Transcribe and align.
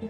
La 0.00 0.06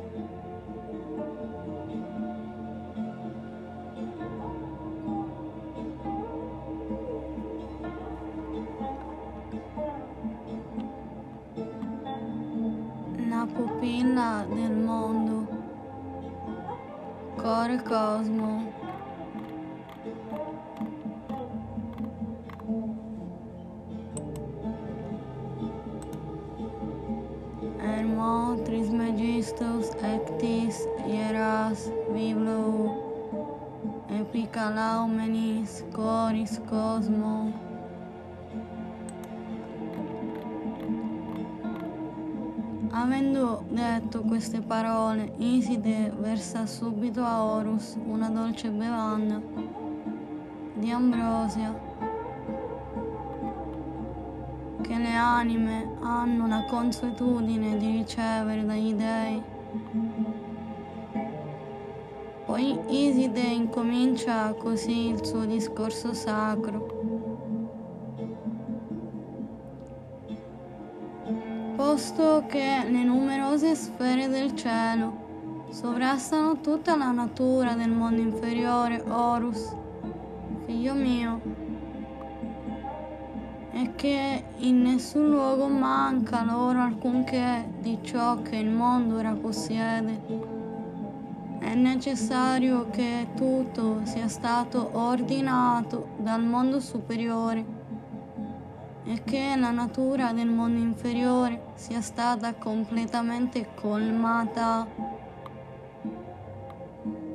pupilla 13.46 14.46
del 14.48 14.76
mondo. 14.76 15.48
Core 17.36 17.82
Cosmo. 17.82 18.79
Epicalaumenis 34.60 35.84
Coris 35.90 36.60
Cosmo 36.68 37.50
Avendo 42.90 43.64
detto 43.70 44.20
queste 44.20 44.60
parole, 44.60 45.32
Iside 45.38 46.12
versa 46.18 46.66
subito 46.66 47.24
a 47.24 47.42
Horus 47.42 47.96
una 48.04 48.28
dolce 48.28 48.68
bevanda 48.68 49.40
di 50.74 50.90
ambrosia 50.90 51.74
che 54.82 54.94
le 54.98 55.14
anime 55.14 55.96
hanno 56.02 56.46
la 56.46 56.64
consuetudine 56.68 57.78
di 57.78 57.92
ricevere 57.92 58.66
dagli 58.66 58.92
dei. 58.92 59.42
Iside 62.90 63.40
incomincia 63.40 64.52
così 64.54 65.10
il 65.10 65.24
suo 65.24 65.44
discorso 65.44 66.12
sacro. 66.12 66.98
Posto 71.76 72.44
che 72.48 72.84
le 72.90 73.04
numerose 73.04 73.76
sfere 73.76 74.26
del 74.26 74.56
cielo 74.56 75.66
sovrastano 75.70 76.60
tutta 76.60 76.96
la 76.96 77.12
natura 77.12 77.74
del 77.74 77.90
mondo 77.90 78.20
inferiore, 78.20 79.00
Horus, 79.06 79.72
figlio 80.66 80.94
mio, 80.94 81.40
e 83.70 83.92
che 83.94 84.44
in 84.56 84.82
nessun 84.82 85.30
luogo 85.30 85.68
manca 85.68 86.42
loro 86.42 86.80
alcunché 86.80 87.70
di 87.78 87.98
ciò 88.02 88.42
che 88.42 88.56
il 88.56 88.68
mondo 88.68 89.16
ora 89.16 89.32
possiede. 89.32 90.49
È 91.60 91.74
necessario 91.74 92.88
che 92.88 93.28
tutto 93.36 94.00
sia 94.04 94.28
stato 94.28 94.92
ordinato 94.94 96.08
dal 96.16 96.42
mondo 96.42 96.80
superiore 96.80 97.62
e 99.04 99.22
che 99.24 99.54
la 99.56 99.70
natura 99.70 100.32
del 100.32 100.48
mondo 100.48 100.80
inferiore 100.80 101.72
sia 101.74 102.00
stata 102.00 102.54
completamente 102.54 103.74
colmata. 103.74 104.86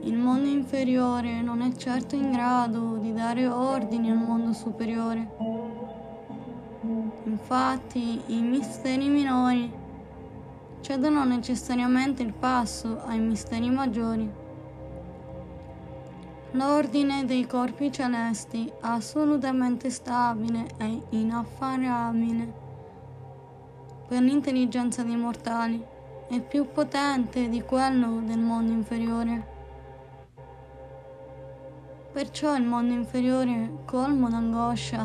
Il 0.01 0.17
mondo 0.17 0.49
inferiore 0.49 1.41
non 1.41 1.61
è 1.61 1.71
certo 1.73 2.15
in 2.15 2.31
grado 2.31 2.97
di 2.97 3.13
dare 3.13 3.45
ordini 3.47 4.09
al 4.09 4.17
mondo 4.17 4.53
superiore. 4.53 5.29
Infatti 7.25 8.21
i 8.25 8.41
misteri 8.41 9.07
minori 9.07 9.83
cedono 10.85 11.23
necessariamente 11.25 12.21
il 12.21 12.31
passo 12.31 13.01
ai 13.07 13.17
misteri 13.17 13.71
maggiori. 13.71 14.31
L'ordine 16.51 17.25
dei 17.25 17.47
corpi 17.47 17.91
celesti, 17.91 18.71
assolutamente 18.81 19.89
stabile 19.89 20.67
e 20.77 21.01
inaffarabile 21.09 22.53
per 24.07 24.21
l'intelligenza 24.21 25.01
dei 25.01 25.15
mortali, 25.15 25.83
è 26.29 26.39
più 26.39 26.71
potente 26.71 27.49
di 27.49 27.63
quello 27.63 28.21
del 28.23 28.37
mondo 28.37 28.71
inferiore. 28.71 29.53
Perciò 32.11 32.55
il 32.55 32.63
mondo 32.63 32.93
inferiore, 32.93 33.79
colmo 33.85 34.29
d'angoscia, 34.29 35.03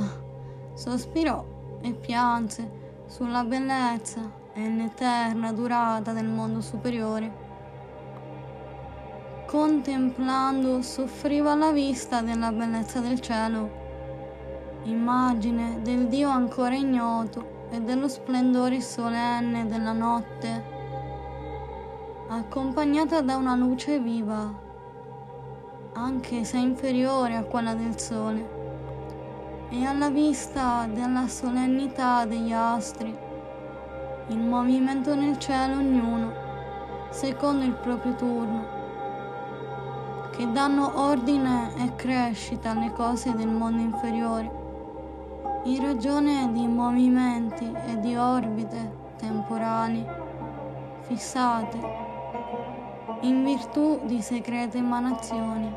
sospirò 0.75 1.79
e 1.81 1.95
pianse 1.95 3.05
sulla 3.07 3.45
bellezza 3.45 4.40
e 4.53 4.69
l'eterna 4.69 5.53
durata 5.53 6.13
del 6.13 6.27
mondo 6.27 6.61
superiore. 6.61 7.49
Contemplando 9.47 10.81
soffriva 10.83 11.53
alla 11.53 11.73
vista 11.73 12.21
della 12.21 12.53
bellezza 12.53 13.01
del 13.01 13.21
cielo, 13.21 13.69
immagine 14.85 15.81
del 15.83 16.07
Dio 16.07 16.29
ancora 16.29 16.75
ignoto 16.75 17.67
e 17.71 17.81
dello 17.81 18.09
splendore 18.09 18.81
solenne 18.81 19.67
della 19.67 19.93
notte, 19.93 20.79
accompagnata 22.29 23.21
da 23.23 23.37
una 23.37 23.57
luce 23.57 23.99
viva, 23.99 24.53
anche 25.95 26.45
se 26.45 26.59
inferiore 26.59 27.35
a 27.35 27.43
quella 27.43 27.75
del 27.75 27.99
sole, 27.99 28.59
e 29.69 29.85
alla 29.85 30.11
vista 30.11 30.87
della 30.87 31.27
solennità 31.27 32.25
degli 32.25 32.53
astri, 32.53 33.29
in 34.31 34.49
movimento 34.49 35.15
nel 35.15 35.39
cielo 35.39 35.77
ognuno, 35.77 36.33
secondo 37.11 37.65
il 37.65 37.75
proprio 37.75 38.15
turno 38.15 38.79
che 40.31 40.51
danno 40.53 40.93
ordine 40.95 41.71
e 41.77 41.95
crescita 41.97 42.71
alle 42.71 42.93
cose 42.93 43.35
del 43.35 43.49
mondo 43.49 43.83
inferiore, 43.83 44.51
in 45.65 45.83
ragione 45.83 46.51
di 46.53 46.67
movimenti 46.67 47.71
e 47.87 48.01
di 48.01 48.17
orbite 48.17 48.97
temporali 49.19 50.07
fissate, 51.03 51.79
in 53.23 53.45
virtù 53.45 54.01
di 54.05 54.23
segrete 54.23 54.79
emanazioni. 54.79 55.75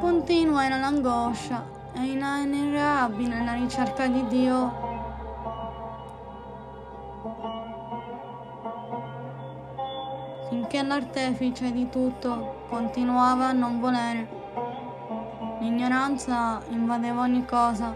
Continua 0.00 0.68
l'angoscia 0.68 1.78
e 1.92 2.02
inenerabile 2.02 3.44
la 3.44 3.54
ricerca 3.54 4.06
di 4.06 4.26
Dio 4.28 4.90
finché 10.50 10.82
l'artefice 10.82 11.72
di 11.72 11.88
tutto 11.88 12.64
continuava 12.68 13.46
a 13.46 13.52
non 13.52 13.80
volere. 13.80 14.28
L'ignoranza 15.60 16.60
invadeva 16.68 17.22
ogni 17.22 17.44
cosa. 17.44 17.94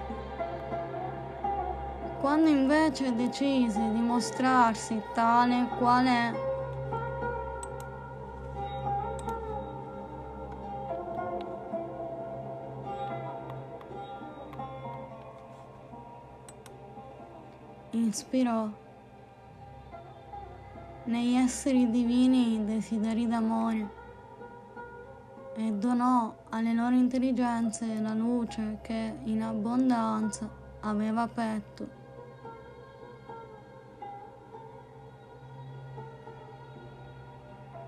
Quando 2.20 2.48
invece 2.48 3.14
decise 3.14 3.90
di 3.92 4.00
mostrarsi 4.00 5.00
tale 5.12 5.68
qual 5.78 6.06
è, 6.06 6.32
ispirò 17.96 18.68
negli 21.04 21.34
esseri 21.34 21.90
divini 21.90 22.64
desideri 22.64 23.26
d'amore 23.26 24.02
e 25.56 25.72
donò 25.72 26.34
alle 26.50 26.72
loro 26.72 26.94
intelligenze 26.94 28.00
la 28.00 28.14
luce 28.14 28.78
che 28.82 29.18
in 29.24 29.42
abbondanza 29.42 30.48
aveva 30.80 31.28
petto. 31.28 32.02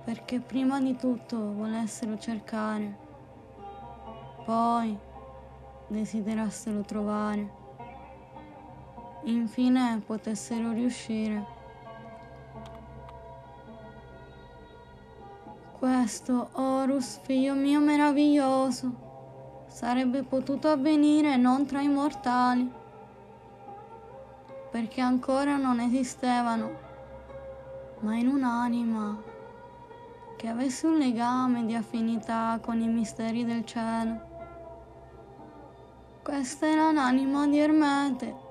Perché 0.05 0.39
prima 0.39 0.81
di 0.81 0.95
tutto 0.97 1.53
volessero 1.55 2.17
cercare, 2.17 2.97
poi 4.45 4.97
desiderassero 5.89 6.83
trovare, 6.83 7.65
infine 9.35 10.03
potessero 10.05 10.73
riuscire. 10.73 11.55
Questo, 15.79 16.49
Horus, 16.53 17.19
figlio 17.23 17.55
mio 17.55 17.81
meraviglioso, 17.81 19.65
sarebbe 19.69 20.23
potuto 20.23 20.69
avvenire 20.69 21.37
non 21.37 21.67
tra 21.67 21.81
i 21.81 21.89
mortali, 21.89 22.71
perché 24.71 25.01
ancora 25.01 25.57
non 25.57 25.81
esistevano, 25.81 26.71
ma 28.01 28.17
in 28.17 28.29
un'anima 28.29 29.23
che 30.37 30.49
avesse 30.49 30.87
un 30.87 30.99
legame 30.99 31.65
di 31.67 31.75
affinità 31.75 32.59
con 32.61 32.81
i 32.81 32.89
misteri 32.89 33.45
del 33.45 33.65
cielo. 33.65 34.35
Questa 36.23 36.67
era 36.67 36.93
l'anima 36.93 37.47
di 37.47 37.59
Ermete, 37.59 38.46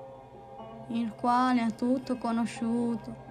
il 0.88 1.12
quale 1.14 1.62
ha 1.62 1.70
tutto 1.70 2.16
conosciuto 2.16 3.24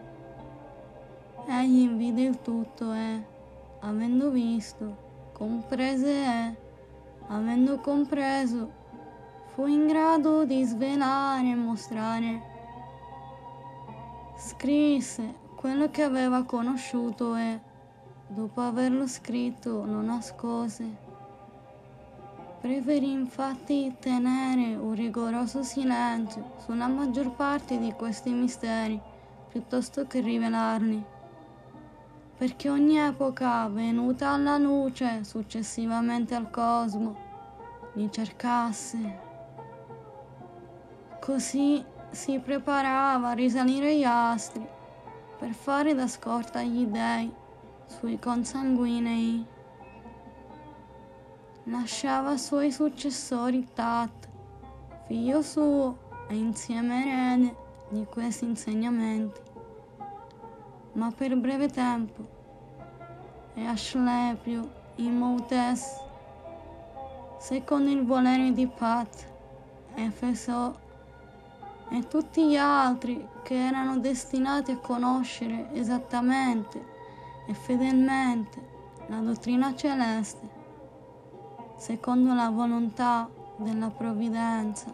Egli 1.47 1.87
vide 1.89 2.23
il 2.23 2.41
tutto 2.41 2.91
e, 2.91 3.23
avendo 3.81 4.31
visto, 4.31 5.29
comprese 5.31 6.11
e, 6.11 6.55
avendo 7.27 7.79
compreso, 7.79 8.71
fu 9.53 9.67
in 9.67 9.85
grado 9.85 10.43
di 10.43 10.63
svelare 10.63 11.51
e 11.51 11.55
mostrare. 11.55 12.41
Scrisse 14.37 15.35
quello 15.55 15.91
che 15.91 16.01
aveva 16.01 16.43
conosciuto 16.45 17.35
e, 17.35 17.59
dopo 18.27 18.61
averlo 18.61 19.05
scritto, 19.05 19.85
lo 19.85 20.01
nascose. 20.01 21.04
Preferì 22.65 23.11
infatti 23.11 23.95
tenere 23.99 24.73
un 24.73 24.95
rigoroso 24.95 25.61
silenzio 25.61 26.53
sulla 26.65 26.87
maggior 26.87 27.35
parte 27.35 27.77
di 27.77 27.91
questi 27.91 28.31
misteri 28.31 28.99
piuttosto 29.49 30.07
che 30.07 30.19
rivelarli 30.19 31.05
perché 32.35 32.71
ogni 32.71 32.97
epoca 32.97 33.67
venuta 33.67 34.31
alla 34.31 34.57
luce 34.57 35.23
successivamente 35.23 36.33
al 36.33 36.49
cosmo 36.49 37.15
li 37.93 38.11
cercasse. 38.11 39.19
Così 41.21 41.85
si 42.09 42.39
preparava 42.39 43.29
a 43.29 43.33
risalire 43.33 43.95
gli 43.95 44.03
astri 44.03 44.67
per 45.37 45.51
fare 45.53 45.93
da 45.93 46.07
scorta 46.07 46.61
agli 46.61 46.87
dei 46.87 47.31
sui 47.85 48.17
consanguinei. 48.17 49.53
Lasciava 51.67 52.37
suoi 52.37 52.71
successori 52.71 53.67
Tat, 53.73 54.27
figlio 55.07 55.41
suo 55.41 55.97
e 56.27 56.35
insieme 56.35 57.05
erede 57.07 57.55
di 57.89 58.05
questi 58.05 58.45
insegnamenti. 58.45 59.41
Ma 60.91 61.11
per 61.11 61.35
breve 61.35 61.67
tempo, 61.69 62.23
e 63.55 63.65
Asclepio, 63.65 64.69
Immoutes, 64.97 65.99
secondo 67.39 67.89
il 67.89 68.05
volere 68.05 68.51
di 68.51 68.67
Pat, 68.67 69.25
Efeso 69.95 70.79
e 71.89 72.07
tutti 72.07 72.47
gli 72.47 72.57
altri 72.57 73.27
che 73.41 73.55
erano 73.55 73.97
destinati 73.97 74.69
a 74.69 74.77
conoscere 74.77 75.69
esattamente 75.73 76.93
e 77.47 77.55
fedelmente 77.55 78.73
la 79.07 79.17
dottrina 79.17 79.75
celeste, 79.75 80.54
secondo 81.77 82.33
la 82.33 82.49
volontà 82.49 83.29
della 83.57 83.89
provvidenza, 83.89 84.93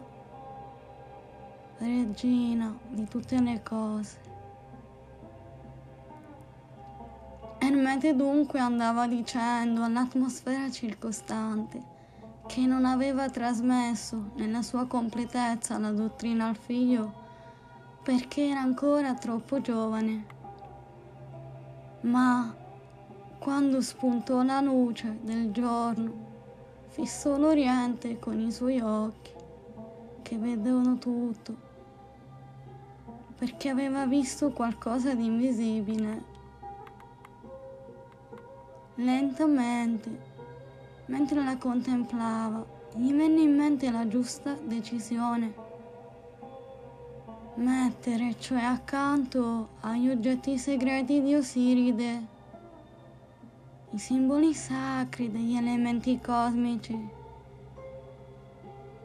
regina 1.78 2.76
di 2.88 3.06
tutte 3.08 3.40
le 3.40 3.62
cose. 3.62 4.30
Ermete 7.58 8.14
dunque 8.14 8.58
andava 8.58 9.06
dicendo 9.06 9.84
all'atmosfera 9.84 10.70
circostante 10.70 11.90
che 12.46 12.66
non 12.66 12.84
aveva 12.84 13.30
trasmesso 13.30 14.32
nella 14.34 14.62
sua 14.62 14.86
completezza 14.86 15.78
la 15.78 15.92
dottrina 15.92 16.48
al 16.48 16.56
figlio 16.56 17.20
perché 18.02 18.48
era 18.48 18.60
ancora 18.60 19.14
troppo 19.14 19.60
giovane. 19.60 20.26
Ma 22.02 22.52
quando 23.38 23.80
spuntò 23.80 24.42
la 24.42 24.60
luce 24.60 25.18
del 25.22 25.52
giorno, 25.52 26.31
fissò 26.92 27.36
l'Oriente 27.36 28.18
con 28.18 28.40
i 28.40 28.50
suoi 28.50 28.80
occhi 28.80 29.32
che 30.22 30.38
vedevano 30.38 30.96
tutto, 30.96 31.54
perché 33.36 33.68
aveva 33.68 34.06
visto 34.06 34.50
qualcosa 34.52 35.12
di 35.14 35.26
invisibile 35.26 36.30
Lentamente, 38.96 40.10
mentre 41.06 41.42
la 41.42 41.56
contemplava, 41.56 42.64
gli 42.94 43.10
venne 43.14 43.40
in 43.40 43.56
mente 43.56 43.90
la 43.90 44.06
giusta 44.06 44.52
decisione. 44.52 45.54
Mettere, 47.54 48.36
cioè 48.38 48.62
accanto 48.62 49.70
agli 49.80 50.10
oggetti 50.10 50.58
segreti 50.58 51.22
di 51.22 51.34
Osiride, 51.34 52.31
i 53.94 53.98
simboli 53.98 54.54
sacri 54.54 55.30
degli 55.30 55.54
elementi 55.54 56.18
cosmici 56.18 57.08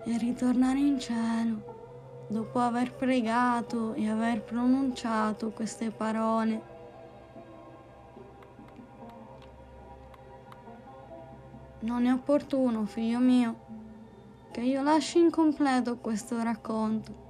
e 0.06 0.18
ritornare 0.18 0.80
in 0.80 0.98
cielo 0.98 2.26
dopo 2.30 2.60
aver 2.60 2.94
pregato 2.94 3.94
e 3.94 4.10
aver 4.10 4.44
pronunciato 4.44 5.50
queste 5.50 5.92
parole. 5.92 6.76
Non 11.80 12.06
è 12.06 12.14
opportuno, 12.14 12.86
figlio 12.86 13.20
mio, 13.20 13.56
che 14.52 14.62
io 14.62 14.82
lasci 14.84 15.20
incompleto 15.20 15.98
questo 15.98 16.42
racconto. 16.42 17.26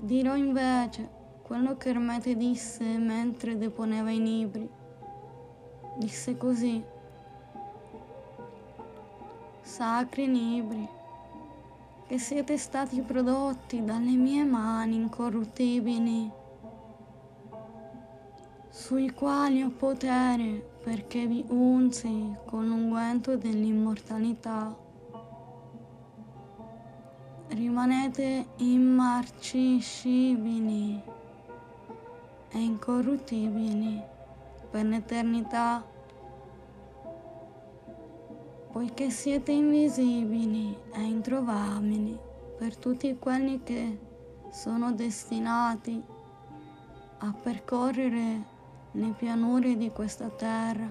Dirò 0.00 0.34
invece 0.34 1.08
quello 1.42 1.76
che 1.76 1.90
Ermete 1.90 2.36
disse 2.36 2.84
mentre 2.98 3.56
deponeva 3.56 4.10
i 4.10 4.20
libri. 4.20 4.80
Disse 6.02 6.36
così. 6.36 6.82
Sacri 9.60 10.26
libri, 10.26 10.88
che 12.08 12.18
siete 12.18 12.58
stati 12.58 13.00
prodotti 13.02 13.84
dalle 13.84 14.10
mie 14.10 14.42
mani 14.42 14.96
incorruttibili, 14.96 16.28
sui 18.68 19.12
quali 19.12 19.62
ho 19.62 19.70
potere 19.70 20.70
perché 20.82 21.28
vi 21.28 21.44
unsi 21.50 22.34
con 22.46 22.66
l'unguento 22.66 23.36
dell'immortalità. 23.36 24.76
Rimanete 27.46 28.46
immarciscibili 28.56 31.00
e 32.48 32.58
incorruttibili 32.58 34.02
per 34.68 34.84
l'eternità, 34.86 35.90
poiché 38.72 39.10
siete 39.10 39.52
invisibili 39.52 40.74
e 40.94 41.02
introvabili 41.02 42.18
per 42.56 42.76
tutti 42.76 43.14
quelli 43.18 43.62
che 43.62 43.98
sono 44.50 44.92
destinati 44.92 46.02
a 47.18 47.32
percorrere 47.32 48.42
le 48.92 49.14
pianure 49.16 49.76
di 49.76 49.90
questa 49.90 50.28
terra, 50.28 50.90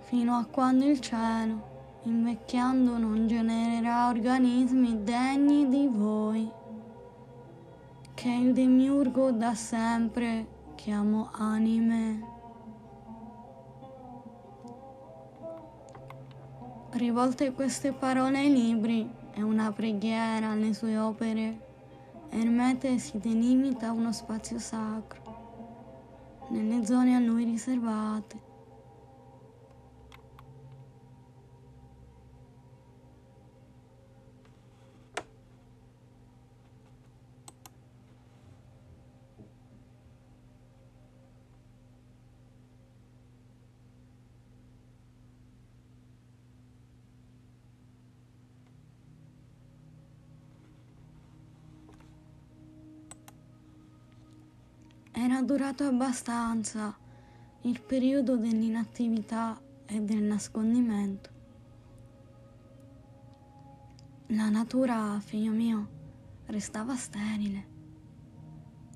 fino 0.00 0.34
a 0.36 0.44
quando 0.44 0.84
il 0.84 1.00
cielo, 1.00 1.72
invecchiando, 2.02 2.98
non 2.98 3.26
genererà 3.28 4.08
organismi 4.08 5.02
degni 5.04 5.68
di 5.68 5.88
voi, 5.90 6.50
che 8.14 8.30
il 8.30 8.52
demiurgo 8.52 9.30
da 9.30 9.54
sempre 9.54 10.46
chiamo 10.74 11.30
anime. 11.32 12.33
Rivolte 16.94 17.52
queste 17.52 17.92
parole 17.92 18.38
ai 18.38 18.52
libri 18.52 19.08
è 19.32 19.42
una 19.42 19.72
preghiera 19.72 20.50
alle 20.50 20.72
sue 20.72 20.96
opere, 20.96 21.64
Ermete 22.30 22.98
si 22.98 23.18
delimita 23.18 23.92
uno 23.92 24.10
spazio 24.10 24.58
sacro 24.58 26.46
nelle 26.48 26.84
zone 26.84 27.14
a 27.14 27.20
lui 27.20 27.44
riservate. 27.44 28.43
Era 55.34 55.42
durato 55.42 55.82
abbastanza 55.82 56.96
il 57.62 57.82
periodo 57.82 58.36
dell'inattività 58.36 59.60
e 59.84 60.00
del 60.00 60.22
nascondimento. 60.22 61.30
La 64.28 64.48
natura, 64.48 65.18
figlio 65.18 65.50
mio, 65.50 65.88
restava 66.46 66.94
sterile, 66.94 67.66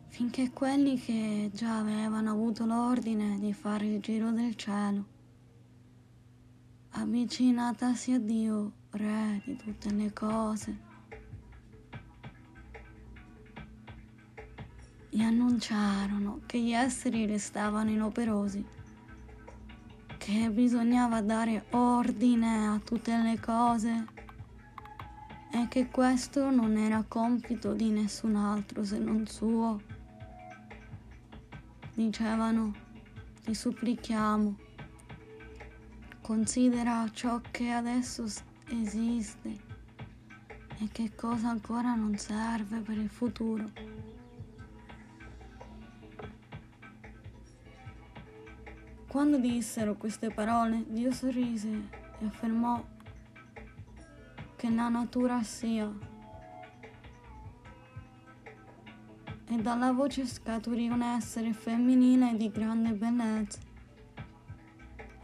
finché 0.07 0.53
quelli 0.53 0.97
che 1.01 1.51
già 1.53 1.81
avevano 1.81 2.31
avuto 2.31 2.65
l'ordine 2.67 3.41
di 3.41 3.53
fare 3.53 3.87
il 3.87 4.01
giro 4.01 4.31
del 4.31 4.55
cielo, 4.55 5.07
avvicinatasi 6.91 8.13
a 8.13 8.21
Dio, 8.21 8.73
Re 8.91 9.43
di 9.45 9.57
tutte 9.57 9.91
le 9.91 10.13
cose, 10.13 10.79
gli 15.19 15.23
annunciarono 15.23 16.43
che 16.47 16.61
gli 16.61 16.71
esseri 16.71 17.27
restavano 17.27 17.91
inoperosi, 17.91 18.65
che 20.17 20.49
bisognava 20.49 21.21
dare 21.23 21.65
ordine 21.71 22.69
a 22.69 22.79
tutte 22.79 23.21
le 23.21 23.41
cose 23.41 24.07
e 25.51 25.67
che 25.67 25.89
questo 25.89 26.51
non 26.51 26.77
era 26.77 27.03
compito 27.03 27.73
di 27.73 27.91
nessun 27.91 28.37
altro 28.37 28.85
se 28.85 28.99
non 28.99 29.27
suo. 29.27 29.81
Dicevano, 31.95 32.73
ti 33.43 33.55
supplichiamo, 33.55 34.57
considera 36.21 37.11
ciò 37.11 37.41
che 37.51 37.73
adesso 37.73 38.25
esiste 38.69 39.67
e 40.79 40.89
che 40.93 41.11
cosa 41.17 41.49
ancora 41.49 41.97
non 41.97 42.17
serve 42.17 42.79
per 42.79 42.97
il 42.99 43.09
futuro. 43.09 44.08
Quando 49.19 49.39
dissero 49.39 49.97
queste 49.97 50.31
parole, 50.31 50.85
Dio 50.87 51.11
sorrise 51.11 51.89
e 52.21 52.25
affermò 52.25 52.81
che 54.55 54.71
la 54.71 54.89
natura 54.89 55.43
sia. 55.43 55.93
E 59.49 59.57
dalla 59.57 59.91
voce 59.91 60.25
scaturì 60.25 60.87
un 60.87 61.03
essere 61.03 61.53
femminile 61.53 62.37
di 62.37 62.49
grande 62.49 62.93
bellezza. 62.93 63.59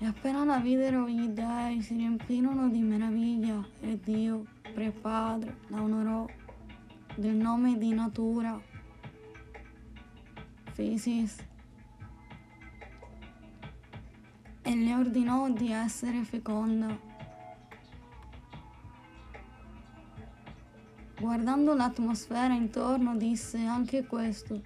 E 0.01 0.05
appena 0.05 0.45
la 0.45 0.59
videro 0.59 1.09
gli 1.09 1.29
dei 1.29 1.81
si 1.81 1.95
riempirono 1.95 2.69
di 2.71 2.81
meraviglia 2.81 3.65
e 3.79 4.01
Dio, 4.03 4.45
Pre 4.75 4.91
Padre, 4.91 5.59
la 5.69 5.81
onorò 5.81 6.27
del 7.15 7.37
nome 7.37 7.79
di 7.79 7.95
natura. 7.95 8.61
Fisis 10.73 11.53
e 14.67 14.75
le 14.75 14.95
ordinò 14.95 15.51
di 15.51 15.71
essere 15.71 16.25
feconda. 16.25 16.99
Guardando 21.21 21.75
l'atmosfera 21.75 22.55
intorno 22.55 23.17
disse 23.17 23.59
anche 23.59 24.07
questo. 24.07 24.61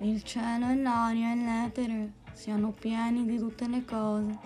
Il 0.00 0.22
cielo 0.22 0.70
e 0.70 0.76
l'aria 0.76 1.32
e 1.32 1.36
l'etere 1.36 2.12
siano 2.32 2.72
pieni 2.72 3.24
di 3.24 3.38
tutte 3.38 3.68
le 3.68 3.84
cose. 3.84 4.38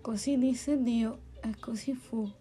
Così 0.00 0.38
disse 0.38 0.80
Dio 0.82 1.18
e 1.40 1.56
così 1.58 1.94
fu. 1.94 2.32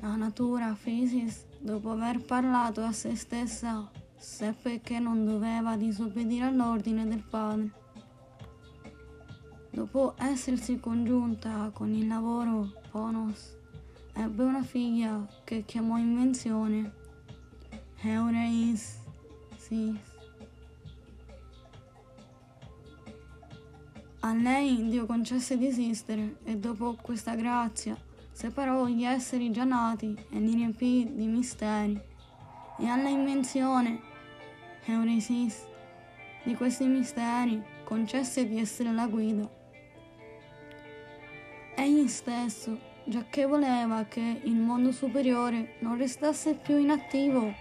La 0.00 0.16
natura, 0.16 0.74
Fisis, 0.74 1.46
dopo 1.60 1.90
aver 1.90 2.24
parlato 2.24 2.82
a 2.82 2.92
se 2.92 3.14
stessa, 3.14 3.90
seppe 4.22 4.80
che 4.80 5.00
non 5.00 5.24
doveva 5.24 5.76
disobbedire 5.76 6.44
all'ordine 6.44 7.06
del 7.08 7.24
padre. 7.28 7.72
Dopo 9.70 10.14
essersi 10.16 10.78
congiunta 10.78 11.70
con 11.74 11.92
il 11.92 12.06
lavoro, 12.06 12.70
Ponos 12.90 13.56
ebbe 14.14 14.44
una 14.44 14.62
figlia 14.62 15.26
che 15.42 15.64
chiamò 15.64 15.96
invenzione 15.96 16.92
Eureis 18.02 18.98
Sis. 19.56 19.98
A 24.20 24.34
lei 24.34 24.88
Dio 24.88 25.04
concesse 25.04 25.58
di 25.58 25.66
esistere 25.66 26.36
e 26.44 26.56
dopo 26.58 26.96
questa 27.02 27.34
grazia 27.34 27.96
separò 28.30 28.86
gli 28.86 29.02
esseri 29.02 29.50
già 29.50 29.64
nati 29.64 30.16
e 30.30 30.38
li 30.38 30.54
riempì 30.54 31.10
di 31.12 31.26
misteri 31.26 32.00
e 32.78 32.86
alla 32.86 33.08
invenzione 33.08 34.10
Euresis, 34.84 35.64
di 36.42 36.56
questi 36.56 36.86
misteri 36.86 37.62
concesse 37.84 38.48
di 38.48 38.58
essere 38.58 38.90
la 38.90 39.06
guida. 39.06 39.48
Egli 41.76 42.08
stesso, 42.08 42.76
giacché 43.04 43.46
voleva 43.46 44.04
che 44.06 44.40
il 44.42 44.56
mondo 44.56 44.90
superiore 44.90 45.76
non 45.80 45.96
restasse 45.96 46.54
più 46.54 46.78
inattivo, 46.78 47.54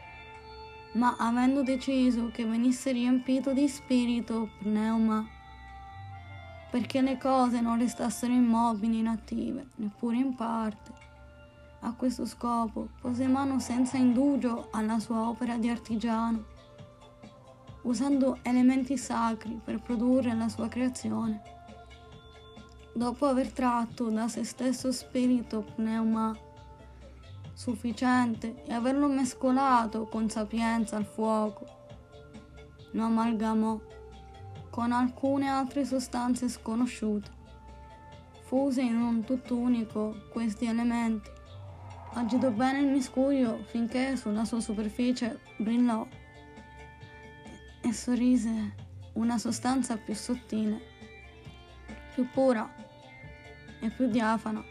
ma 0.93 1.15
avendo 1.19 1.61
deciso 1.61 2.31
che 2.31 2.43
venisse 2.43 2.91
riempito 2.91 3.53
di 3.53 3.67
spirito 3.67 4.49
pneuma, 4.57 5.23
perché 6.71 7.01
le 7.01 7.19
cose 7.19 7.61
non 7.61 7.77
restassero 7.77 8.33
immobili, 8.33 8.97
inattive, 8.97 9.67
neppure 9.75 10.17
in 10.17 10.33
parte. 10.33 10.91
A 11.81 11.93
questo 11.93 12.25
scopo 12.25 12.89
pose 12.99 13.27
mano 13.27 13.59
senza 13.59 13.97
indugio 13.97 14.69
alla 14.71 14.99
sua 14.99 15.29
opera 15.29 15.57
di 15.57 15.69
artigiano 15.69 16.59
usando 17.83 18.39
elementi 18.43 18.97
sacri 18.97 19.59
per 19.63 19.81
produrre 19.81 20.35
la 20.35 20.49
sua 20.49 20.67
creazione. 20.67 21.41
Dopo 22.93 23.25
aver 23.25 23.51
tratto 23.51 24.09
da 24.09 24.27
se 24.27 24.43
stesso 24.43 24.91
spirito 24.91 25.61
pneuma 25.75 26.35
sufficiente 27.53 28.63
e 28.65 28.73
averlo 28.73 29.07
mescolato 29.07 30.05
con 30.05 30.29
sapienza 30.29 30.97
al 30.97 31.05
fuoco, 31.05 31.65
lo 32.91 33.03
amalgamò 33.03 33.79
con 34.69 34.91
alcune 34.91 35.47
altre 35.47 35.85
sostanze 35.85 36.49
sconosciute. 36.49 37.39
Fuse 38.43 38.81
in 38.81 38.97
un 38.97 39.23
tutt'unico 39.23 40.27
questi 40.29 40.65
elementi, 40.65 41.29
agitò 42.13 42.49
bene 42.49 42.79
il 42.79 42.87
miscuglio 42.87 43.59
finché 43.67 44.17
sulla 44.17 44.43
sua 44.43 44.59
superficie 44.59 45.39
brillò 45.57 46.05
e 47.81 47.93
sorrise 47.93 48.75
una 49.13 49.37
sostanza 49.37 49.97
più 49.97 50.13
sottile, 50.13 50.79
più 52.13 52.29
pura 52.29 52.69
e 53.79 53.89
più 53.89 54.07
diafana 54.07 54.63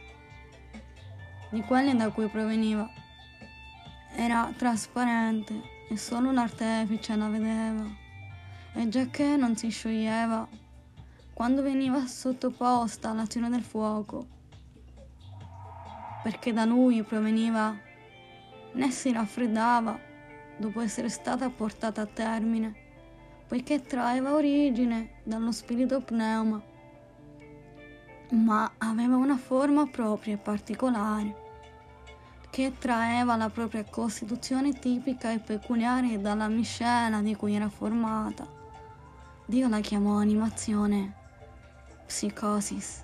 di 1.50 1.60
quelle 1.62 1.94
da 1.94 2.10
cui 2.10 2.28
proveniva. 2.28 2.88
Era 4.14 4.52
trasparente 4.56 5.60
e 5.88 5.96
solo 5.96 6.30
l'artefice 6.30 7.16
la 7.16 7.28
vedeva 7.28 7.84
e 8.72 8.88
giacché 8.88 9.36
non 9.36 9.56
si 9.56 9.68
scioglieva 9.68 10.46
quando 11.34 11.62
veniva 11.62 12.06
sottoposta 12.06 13.10
all'azione 13.10 13.48
del 13.48 13.62
fuoco, 13.62 14.26
perché 16.22 16.52
da 16.52 16.64
lui 16.64 17.02
proveniva 17.02 17.74
né 18.72 18.90
si 18.90 19.10
raffreddava 19.12 19.98
dopo 20.58 20.80
essere 20.80 21.08
stata 21.08 21.48
portata 21.48 22.02
a 22.02 22.06
termine 22.06 22.88
poiché 23.50 23.82
traeva 23.82 24.32
origine 24.32 25.14
dallo 25.24 25.50
spirito 25.50 26.00
pneuma, 26.00 26.62
ma 28.30 28.70
aveva 28.78 29.16
una 29.16 29.36
forma 29.36 29.88
propria 29.88 30.34
e 30.34 30.36
particolare, 30.36 31.34
che 32.48 32.74
traeva 32.78 33.34
la 33.34 33.48
propria 33.48 33.82
costituzione 33.82 34.78
tipica 34.78 35.32
e 35.32 35.40
peculiare 35.40 36.20
dalla 36.20 36.46
miscela 36.46 37.20
di 37.22 37.34
cui 37.34 37.56
era 37.56 37.68
formata. 37.68 38.46
Dio 39.46 39.66
la 39.66 39.80
chiamò 39.80 40.18
animazione, 40.18 41.12
psicosis, 42.06 43.02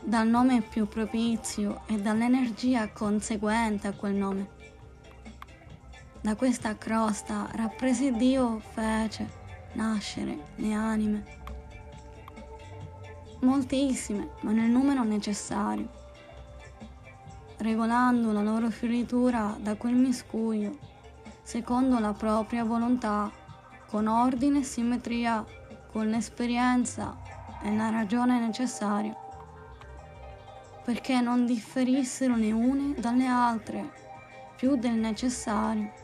dal 0.00 0.26
nome 0.26 0.62
più 0.62 0.88
propizio 0.88 1.82
e 1.88 2.00
dall'energia 2.00 2.88
conseguente 2.88 3.86
a 3.86 3.92
quel 3.92 4.14
nome. 4.14 4.63
Da 6.24 6.36
questa 6.36 6.74
crosta 6.78 7.50
rapprese 7.52 8.10
Dio 8.12 8.58
fece 8.58 9.28
nascere 9.74 10.38
le 10.54 10.72
anime. 10.72 11.22
Moltissime, 13.40 14.30
ma 14.40 14.52
nel 14.52 14.70
numero 14.70 15.04
necessario, 15.04 15.86
regolando 17.58 18.32
la 18.32 18.40
loro 18.40 18.70
fioritura 18.70 19.54
da 19.60 19.74
quel 19.74 19.96
miscuglio, 19.96 20.78
secondo 21.42 21.98
la 21.98 22.14
propria 22.14 22.64
volontà, 22.64 23.30
con 23.86 24.06
ordine 24.06 24.60
e 24.60 24.64
simmetria, 24.64 25.44
con 25.92 26.08
l'esperienza 26.08 27.18
e 27.62 27.76
la 27.76 27.90
ragione 27.90 28.40
necessaria, 28.40 29.14
perché 30.86 31.20
non 31.20 31.44
differissero 31.44 32.34
le 32.34 32.50
une 32.50 32.94
dalle 32.98 33.26
altre 33.26 33.92
più 34.56 34.76
del 34.76 34.94
necessario 34.94 36.00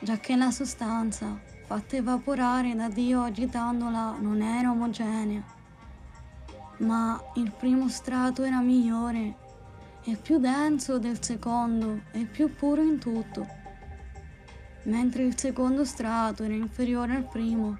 giacché 0.00 0.36
la 0.36 0.50
sostanza 0.50 1.40
fatta 1.66 1.96
evaporare 1.96 2.74
da 2.74 2.88
Dio 2.88 3.22
agitandola 3.22 4.16
non 4.20 4.40
era 4.40 4.70
omogenea, 4.70 5.42
ma 6.78 7.20
il 7.34 7.52
primo 7.52 7.88
strato 7.88 8.42
era 8.42 8.60
migliore 8.60 9.46
e 10.04 10.16
più 10.16 10.38
denso 10.38 10.98
del 10.98 11.22
secondo 11.22 12.02
e 12.12 12.24
più 12.24 12.54
puro 12.54 12.80
in 12.80 12.98
tutto, 12.98 13.46
mentre 14.84 15.24
il 15.24 15.38
secondo 15.38 15.84
strato 15.84 16.44
era 16.44 16.54
inferiore 16.54 17.16
al 17.16 17.28
primo 17.28 17.78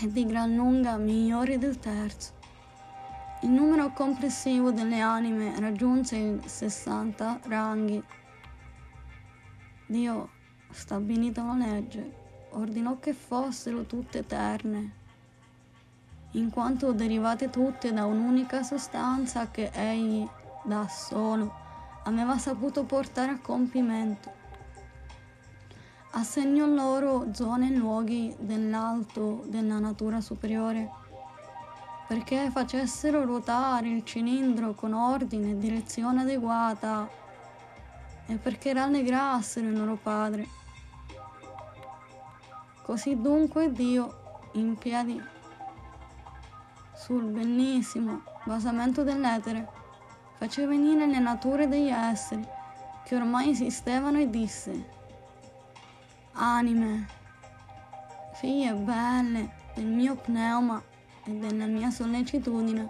e 0.00 0.10
di 0.10 0.24
gran 0.24 0.54
lunga 0.54 0.96
migliore 0.96 1.58
del 1.58 1.78
terzo. 1.78 2.34
Il 3.42 3.50
numero 3.50 3.92
complessivo 3.92 4.70
delle 4.70 5.00
anime 5.00 5.58
raggiunse 5.58 6.16
i 6.16 6.40
60 6.42 7.40
ranghi. 7.44 8.02
Dio, 9.86 10.30
stabilita 10.76 11.42
una 11.42 11.66
legge, 11.66 12.12
ordinò 12.50 12.98
che 13.00 13.14
fossero 13.14 13.84
tutte 13.84 14.18
eterne, 14.18 14.92
in 16.32 16.50
quanto 16.50 16.92
derivate 16.92 17.48
tutte 17.48 17.92
da 17.94 18.04
un'unica 18.04 18.62
sostanza 18.62 19.50
che 19.50 19.70
egli, 19.72 20.28
da 20.64 20.86
solo, 20.86 21.52
aveva 22.04 22.36
saputo 22.36 22.84
portare 22.84 23.32
a 23.32 23.40
compimento. 23.40 24.30
Assegnò 26.10 26.66
loro 26.66 27.32
zone 27.32 27.68
e 27.68 27.74
luoghi 27.74 28.36
dell'alto 28.38 29.44
della 29.48 29.78
natura 29.78 30.20
superiore 30.20 31.04
perché 32.06 32.50
facessero 32.50 33.24
ruotare 33.24 33.88
il 33.88 34.04
cilindro 34.04 34.74
con 34.74 34.92
ordine 34.92 35.50
e 35.50 35.58
direzione 35.58 36.20
adeguata 36.20 37.08
e 38.26 38.36
perché 38.36 38.72
rallegrassero 38.72 39.66
il 39.66 39.76
loro 39.76 39.96
Padre. 40.00 40.65
Così 42.86 43.20
dunque 43.20 43.72
Dio, 43.72 44.48
in 44.52 44.76
piedi, 44.76 45.20
sul 46.94 47.24
bellissimo 47.24 48.22
basamento 48.44 49.02
dell'etere, 49.02 49.68
fece 50.36 50.66
venire 50.66 51.08
le 51.08 51.18
nature 51.18 51.66
degli 51.66 51.88
esseri 51.88 52.46
che 53.04 53.16
ormai 53.16 53.50
esistevano 53.50 54.20
e 54.20 54.30
disse, 54.30 54.88
anime, 56.34 57.08
figlie 58.34 58.72
belle 58.74 59.50
del 59.74 59.86
mio 59.86 60.14
pneuma 60.14 60.80
e 61.24 61.32
della 61.32 61.66
mia 61.66 61.90
sollecitudine, 61.90 62.88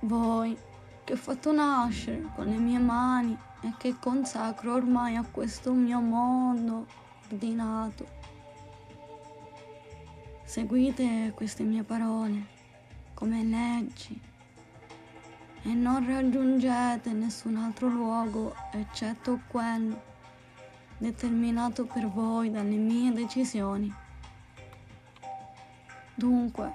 voi 0.00 0.56
che 1.04 1.12
ho 1.12 1.16
fatto 1.16 1.52
nascere 1.52 2.30
con 2.34 2.46
le 2.46 2.56
mie 2.56 2.78
mani 2.78 3.36
e 3.60 3.74
che 3.76 3.98
consacro 3.98 4.72
ormai 4.72 5.16
a 5.16 5.24
questo 5.30 5.74
mio 5.74 6.00
mondo 6.00 6.86
ordinato. 7.30 8.18
Seguite 10.44 11.32
queste 11.34 11.62
mie 11.62 11.84
parole 11.84 12.58
come 13.14 13.44
leggi 13.44 14.20
e 15.62 15.68
non 15.74 16.04
raggiungete 16.06 17.12
nessun 17.12 17.56
altro 17.56 17.88
luogo 17.88 18.54
eccetto 18.72 19.40
quello 19.46 20.08
determinato 20.98 21.84
per 21.86 22.08
voi 22.08 22.50
dalle 22.50 22.76
mie 22.76 23.12
decisioni. 23.12 23.92
Dunque, 26.14 26.72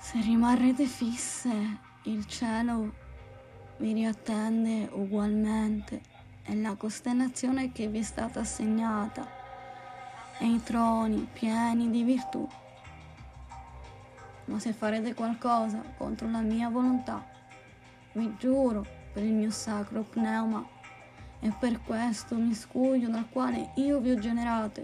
se 0.00 0.20
rimarrete 0.20 0.86
fisse, 0.86 1.78
il 2.04 2.26
cielo 2.26 2.94
vi 3.76 3.92
riattende 3.92 4.88
ugualmente 4.92 6.13
è 6.44 6.54
la 6.54 6.74
costellazione 6.74 7.72
che 7.72 7.88
vi 7.88 8.00
è 8.00 8.02
stata 8.02 8.40
assegnata. 8.40 9.26
E 10.38 10.46
i 10.46 10.62
troni 10.62 11.26
pieni 11.32 11.90
di 11.90 12.02
virtù. 12.02 12.46
Ma 14.46 14.58
se 14.58 14.72
farete 14.72 15.14
qualcosa 15.14 15.82
contro 15.96 16.28
la 16.28 16.40
mia 16.40 16.68
volontà, 16.68 17.24
vi 18.12 18.34
giuro 18.38 18.84
per 19.12 19.22
il 19.22 19.32
mio 19.32 19.50
sacro 19.50 20.02
pneuma. 20.02 20.66
E 21.40 21.52
per 21.58 21.80
questo 21.82 22.34
miscuglio 22.34 23.08
dal 23.08 23.28
quale 23.30 23.70
io 23.76 24.00
vi 24.00 24.10
ho 24.10 24.18
generate 24.18 24.82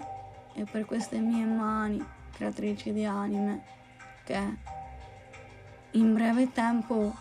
e 0.54 0.64
per 0.64 0.84
queste 0.84 1.18
mie 1.18 1.44
mani 1.44 2.04
creatrici 2.32 2.92
di 2.92 3.04
anime 3.04 3.62
che 4.24 4.56
in 5.92 6.12
breve 6.12 6.52
tempo 6.52 7.14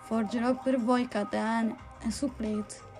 forgerò 0.00 0.58
per 0.58 0.80
voi 0.80 1.06
catene 1.06 1.76
e 2.00 2.10
supplizi 2.10 2.90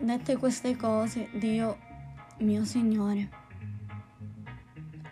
Dette 0.00 0.36
queste 0.36 0.76
cose, 0.76 1.28
Dio, 1.32 1.76
mio 2.38 2.64
Signore, 2.64 3.28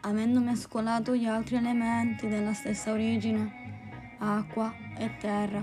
avendo 0.02 0.38
mescolato 0.38 1.16
gli 1.16 1.26
altri 1.26 1.56
elementi 1.56 2.28
della 2.28 2.54
stessa 2.54 2.92
origine, 2.92 4.14
acqua 4.18 4.72
e 4.96 5.16
terra, 5.18 5.60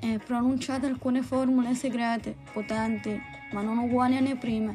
e 0.00 0.18
pronunciate 0.24 0.86
alcune 0.86 1.20
formule 1.20 1.74
segrete, 1.74 2.34
potenti, 2.54 3.20
ma 3.52 3.60
non 3.60 3.76
uguali 3.76 4.16
alle 4.16 4.36
prime, 4.36 4.74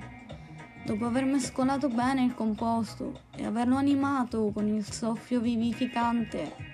dopo 0.86 1.08
aver 1.08 1.26
mescolato 1.26 1.89
bene 1.89 2.24
il 2.24 2.36
composto 2.36 3.22
e 3.36 3.44
averlo 3.44 3.76
animato 3.76 4.52
con 4.54 4.67
il 4.67 4.86
soffio 4.86 5.39
vivificante 5.39 6.70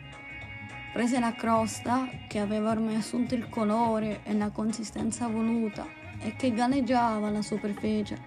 Prese 0.94 1.20
la 1.20 1.34
crosta, 1.34 2.08
che 2.28 2.40
aveva 2.40 2.72
ormai 2.72 2.96
assunto 2.96 3.36
il 3.36 3.50
colore 3.50 4.22
e 4.24 4.34
la 4.34 4.50
consistenza 4.50 5.28
voluta 5.28 5.86
e 6.20 6.36
che 6.36 6.54
galleggiava 6.54 7.28
alla 7.28 7.42
superficie, 7.42 8.18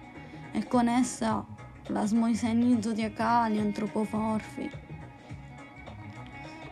e 0.51 0.65
con 0.67 0.87
essa 0.87 1.45
plasmò 1.83 2.27
i 2.27 2.35
segni 2.35 2.81
zodiacali 2.81 3.59
antropomorfi. 3.59 4.89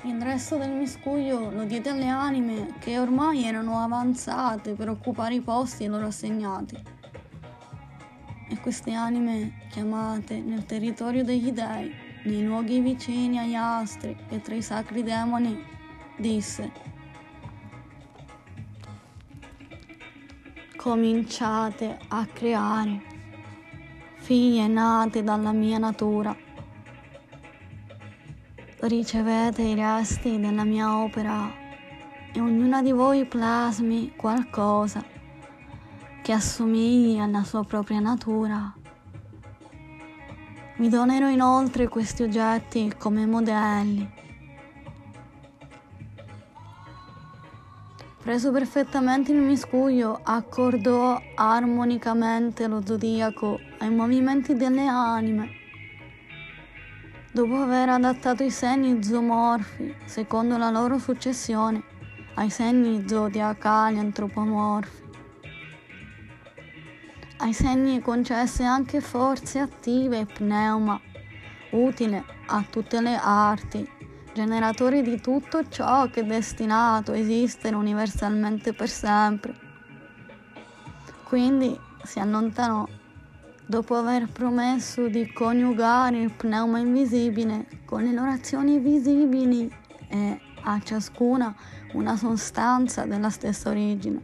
Il 0.03 0.21
resto 0.21 0.55
del 0.55 0.71
miscuglio 0.71 1.51
lo 1.51 1.65
diede 1.65 1.89
alle 1.89 2.07
anime 2.07 2.75
che 2.79 2.97
ormai 2.97 3.43
erano 3.43 3.79
avanzate 3.79 4.73
per 4.73 4.87
occupare 4.87 5.35
i 5.35 5.41
posti 5.41 5.87
loro 5.87 6.05
assegnati. 6.05 6.77
E 8.47 8.59
queste 8.61 8.93
anime, 8.93 9.67
chiamate 9.69 10.39
nel 10.39 10.65
territorio 10.65 11.25
degli 11.25 11.51
dei, 11.51 11.93
nei 12.23 12.45
luoghi 12.45 12.79
vicini 12.79 13.39
agli 13.39 13.55
astri 13.55 14.15
e 14.29 14.39
tra 14.39 14.55
i 14.55 14.61
sacri 14.61 15.03
demoni, 15.03 15.61
disse, 16.19 16.71
cominciate 20.75 21.97
a 22.09 22.25
creare 22.25 23.01
figlie 24.17 24.67
nate 24.67 25.23
dalla 25.23 25.51
mia 25.51 25.77
natura. 25.77 26.35
Ricevete 28.81 29.61
i 29.61 29.75
resti 29.75 30.39
della 30.39 30.63
mia 30.63 30.97
opera 30.97 31.51
e 32.31 32.39
ognuna 32.39 32.81
di 32.81 32.91
voi 32.91 33.25
plasmi 33.25 34.13
qualcosa 34.15 35.03
che 36.21 36.31
assomigli 36.31 37.17
alla 37.17 37.43
sua 37.43 37.63
propria 37.63 37.99
natura. 37.99 38.73
Vi 40.77 40.89
donerò 40.89 41.27
inoltre 41.27 41.87
questi 41.87 42.23
oggetti 42.23 42.93
come 42.97 43.25
modelli 43.25 44.18
Preso 48.29 48.51
perfettamente 48.51 49.31
il 49.31 49.39
miscuglio, 49.39 50.19
accordò 50.21 51.19
armonicamente 51.33 52.67
lo 52.67 52.85
zodiaco 52.85 53.59
ai 53.79 53.89
movimenti 53.89 54.53
delle 54.53 54.85
anime. 54.85 55.49
Dopo 57.31 57.55
aver 57.55 57.89
adattato 57.89 58.43
i 58.43 58.51
segni 58.51 59.01
zoomorfi, 59.01 59.95
secondo 60.05 60.59
la 60.59 60.69
loro 60.69 60.99
successione, 60.99 61.81
ai 62.35 62.51
segni 62.51 63.03
zodiacali 63.07 63.97
antropomorfi. 63.97 65.03
Ai 67.37 67.53
segni 67.53 67.99
concesse 67.99 68.61
anche 68.61 69.01
forze 69.01 69.57
attive 69.57 70.19
e 70.19 70.25
pneuma, 70.27 71.01
utile 71.71 72.23
a 72.45 72.63
tutte 72.69 73.01
le 73.01 73.19
arti 73.19 73.97
generatori 74.39 75.01
di 75.01 75.19
tutto 75.19 75.67
ciò 75.67 76.09
che 76.09 76.21
è 76.21 76.23
destinato 76.23 77.11
a 77.11 77.17
esistere 77.17 77.75
universalmente 77.75 78.71
per 78.71 78.87
sempre. 78.87 79.53
Quindi 81.23 81.77
si 82.03 82.19
allontanò 82.19 82.87
dopo 83.65 83.95
aver 83.95 84.29
promesso 84.31 85.09
di 85.09 85.31
coniugare 85.33 86.21
il 86.21 86.31
pneuma 86.31 86.79
invisibile 86.79 87.67
con 87.83 88.03
le 88.03 88.13
loro 88.13 88.31
azioni 88.31 88.79
visibili 88.79 89.69
e 90.07 90.39
a 90.61 90.79
ciascuna 90.79 91.53
una 91.93 92.15
sostanza 92.15 93.03
della 93.05 93.29
stessa 93.29 93.69
origine, 93.69 94.23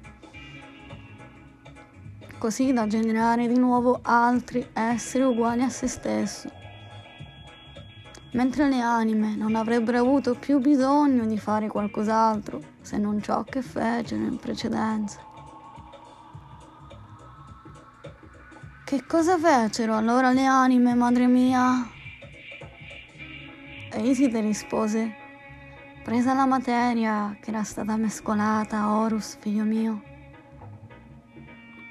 così 2.37 2.71
da 2.71 2.87
generare 2.87 3.47
di 3.47 3.57
nuovo 3.57 3.99
altri 4.01 4.65
esseri 4.73 5.25
uguali 5.25 5.61
a 5.61 5.69
se 5.69 5.87
stesso 5.87 6.63
mentre 8.35 8.67
le 8.67 8.81
anime 8.81 9.35
non 9.35 9.55
avrebbero 9.55 9.97
avuto 9.97 10.35
più 10.35 10.59
bisogno 10.59 11.25
di 11.25 11.37
fare 11.37 11.67
qualcos'altro 11.67 12.61
se 12.81 12.97
non 12.97 13.21
ciò 13.21 13.43
che 13.43 13.61
fecero 13.61 14.23
in 14.23 14.37
precedenza. 14.37 15.19
Che 18.83 19.05
cosa 19.07 19.37
fecero 19.37 19.95
allora 19.95 20.31
le 20.31 20.45
anime, 20.45 20.93
madre 20.93 21.27
mia? 21.27 21.89
E 23.91 24.01
Iside 24.01 24.41
rispose, 24.41 25.15
presa 26.03 26.33
la 26.33 26.45
materia 26.45 27.35
che 27.41 27.49
era 27.49 27.63
stata 27.63 27.95
mescolata 27.95 28.79
a 28.79 28.97
Horus, 28.97 29.37
figlio 29.39 29.63
mio, 29.63 30.03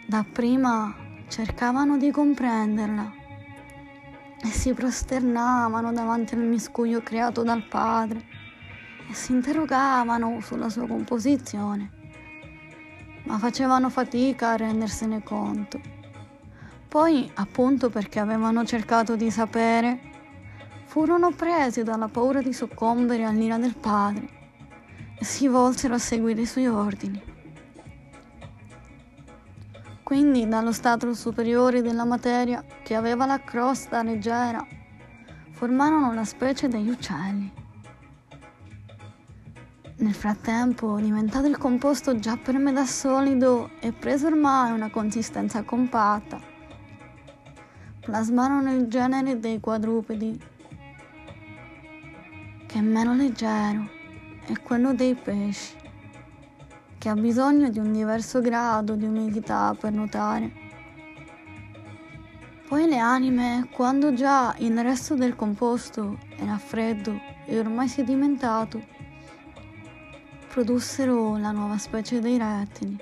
dapprima 0.06 0.94
cercavano 1.26 1.96
di 1.96 2.10
comprenderla 2.10 3.22
e 4.44 4.48
si 4.48 4.74
prosternavano 4.74 5.90
davanti 5.90 6.34
al 6.34 6.42
miscuglio 6.42 7.02
creato 7.02 7.42
dal 7.42 7.66
padre 7.66 8.22
e 9.08 9.14
si 9.14 9.32
interrogavano 9.32 10.40
sulla 10.42 10.68
sua 10.68 10.86
composizione, 10.86 11.90
ma 13.24 13.38
facevano 13.38 13.88
fatica 13.88 14.50
a 14.50 14.56
rendersene 14.56 15.22
conto. 15.22 15.80
Poi, 16.86 17.28
appunto 17.34 17.88
perché 17.88 18.20
avevano 18.20 18.64
cercato 18.64 19.16
di 19.16 19.30
sapere, 19.30 20.12
furono 20.84 21.32
presi 21.32 21.82
dalla 21.82 22.08
paura 22.08 22.42
di 22.42 22.52
soccombere 22.52 23.24
all'ira 23.24 23.56
del 23.56 23.74
padre 23.74 24.28
e 25.18 25.24
si 25.24 25.48
volsero 25.48 25.94
a 25.94 25.98
seguire 25.98 26.42
i 26.42 26.46
suoi 26.46 26.66
ordini. 26.66 27.33
Quindi 30.04 30.46
dallo 30.46 30.70
stato 30.70 31.14
superiore 31.14 31.80
della 31.80 32.04
materia, 32.04 32.62
che 32.82 32.94
aveva 32.94 33.24
la 33.24 33.40
crosta 33.40 34.02
leggera, 34.02 34.62
formarono 35.52 36.12
la 36.12 36.26
specie 36.26 36.68
degli 36.68 36.90
uccelli. 36.90 37.50
Nel 39.96 40.12
frattempo, 40.12 41.00
diventato 41.00 41.46
il 41.46 41.56
composto 41.56 42.18
già 42.18 42.36
per 42.36 42.58
metà 42.58 42.84
solido 42.84 43.70
e 43.80 43.92
preso 43.92 44.26
ormai 44.26 44.72
una 44.72 44.90
consistenza 44.90 45.62
compatta, 45.62 46.38
plasmarono 48.00 48.74
il 48.74 48.86
genere 48.88 49.40
dei 49.40 49.58
quadrupedi, 49.58 50.38
che 52.66 52.78
è 52.78 52.82
meno 52.82 53.14
leggero, 53.14 53.88
e 54.46 54.58
quello 54.60 54.92
dei 54.92 55.14
pesci 55.14 55.82
che 57.04 57.10
ha 57.10 57.14
bisogno 57.14 57.68
di 57.68 57.78
un 57.78 57.92
diverso 57.92 58.40
grado 58.40 58.94
di 58.94 59.04
umidità 59.04 59.76
per 59.78 59.92
nuotare. 59.92 60.50
Poi 62.66 62.88
le 62.88 62.96
anime, 62.96 63.68
quando 63.70 64.14
già 64.14 64.54
il 64.60 64.82
resto 64.82 65.14
del 65.14 65.36
composto 65.36 66.16
era 66.38 66.56
freddo 66.56 67.14
e 67.44 67.58
ormai 67.58 67.88
sedimentato, 67.88 68.82
produssero 70.48 71.36
la 71.36 71.50
nuova 71.50 71.76
specie 71.76 72.20
dei 72.20 72.38
rettili. 72.38 72.96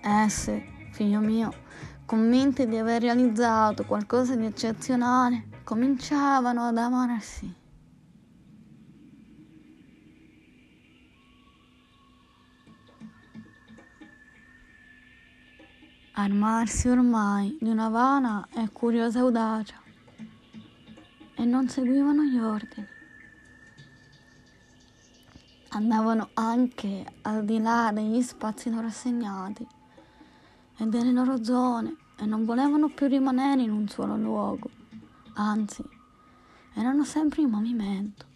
Esse, 0.00 0.64
figlio 0.92 1.20
mio, 1.20 1.52
convinte 2.06 2.66
di 2.66 2.78
aver 2.78 3.02
realizzato 3.02 3.84
qualcosa 3.84 4.36
di 4.36 4.46
eccezionale, 4.46 5.48
cominciavano 5.64 6.62
ad 6.62 6.78
amarsi. 6.78 7.60
Armarsi 16.14 16.88
ormai 16.88 17.56
di 17.58 17.70
una 17.70 17.88
vana 17.88 18.46
e 18.54 18.68
curiosa 18.70 19.20
audacia 19.20 19.80
e 21.34 21.44
non 21.44 21.68
seguivano 21.68 22.22
gli 22.22 22.36
ordini. 22.36 22.86
Andavano 25.70 26.28
anche 26.34 27.06
al 27.22 27.46
di 27.46 27.58
là 27.58 27.90
degli 27.94 28.20
spazi 28.20 28.70
loro 28.70 28.88
assegnati 28.88 29.66
e 30.76 30.86
delle 30.86 31.12
loro 31.12 31.42
zone 31.42 31.96
e 32.18 32.26
non 32.26 32.44
volevano 32.44 32.88
più 32.88 33.06
rimanere 33.06 33.62
in 33.62 33.70
un 33.70 33.88
solo 33.88 34.16
luogo, 34.16 34.68
anzi 35.34 35.82
erano 36.74 37.04
sempre 37.04 37.40
in 37.40 37.48
movimento 37.48 38.26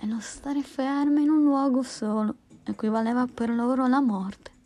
e 0.00 0.06
lo 0.06 0.20
stare 0.20 0.62
fermi 0.62 1.22
in 1.22 1.28
un 1.28 1.42
luogo 1.42 1.82
solo 1.82 2.34
equivaleva 2.64 3.26
per 3.26 3.50
loro 3.50 3.84
alla 3.84 4.00
morte. 4.00 4.59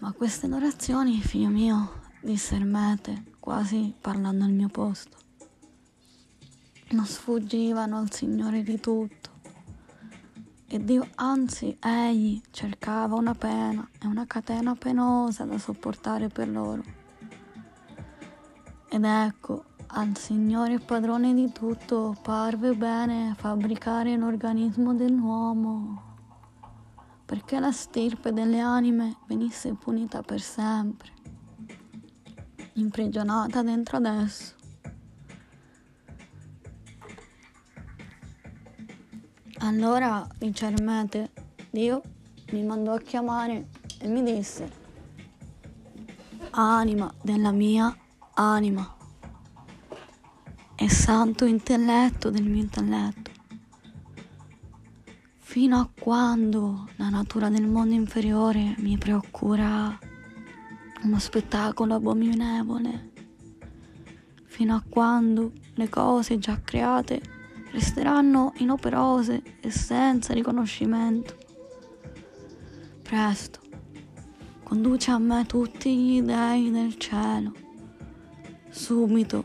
Ma 0.00 0.12
queste 0.12 0.46
narrazioni, 0.46 1.20
figlio 1.20 1.48
mio, 1.48 2.02
disse 2.20 2.54
Ermete, 2.54 3.24
quasi 3.40 3.92
parlando 4.00 4.44
al 4.44 4.52
mio 4.52 4.68
posto, 4.68 5.16
non 6.90 7.04
sfuggivano 7.04 7.98
al 7.98 8.12
Signore 8.12 8.62
di 8.62 8.78
tutto. 8.78 9.30
E 10.68 10.84
Dio, 10.84 11.08
anzi, 11.16 11.76
egli 11.80 12.40
cercava 12.50 13.16
una 13.16 13.34
pena 13.34 13.88
e 14.00 14.06
una 14.06 14.24
catena 14.24 14.76
penosa 14.76 15.44
da 15.44 15.58
sopportare 15.58 16.28
per 16.28 16.48
loro. 16.48 16.84
Ed 18.88 19.04
ecco, 19.04 19.64
al 19.88 20.16
Signore 20.16 20.78
padrone 20.78 21.34
di 21.34 21.50
tutto 21.50 22.16
parve 22.22 22.72
bene 22.74 23.34
fabbricare 23.36 24.16
l'organismo 24.16 24.94
dell'uomo 24.94 26.07
perché 27.28 27.60
la 27.60 27.72
stirpe 27.72 28.32
delle 28.32 28.58
anime 28.58 29.18
venisse 29.26 29.74
punita 29.74 30.22
per 30.22 30.40
sempre, 30.40 31.10
imprigionata 32.72 33.62
dentro 33.62 33.98
adesso. 33.98 34.54
Allora, 39.58 40.26
dice 40.38 40.68
Ermete, 40.68 41.30
Dio 41.68 42.00
mi 42.52 42.62
mandò 42.62 42.94
a 42.94 43.00
chiamare 43.00 43.68
e 43.98 44.08
mi 44.08 44.22
disse, 44.22 44.72
anima 46.52 47.12
della 47.20 47.52
mia 47.52 47.94
anima 48.36 48.96
e 50.74 50.88
santo 50.88 51.44
intelletto 51.44 52.30
del 52.30 52.44
mio 52.44 52.62
intelletto 52.62 53.27
fino 55.58 55.80
a 55.80 55.90
quando 55.92 56.88
la 56.98 57.08
natura 57.08 57.48
del 57.48 57.66
mondo 57.66 57.92
inferiore 57.92 58.76
mi 58.78 58.96
procura 58.96 59.98
uno 61.02 61.18
spettacolo 61.18 61.94
abominevole, 61.94 63.10
fino 64.44 64.76
a 64.76 64.84
quando 64.88 65.50
le 65.74 65.88
cose 65.88 66.38
già 66.38 66.60
create 66.62 67.20
resteranno 67.72 68.52
inoperose 68.58 69.42
e 69.58 69.70
senza 69.72 70.32
riconoscimento. 70.32 71.36
Presto, 73.02 73.58
conduce 74.62 75.10
a 75.10 75.18
me 75.18 75.44
tutti 75.44 75.92
gli 75.92 76.22
dei 76.22 76.70
del 76.70 76.96
cielo, 76.98 77.52
subito. 78.70 79.44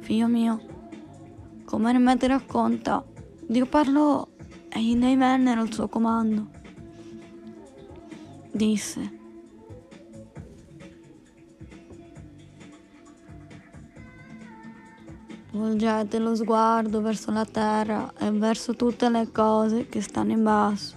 Figlio 0.00 0.26
mio, 0.26 0.60
come 1.64 1.88
Ermete 1.88 2.26
racconta, 2.26 3.14
Dio 3.48 3.66
parlò 3.66 4.26
e 4.68 4.82
gli 4.82 4.96
dei 4.96 5.16
vennero 5.16 5.60
al 5.60 5.72
suo 5.72 5.88
comando. 5.88 6.50
Disse, 8.52 9.16
Volgete 15.56 16.18
lo 16.18 16.34
sguardo 16.34 17.00
verso 17.00 17.30
la 17.30 17.46
terra 17.46 18.12
e 18.18 18.30
verso 18.30 18.74
tutte 18.74 19.08
le 19.08 19.32
cose 19.32 19.86
che 19.86 20.02
stanno 20.02 20.32
in 20.32 20.42
basso. 20.42 20.96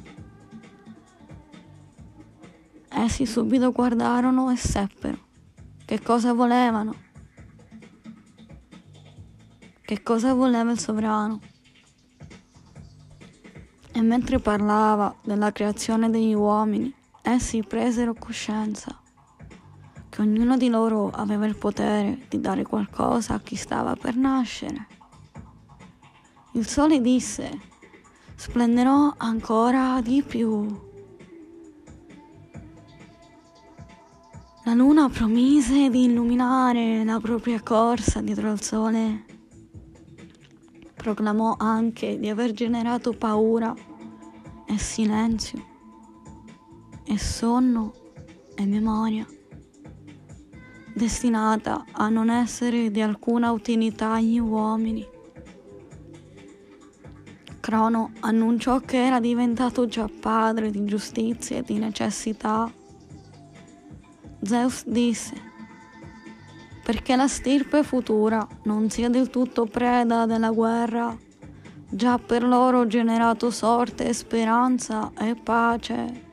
Essi 2.90 3.26
subito 3.26 3.72
guardarono 3.72 4.52
e 4.52 4.58
seppero 4.58 5.28
che 5.86 6.02
cosa 6.02 6.34
volevano, 6.34 6.94
che 9.82 10.04
cosa 10.04 10.34
voleva 10.34 10.72
il 10.72 10.80
sovrano. 10.80 11.40
E 14.00 14.02
mentre 14.02 14.40
parlava 14.40 15.14
della 15.22 15.52
creazione 15.52 16.10
degli 16.10 16.34
uomini, 16.34 16.90
essi 17.22 17.62
presero 17.64 18.14
coscienza 18.14 18.98
che 20.08 20.22
ognuno 20.22 20.56
di 20.56 20.70
loro 20.70 21.10
aveva 21.10 21.46
il 21.46 21.58
potere 21.58 22.20
di 22.30 22.40
dare 22.40 22.64
qualcosa 22.64 23.34
a 23.34 23.42
chi 23.42 23.58
stava 23.58 23.98
per 23.98 24.16
nascere. 24.16 24.88
Il 26.54 26.66
sole 26.66 27.02
disse, 27.02 27.60
splenderò 28.36 29.16
ancora 29.18 30.00
di 30.02 30.24
più. 30.26 30.66
La 34.64 34.74
luna 34.76 35.10
promise 35.10 35.90
di 35.90 36.06
illuminare 36.06 37.04
la 37.04 37.20
propria 37.20 37.62
corsa 37.62 38.22
dietro 38.22 38.50
al 38.50 38.62
sole. 38.62 39.26
Proclamò 40.96 41.56
anche 41.58 42.18
di 42.18 42.30
aver 42.30 42.54
generato 42.54 43.12
paura 43.12 43.88
è 44.70 44.78
silenzio, 44.78 45.66
è 47.04 47.16
sonno, 47.16 47.92
è 48.54 48.64
memoria, 48.66 49.26
destinata 50.94 51.86
a 51.92 52.08
non 52.10 52.30
essere 52.30 52.92
di 52.92 53.02
alcuna 53.02 53.52
utilità 53.52 54.14
agli 54.14 54.38
uomini. 54.38 55.08
Crono 57.60 58.12
annunciò 58.20 58.80
che 58.82 59.04
era 59.04 59.20
diventato 59.20 59.88
già 59.88 60.08
padre 60.08 60.70
di 60.70 60.86
giustizia 60.86 61.58
e 61.58 61.64
di 61.64 61.80
necessità. 61.80 62.72
Zeus 64.44 64.86
disse, 64.86 65.34
perché 66.84 67.16
la 67.16 67.28
stirpe 67.28 67.82
futura 67.82 68.48
non 68.66 68.92
sia 68.92 69.10
del 69.10 69.32
tutto 69.32 69.66
preda 69.66 70.28
della 70.28 70.52
guerra, 70.52 71.18
già 71.90 72.18
per 72.18 72.44
loro 72.44 72.88
generato 72.88 73.50
sorte, 73.50 74.14
speranza 74.14 75.12
e 75.18 75.36
pace. 75.36 76.28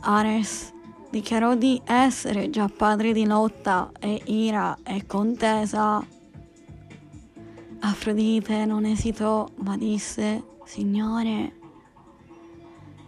Ares 0.00 0.72
dichiarò 1.10 1.54
di 1.54 1.80
essere 1.84 2.50
già 2.50 2.68
padre 2.68 3.12
di 3.12 3.24
lotta 3.24 3.90
e 3.98 4.22
ira 4.26 4.78
e 4.82 5.06
contesa. 5.06 6.04
Afrodite 7.80 8.64
non 8.64 8.84
esitò, 8.84 9.46
ma 9.56 9.76
disse, 9.76 10.44
Signore, 10.64 11.54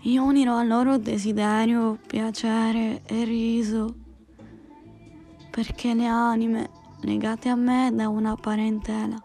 io 0.02 0.22
unirò 0.22 0.58
al 0.58 0.68
loro 0.68 0.96
desiderio, 0.96 1.98
piacere 2.06 3.02
e 3.04 3.24
riso, 3.24 3.94
perché 5.50 5.92
le 5.92 6.06
anime 6.06 6.70
legate 7.00 7.48
a 7.48 7.56
me 7.56 7.90
da 7.92 8.08
una 8.08 8.36
parentela, 8.36 9.20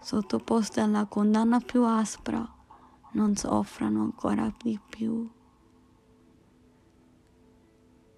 sottoposte 0.00 0.80
alla 0.80 1.06
condanna 1.06 1.60
più 1.60 1.84
aspra, 1.84 2.46
non 3.12 3.36
soffrano 3.36 4.02
ancora 4.02 4.52
di 4.56 4.78
più. 4.88 5.28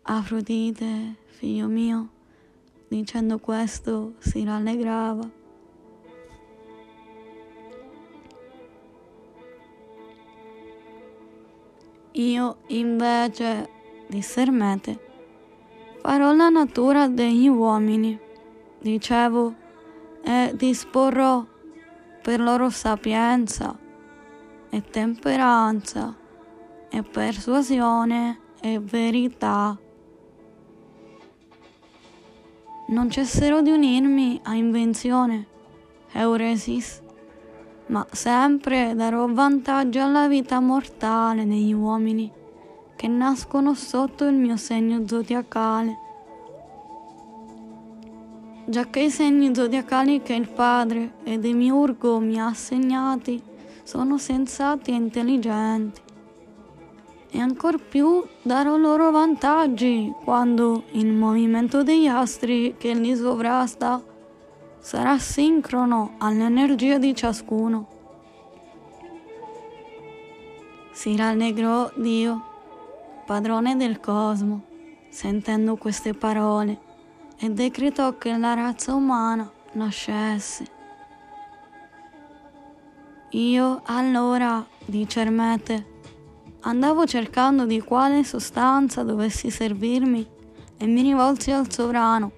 Afrodite, 0.02 1.16
figlio 1.26 1.66
mio, 1.68 2.08
dicendo 2.88 3.38
questo 3.38 4.14
si 4.18 4.44
rallegrava. 4.44 5.40
Io 12.12 12.56
invece, 12.66 13.70
disse 14.08 14.42
Ermete, 14.42 15.00
farò 16.02 16.34
la 16.34 16.50
natura 16.50 17.08
degli 17.08 17.48
uomini, 17.48 18.18
dicevo, 18.80 19.54
e 20.22 20.52
disporrò 20.54 21.44
per 22.22 22.40
loro 22.40 22.70
sapienza 22.70 23.76
e 24.70 24.82
temperanza 24.82 26.16
e 26.88 27.02
persuasione 27.02 28.38
e 28.60 28.78
verità 28.78 29.76
non 32.92 33.08
cesserò 33.08 33.62
di 33.62 33.70
unirmi 33.70 34.40
a 34.44 34.54
invenzione, 34.54 35.46
Euresis, 36.12 37.00
ma 37.86 38.06
sempre 38.10 38.94
darò 38.94 39.26
vantaggio 39.32 40.02
alla 40.02 40.28
vita 40.28 40.60
mortale 40.60 41.46
degli 41.46 41.72
uomini 41.72 42.30
che 42.94 43.08
nascono 43.08 43.74
sotto 43.74 44.26
il 44.26 44.34
mio 44.34 44.56
segno 44.56 45.06
zodiacale. 45.06 46.01
Giacché 48.72 49.00
i 49.00 49.10
segni 49.10 49.54
zodiacali 49.54 50.22
che 50.22 50.32
il 50.32 50.48
Padre 50.48 51.16
e 51.24 51.38
Demiurgo 51.38 52.18
mi 52.20 52.40
ha 52.40 52.46
assegnati 52.46 53.38
sono 53.82 54.16
sensati 54.16 54.92
e 54.92 54.94
intelligenti 54.94 56.00
e 57.30 57.38
ancor 57.38 57.82
più 57.82 58.24
darò 58.40 58.78
loro 58.78 59.10
vantaggi 59.10 60.10
quando 60.24 60.84
il 60.92 61.12
movimento 61.12 61.82
degli 61.82 62.06
astri 62.06 62.76
che 62.78 62.94
li 62.94 63.14
sovrasta 63.14 64.02
sarà 64.78 65.18
sincrono 65.18 66.14
all'energia 66.16 66.96
di 66.96 67.14
ciascuno. 67.14 67.86
Si 70.92 71.14
rallegrò 71.14 71.90
Dio, 71.94 72.42
padrone 73.26 73.76
del 73.76 74.00
cosmo, 74.00 74.62
sentendo 75.10 75.76
queste 75.76 76.14
parole 76.14 76.88
e 77.42 77.50
decretò 77.50 78.18
che 78.18 78.36
la 78.38 78.54
razza 78.54 78.94
umana 78.94 79.50
nascesse. 79.72 80.64
Io 83.30 83.82
allora, 83.84 84.64
dice 84.84 85.20
Ermete, 85.22 85.90
Andavo 86.60 87.04
cercando 87.04 87.66
di 87.66 87.80
quale 87.80 88.22
sostanza 88.22 89.02
dovessi 89.02 89.50
servirmi 89.50 90.24
e 90.76 90.86
mi 90.86 91.02
rivolsi 91.02 91.50
al 91.50 91.68
sovrano. 91.68 92.30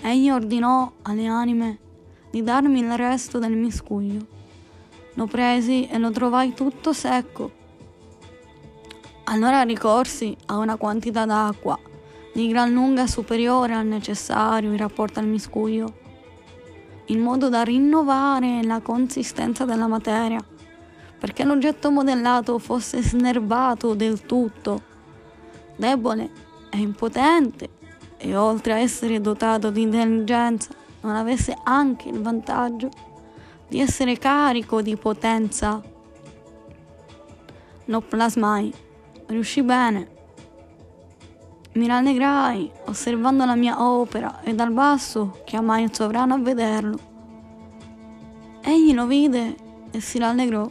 Egli 0.00 0.30
ordinò 0.30 0.90
alle 1.02 1.26
anime 1.26 1.78
di 2.30 2.42
darmi 2.42 2.78
il 2.78 2.96
resto 2.96 3.38
del 3.38 3.52
miscuglio. 3.52 4.26
Lo 5.14 5.26
presi 5.26 5.86
e 5.86 5.98
lo 5.98 6.10
trovai 6.10 6.54
tutto 6.54 6.94
secco. 6.94 7.50
Allora 9.24 9.60
ricorsi 9.60 10.34
a 10.46 10.56
una 10.56 10.76
quantità 10.76 11.26
d'acqua 11.26 11.78
di 12.32 12.48
gran 12.48 12.72
lunga 12.72 13.06
superiore 13.06 13.74
al 13.74 13.86
necessario 13.86 14.70
in 14.70 14.76
rapporto 14.76 15.20
al 15.20 15.26
miscuglio, 15.26 16.00
in 17.06 17.20
modo 17.20 17.48
da 17.48 17.62
rinnovare 17.62 18.62
la 18.62 18.80
consistenza 18.80 19.64
della 19.64 19.86
materia 19.86 20.42
perché 21.22 21.44
l'oggetto 21.44 21.92
modellato 21.92 22.58
fosse 22.58 23.00
snervato 23.00 23.94
del 23.94 24.26
tutto, 24.26 24.82
debole 25.76 26.28
e 26.68 26.78
impotente, 26.78 27.68
e 28.16 28.34
oltre 28.34 28.72
a 28.72 28.78
essere 28.78 29.20
dotato 29.20 29.70
di 29.70 29.82
intelligenza, 29.82 30.70
non 31.02 31.14
avesse 31.14 31.56
anche 31.62 32.08
il 32.08 32.20
vantaggio 32.20 32.88
di 33.68 33.78
essere 33.78 34.18
carico 34.18 34.82
di 34.82 34.96
potenza. 34.96 35.80
Lo 37.84 38.00
plasmai, 38.00 38.74
riuscì 39.26 39.62
bene. 39.62 40.11
Mi 41.74 41.86
rallegrai 41.86 42.70
osservando 42.84 43.46
la 43.46 43.54
mia 43.54 43.82
opera 43.82 44.42
e 44.42 44.54
dal 44.54 44.72
basso 44.72 45.40
chiamai 45.46 45.84
il 45.84 45.94
sovrano 45.94 46.34
a 46.34 46.38
vederlo. 46.38 46.98
Egli 48.60 48.92
lo 48.92 49.06
vide 49.06 49.56
e 49.90 50.00
si 50.00 50.18
rallegrò 50.18 50.70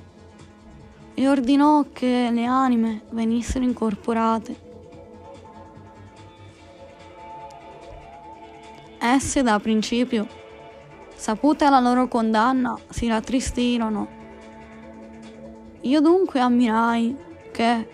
e 1.16 1.28
ordinò 1.28 1.86
che 1.92 2.30
le 2.32 2.46
anime 2.46 3.02
venissero 3.10 3.66
incorporate. 3.66 4.70
Esse 9.00 9.42
da 9.42 9.60
principio, 9.60 10.28
saputa 11.16 11.72
la 11.72 11.80
loro 11.80 12.08
condanna, 12.08 12.78
si 12.90 13.08
rattristirono. 13.08 14.08
Io 15.82 16.00
dunque 16.00 16.40
ammirai 16.40 17.18
che 17.52 17.90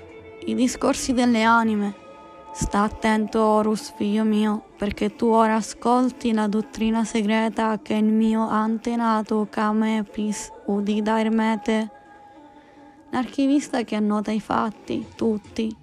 i 0.46 0.54
discorsi 0.54 1.14
delle 1.14 1.44
anime 1.44 2.06
Sta 2.60 2.82
attento, 2.82 3.40
Horus, 3.40 3.94
figlio 3.96 4.24
mio, 4.24 4.70
perché 4.78 5.16
tu 5.16 5.28
ora 5.28 5.58
ascolti 5.58 6.34
la 6.34 6.48
dottrina 6.48 7.04
segreta 7.06 7.78
che 7.80 7.94
il 7.94 8.12
mio 8.12 8.48
antenato 8.48 9.46
Camepis 9.48 10.52
udì 10.66 11.04
da 11.04 11.20
Ermete 11.20 11.92
l'archivista 13.12 13.84
che 13.84 13.96
annota 13.96 14.32
i 14.32 14.40
fatti, 14.40 15.06
tutti, 15.16 15.74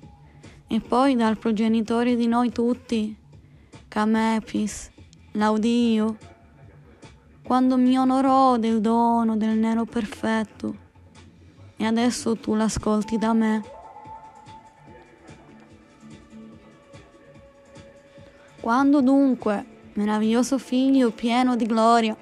e 0.66 0.80
poi 0.80 1.14
dal 1.14 1.38
progenitore 1.38 2.16
di 2.16 2.26
noi 2.26 2.50
tutti, 2.50 3.16
Camepis, 3.86 4.90
l'audio, 5.34 6.16
quando 7.44 7.76
mi 7.76 7.96
onorò 7.96 8.56
del 8.56 8.80
dono 8.80 9.36
del 9.36 9.56
nero 9.56 9.84
perfetto, 9.84 10.74
e 11.76 11.84
adesso 11.84 12.34
tu 12.34 12.56
l'ascolti 12.56 13.16
da 13.16 13.32
me. 13.32 13.73
Quando 18.64 19.02
dunque, 19.02 19.90
meraviglioso 19.92 20.56
figlio 20.56 21.10
pieno 21.10 21.54
di 21.54 21.66
gloria, 21.66 22.16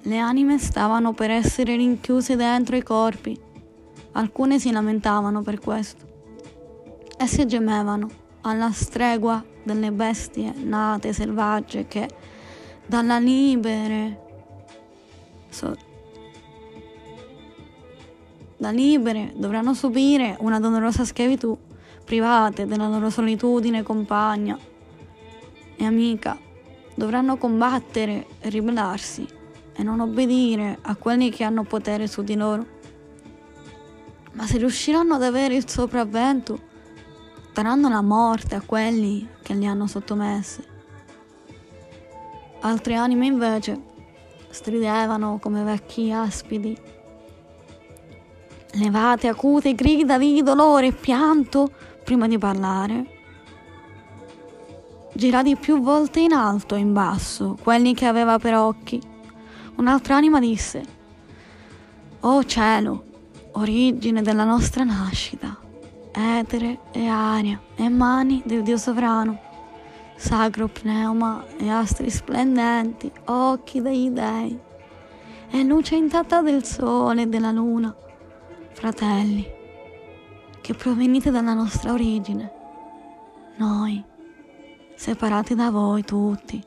le 0.00 0.16
anime 0.16 0.56
stavano 0.56 1.12
per 1.12 1.30
essere 1.30 1.76
rinchiuse 1.76 2.34
dentro 2.34 2.76
i 2.76 2.82
corpi, 2.82 3.38
Alcune 4.12 4.58
si 4.58 4.70
lamentavano 4.70 5.42
per 5.42 5.60
questo. 5.60 6.06
Esse 7.18 7.44
gemevano 7.44 8.08
alla 8.40 8.70
stregua 8.70 9.44
delle 9.64 9.92
bestie 9.92 10.54
nate 10.62 11.12
selvagge 11.12 11.86
che 11.86 12.08
dalla 12.86 13.18
libere 13.18 14.20
so, 15.50 15.76
da 18.56 18.70
libere 18.70 19.34
dovranno 19.36 19.74
subire 19.74 20.38
una 20.40 20.58
dolorosa 20.58 21.04
schiavitù, 21.04 21.54
private 22.02 22.64
della 22.64 22.88
loro 22.88 23.10
solitudine 23.10 23.82
compagna 23.82 24.58
e 25.76 25.84
amica, 25.84 26.38
dovranno 26.94 27.36
combattere 27.36 28.26
ribellarsi 28.40 29.26
e 29.74 29.82
non 29.82 30.00
obbedire 30.00 30.78
a 30.80 30.96
quelli 30.96 31.30
che 31.30 31.44
hanno 31.44 31.64
potere 31.64 32.06
su 32.06 32.22
di 32.22 32.34
loro. 32.34 32.66
Ma 34.32 34.46
se 34.46 34.58
riusciranno 34.58 35.14
ad 35.14 35.22
avere 35.22 35.54
il 35.54 35.68
sopravvento, 35.68 36.58
daranno 37.52 37.88
la 37.88 38.02
morte 38.02 38.54
a 38.54 38.62
quelli 38.62 39.28
che 39.42 39.54
li 39.54 39.66
hanno 39.66 39.86
sottomessi. 39.86 40.62
Altre 42.60 42.94
anime 42.94 43.26
invece 43.26 43.80
stridevano 44.48 45.38
come 45.40 45.62
vecchi 45.62 46.10
aspidi. 46.10 46.76
Levate 48.72 49.28
acute 49.28 49.74
grida 49.74 50.18
di 50.18 50.42
dolore 50.42 50.88
e 50.88 50.92
pianto 50.92 51.70
prima 52.02 52.26
di 52.26 52.38
parlare. 52.38 53.15
Girati 55.16 55.56
più 55.56 55.80
volte 55.80 56.20
in 56.20 56.32
alto 56.32 56.74
e 56.74 56.78
in 56.78 56.92
basso 56.92 57.56
quelli 57.62 57.94
che 57.94 58.04
aveva 58.04 58.38
per 58.38 58.54
occhi, 58.54 59.00
Un'altra 59.76 60.16
anima 60.16 60.40
disse, 60.40 60.82
O 62.20 62.44
cielo, 62.44 63.04
origine 63.52 64.22
della 64.22 64.44
nostra 64.44 64.84
nascita, 64.84 65.58
etere 66.12 66.80
e 66.92 67.06
aria 67.06 67.60
e 67.74 67.88
mani 67.90 68.42
del 68.46 68.62
Dio 68.62 68.78
sovrano, 68.78 69.38
sacro 70.16 70.68
pneuma 70.68 71.44
e 71.58 71.68
astri 71.68 72.10
splendenti, 72.10 73.10
occhi 73.24 73.82
dei 73.82 74.10
dei, 74.10 74.58
e 75.50 75.62
luce 75.62 75.94
intatta 75.94 76.40
del 76.40 76.64
sole 76.64 77.22
e 77.22 77.26
della 77.26 77.52
luna, 77.52 77.94
fratelli, 78.72 79.46
che 80.62 80.74
provenite 80.74 81.30
dalla 81.30 81.52
nostra 81.52 81.92
origine, 81.92 82.50
noi, 83.56 84.02
separati 84.96 85.54
da 85.54 85.70
voi 85.70 86.02
tutti, 86.02 86.60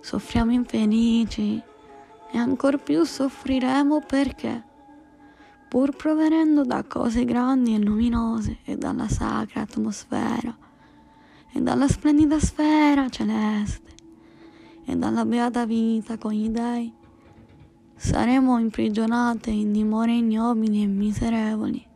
soffriamo 0.00 0.52
infelici 0.52 1.60
e 2.30 2.38
ancor 2.38 2.82
più 2.82 3.02
soffriremo 3.02 4.02
perché, 4.06 4.62
pur 5.68 5.96
provenendo 5.96 6.64
da 6.64 6.84
cose 6.84 7.24
grandi 7.24 7.74
e 7.74 7.78
luminose 7.78 8.58
e 8.64 8.76
dalla 8.76 9.08
sacra 9.08 9.62
atmosfera 9.62 10.54
e 11.50 11.60
dalla 11.60 11.88
splendida 11.88 12.38
sfera 12.38 13.08
celeste 13.08 13.90
e 14.84 14.94
dalla 14.94 15.24
beata 15.24 15.64
vita 15.64 16.18
con 16.18 16.32
gli 16.32 16.50
dei, 16.50 16.92
saremo 17.94 18.58
imprigionate 18.58 19.50
in 19.50 19.72
dimore 19.72 20.12
ignobili 20.12 20.82
e 20.82 20.86
miserevoli. 20.86 21.86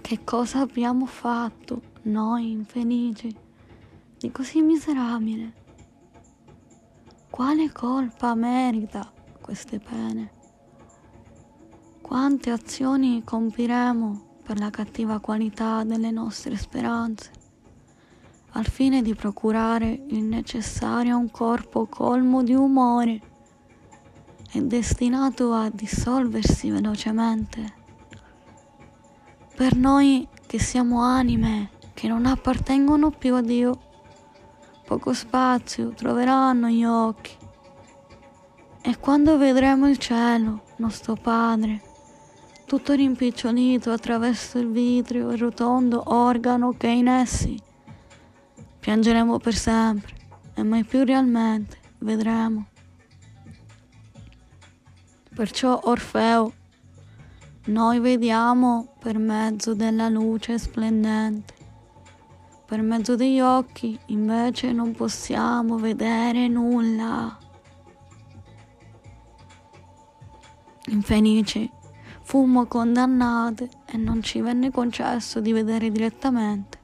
Che 0.00 0.24
cosa 0.24 0.60
abbiamo 0.60 1.04
fatto 1.04 1.87
noi 2.08 2.50
infelici 2.50 3.34
di 4.18 4.30
così 4.32 4.60
miserabile? 4.62 5.52
Quale 7.30 7.70
colpa 7.70 8.34
merita 8.34 9.12
queste 9.40 9.78
pene? 9.78 10.32
Quante 12.00 12.50
azioni 12.50 13.22
compiremo 13.22 14.40
per 14.42 14.58
la 14.58 14.70
cattiva 14.70 15.20
qualità 15.20 15.84
delle 15.84 16.10
nostre 16.10 16.56
speranze, 16.56 17.30
al 18.52 18.66
fine 18.66 19.02
di 19.02 19.14
procurare 19.14 20.04
il 20.08 20.24
necessario 20.24 21.14
a 21.14 21.18
un 21.18 21.30
corpo 21.30 21.86
colmo 21.86 22.42
di 22.42 22.54
umore 22.54 23.20
e 24.50 24.62
destinato 24.62 25.52
a 25.52 25.68
dissolversi 25.68 26.70
velocemente. 26.70 27.74
Per 29.54 29.76
noi 29.76 30.26
che 30.46 30.58
siamo 30.58 31.02
anime 31.02 31.76
che 31.98 32.06
non 32.06 32.26
appartengono 32.26 33.10
più 33.10 33.34
a 33.34 33.40
Dio, 33.40 33.76
poco 34.84 35.12
spazio 35.12 35.88
troveranno 35.88 36.68
gli 36.68 36.84
occhi. 36.84 37.36
E 38.82 38.98
quando 39.00 39.36
vedremo 39.36 39.88
il 39.88 39.98
cielo, 39.98 40.62
nostro 40.76 41.16
Padre, 41.16 41.82
tutto 42.66 42.92
rimpicciolito 42.92 43.90
attraverso 43.90 44.60
il 44.60 44.70
vitrio 44.70 45.32
e 45.32 45.36
rotondo 45.36 46.14
organo 46.14 46.70
che 46.76 46.86
è 46.86 46.92
in 46.92 47.08
essi. 47.08 47.60
Piangeremo 48.78 49.38
per 49.38 49.56
sempre 49.56 50.14
e 50.54 50.62
mai 50.62 50.84
più 50.84 51.02
realmente 51.02 51.78
vedremo. 51.98 52.68
Perciò 55.34 55.80
Orfeo, 55.82 56.52
noi 57.64 57.98
vediamo 57.98 58.94
per 59.00 59.18
mezzo 59.18 59.74
della 59.74 60.08
luce 60.08 60.60
splendente. 60.60 61.57
Per 62.68 62.82
mezzo 62.82 63.16
degli 63.16 63.40
occhi 63.40 63.98
invece 64.08 64.72
non 64.72 64.92
possiamo 64.92 65.78
vedere 65.78 66.48
nulla. 66.48 67.38
Infelici 70.88 71.70
Fummo 72.20 72.66
condannate 72.66 73.70
e 73.86 73.96
non 73.96 74.22
ci 74.22 74.42
venne 74.42 74.70
concesso 74.70 75.40
di 75.40 75.50
vedere 75.52 75.90
direttamente, 75.90 76.78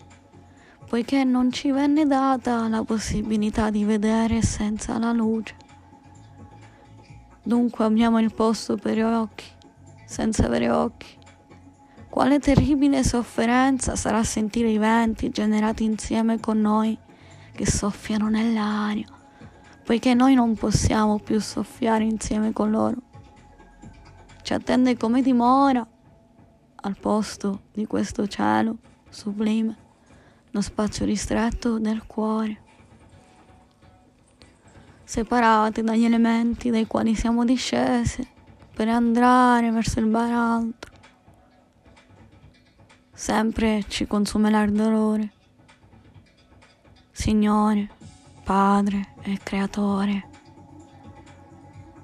poiché 0.88 1.22
non 1.22 1.52
ci 1.52 1.70
venne 1.70 2.06
data 2.06 2.66
la 2.68 2.82
possibilità 2.82 3.68
di 3.68 3.84
vedere 3.84 4.40
senza 4.40 4.98
la 4.98 5.12
luce. 5.12 5.54
Dunque 7.42 7.84
abbiamo 7.84 8.18
il 8.20 8.32
posto 8.32 8.78
per 8.78 8.96
gli 8.96 9.02
occhi, 9.02 9.44
senza 10.06 10.46
avere 10.46 10.70
occhi. 10.70 11.23
Quale 12.14 12.38
terribile 12.38 13.03
sofferenza 13.03 13.96
sarà 13.96 14.22
sentire 14.22 14.70
i 14.70 14.79
venti 14.79 15.31
generati 15.31 15.83
insieme 15.83 16.38
con 16.38 16.61
noi 16.61 16.96
che 17.53 17.66
soffiano 17.66 18.29
nell'aria, 18.29 19.09
poiché 19.83 20.14
noi 20.14 20.35
non 20.35 20.55
possiamo 20.55 21.18
più 21.18 21.40
soffiare 21.40 22.05
insieme 22.05 22.53
con 22.53 22.70
loro 22.70 22.96
ci 24.44 24.53
attende 24.53 24.96
come 24.98 25.22
dimora 25.22 25.85
al 26.74 26.96
posto 26.98 27.62
di 27.72 27.87
questo 27.87 28.27
cielo 28.27 28.77
sublime, 29.09 29.74
lo 30.50 30.61
spazio 30.61 31.07
ristretto 31.07 31.79
del 31.79 32.05
cuore. 32.07 32.61
Separati 35.03 35.81
dagli 35.81 36.05
elementi 36.05 36.68
dai 36.68 36.87
quali 36.87 37.14
siamo 37.14 37.46
discesi 37.46 38.29
per 38.74 38.88
andare 38.88 39.70
verso 39.70 39.98
il 39.98 40.07
baratro. 40.07 40.93
Sempre 43.16 43.85
ci 43.87 44.09
consumerà 44.09 44.62
il 44.62 44.72
dolore. 44.72 45.31
Signore, 47.12 47.88
Padre 48.42 49.14
e 49.22 49.38
Creatore. 49.40 50.29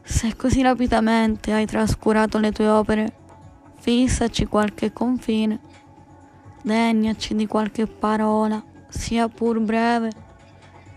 Se 0.05 0.37
così 0.37 0.62
rapidamente 0.62 1.53
hai 1.53 1.66
trascurato 1.66 2.38
le 2.38 2.53
tue 2.53 2.68
opere, 2.68 3.12
fissaci 3.81 4.46
qualche 4.46 4.92
confine, 4.92 5.59
degnaci 6.62 7.35
di 7.35 7.46
qualche 7.46 7.88
parola, 7.88 8.62
sia 8.88 9.29
pur 9.29 9.59
breve, 9.59 10.12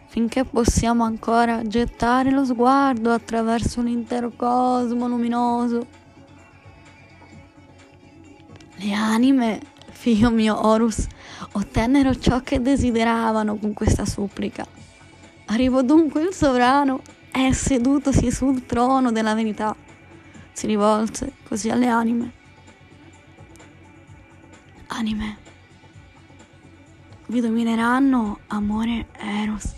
finché 0.08 0.46
possiamo 0.46 1.04
ancora 1.04 1.68
gettare 1.68 2.30
lo 2.30 2.46
sguardo 2.46 3.12
attraverso 3.12 3.82
l'intero 3.82 4.32
cosmo 4.36 5.08
luminoso. 5.08 5.88
Le 8.76 8.94
anime, 8.94 9.60
figlio 10.04 10.32
mio 10.32 10.68
Horus, 10.68 11.08
ottennero 11.54 12.14
ciò 12.20 12.42
che 12.42 12.62
desideravano 12.62 13.56
con 13.56 13.72
questa 13.72 14.04
supplica. 14.04 14.68
Arrivò 15.46 15.82
dunque 15.82 16.24
il 16.24 16.34
sovrano 16.34 17.00
è 17.32 17.54
sedutosi 17.54 18.30
sul 18.30 18.66
trono 18.66 19.14
della 19.14 19.34
verità. 19.34 19.74
Si 20.52 20.68
rivolse 20.68 21.36
così 21.48 21.70
alle 21.70 21.88
anime. 21.88 22.32
Anime, 24.88 25.38
vi 27.28 27.40
domineranno 27.40 28.40
amore 28.48 29.08
eros 29.18 29.74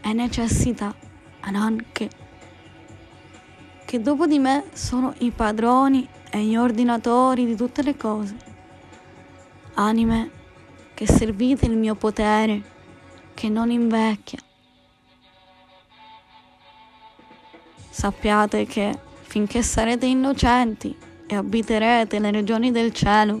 e 0.00 0.12
necessità 0.12 0.92
anche 1.42 2.10
che 3.84 4.00
dopo 4.00 4.26
di 4.26 4.40
me 4.40 4.64
sono 4.72 5.14
i 5.18 5.30
padroni 5.30 6.08
e 6.28 6.42
gli 6.42 6.56
ordinatori 6.56 7.46
di 7.46 7.54
tutte 7.54 7.84
le 7.84 7.96
cose. 7.96 8.53
Anime 9.74 10.30
che 10.94 11.06
servite 11.06 11.66
il 11.66 11.76
mio 11.76 11.94
potere 11.94 12.62
che 13.34 13.48
non 13.48 13.70
invecchia 13.70 14.38
sappiate 17.94 18.66
che 18.66 18.98
finché 19.22 19.62
sarete 19.62 20.04
innocenti 20.04 20.96
e 21.26 21.36
abiterete 21.36 22.18
le 22.18 22.32
regioni 22.32 22.72
del 22.72 22.92
cielo, 22.92 23.40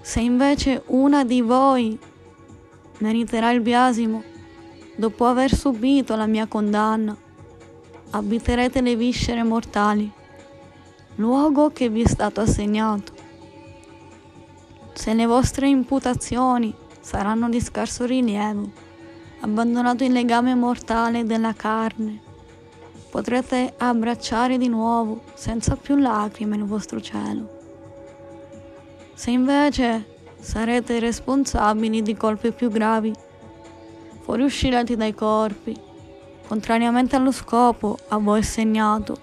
se 0.00 0.20
invece 0.20 0.82
una 0.86 1.22
di 1.22 1.42
voi 1.42 1.98
meriterà 2.98 3.50
il 3.50 3.60
biasimo, 3.60 4.22
dopo 4.96 5.26
aver 5.26 5.54
subito 5.54 6.16
la 6.16 6.26
mia 6.26 6.46
condanna, 6.46 7.14
abiterete 8.10 8.80
le 8.80 8.96
viscere 8.96 9.42
mortali, 9.42 10.10
luogo 11.16 11.70
che 11.72 11.90
vi 11.90 12.02
è 12.02 12.08
stato 12.08 12.40
assegnato. 12.40 13.15
Se 14.96 15.12
le 15.12 15.26
vostre 15.26 15.68
imputazioni 15.68 16.74
saranno 17.00 17.50
di 17.50 17.60
scarso 17.60 18.06
rilievo, 18.06 18.70
abbandonato 19.40 20.04
il 20.04 20.12
legame 20.12 20.54
mortale 20.54 21.24
della 21.24 21.52
carne, 21.52 22.18
potrete 23.10 23.74
abbracciare 23.76 24.56
di 24.56 24.68
nuovo 24.68 25.20
senza 25.34 25.76
più 25.76 25.96
lacrime 25.96 26.56
il 26.56 26.64
vostro 26.64 26.98
cielo. 27.02 27.46
Se 29.12 29.30
invece 29.30 30.16
sarete 30.40 30.98
responsabili 30.98 32.00
di 32.00 32.16
colpi 32.16 32.50
più 32.52 32.70
gravi, 32.70 33.12
fuoriuscirete 34.22 34.96
dai 34.96 35.12
corpi, 35.12 35.78
contrariamente 36.48 37.16
allo 37.16 37.32
scopo 37.32 37.98
a 38.08 38.16
voi 38.16 38.38
assegnato, 38.38 39.18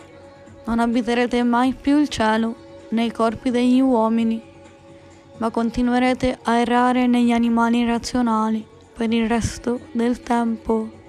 non 0.66 0.78
abiterete 0.78 1.42
mai 1.42 1.74
più 1.74 1.98
il 1.98 2.10
cielo 2.10 2.56
nei 2.90 3.12
corpi 3.12 3.50
degli 3.50 3.82
uomini, 3.82 4.52
ma 5.38 5.50
continuerete 5.50 6.40
a 6.44 6.58
errare 6.58 7.08
negli 7.08 7.32
animali 7.32 7.80
irrazionali 7.80 8.66
per 8.96 9.12
il 9.12 9.28
resto 9.28 9.80
del 9.92 10.22
tempo. 10.22 11.02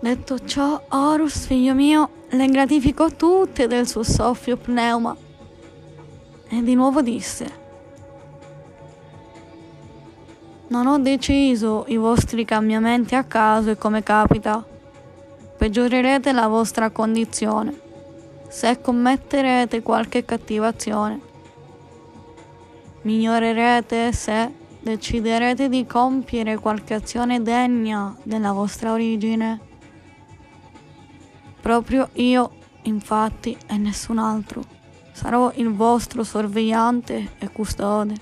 Detto 0.00 0.44
ciò, 0.44 0.82
Horus, 0.88 1.46
figlio 1.46 1.74
mio, 1.74 2.10
le 2.30 2.46
gratificò 2.46 3.10
tutte 3.10 3.66
del 3.66 3.86
suo 3.86 4.02
soffio 4.02 4.56
pneuma 4.56 5.16
e 6.48 6.62
di 6.62 6.74
nuovo 6.74 7.02
disse 7.02 7.58
Non 10.68 10.86
ho 10.86 10.98
deciso 10.98 11.84
i 11.88 11.96
vostri 11.96 12.44
cambiamenti 12.44 13.14
a 13.14 13.24
caso 13.24 13.70
e 13.70 13.76
come 13.76 14.02
capita. 14.02 14.64
Peggiorerete 15.56 16.32
la 16.32 16.46
vostra 16.46 16.90
condizione 16.90 17.88
se 18.50 18.80
commetterete 18.80 19.80
qualche 19.80 20.24
cattiva 20.24 20.66
azione. 20.66 21.20
Migliorerete 23.02 24.12
se 24.12 24.52
deciderete 24.80 25.68
di 25.68 25.86
compiere 25.86 26.58
qualche 26.58 26.94
azione 26.94 27.42
degna 27.42 28.14
della 28.24 28.50
vostra 28.50 28.90
origine. 28.92 29.60
Proprio 31.60 32.08
io, 32.14 32.50
infatti, 32.82 33.56
e 33.68 33.76
nessun 33.76 34.18
altro, 34.18 34.64
sarò 35.12 35.52
il 35.54 35.72
vostro 35.72 36.24
sorvegliante 36.24 37.34
e 37.38 37.52
custode. 37.52 38.14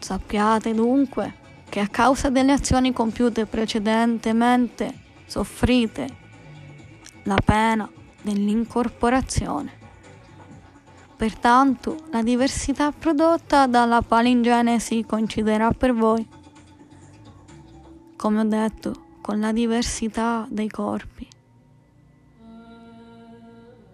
Sappiate 0.00 0.74
dunque 0.74 1.44
che 1.68 1.78
a 1.78 1.86
causa 1.86 2.28
delle 2.28 2.52
azioni 2.52 2.92
compiute 2.92 3.46
precedentemente 3.46 4.92
soffrite 5.26 6.24
la 7.22 7.38
pena 7.44 7.88
dell'incorporazione. 8.26 9.84
Pertanto 11.16 11.96
la 12.10 12.22
diversità 12.22 12.90
prodotta 12.90 13.68
dalla 13.68 14.02
palingenesi 14.02 15.04
coinciderà 15.06 15.70
per 15.70 15.94
voi, 15.94 16.26
come 18.16 18.40
ho 18.40 18.44
detto, 18.44 19.04
con 19.20 19.38
la 19.38 19.52
diversità 19.52 20.44
dei 20.50 20.68
corpi. 20.68 21.28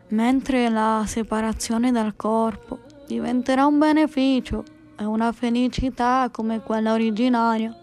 Mentre 0.09 0.69
la 0.71 1.05
separazione 1.07 1.93
dal 1.93 2.17
corpo 2.17 2.81
diventerà 3.07 3.67
un 3.67 3.79
beneficio 3.79 4.65
è 4.97 5.05
una 5.05 5.33
felicità 5.33 6.29
come 6.33 6.63
quella 6.63 6.93
originaria. 6.93 7.77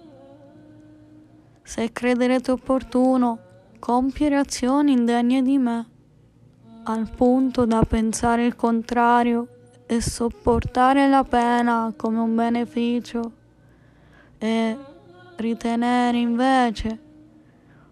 Se 1.64 1.91
crederete 1.91 2.52
opportuno 2.52 3.39
compiere 3.80 4.36
azioni 4.36 4.91
indegne 4.91 5.41
di 5.41 5.58
me, 5.58 5.97
al 6.92 7.08
punto 7.08 7.66
da 7.66 7.84
pensare 7.84 8.46
il 8.46 8.56
contrario 8.56 9.48
e 9.86 10.02
sopportare 10.02 11.08
la 11.08 11.24
pena 11.24 11.94
come 11.96 12.18
un 12.18 12.34
beneficio 12.34 13.32
e 14.40 14.78
ritenere 15.36 16.18
invece 16.18 17.00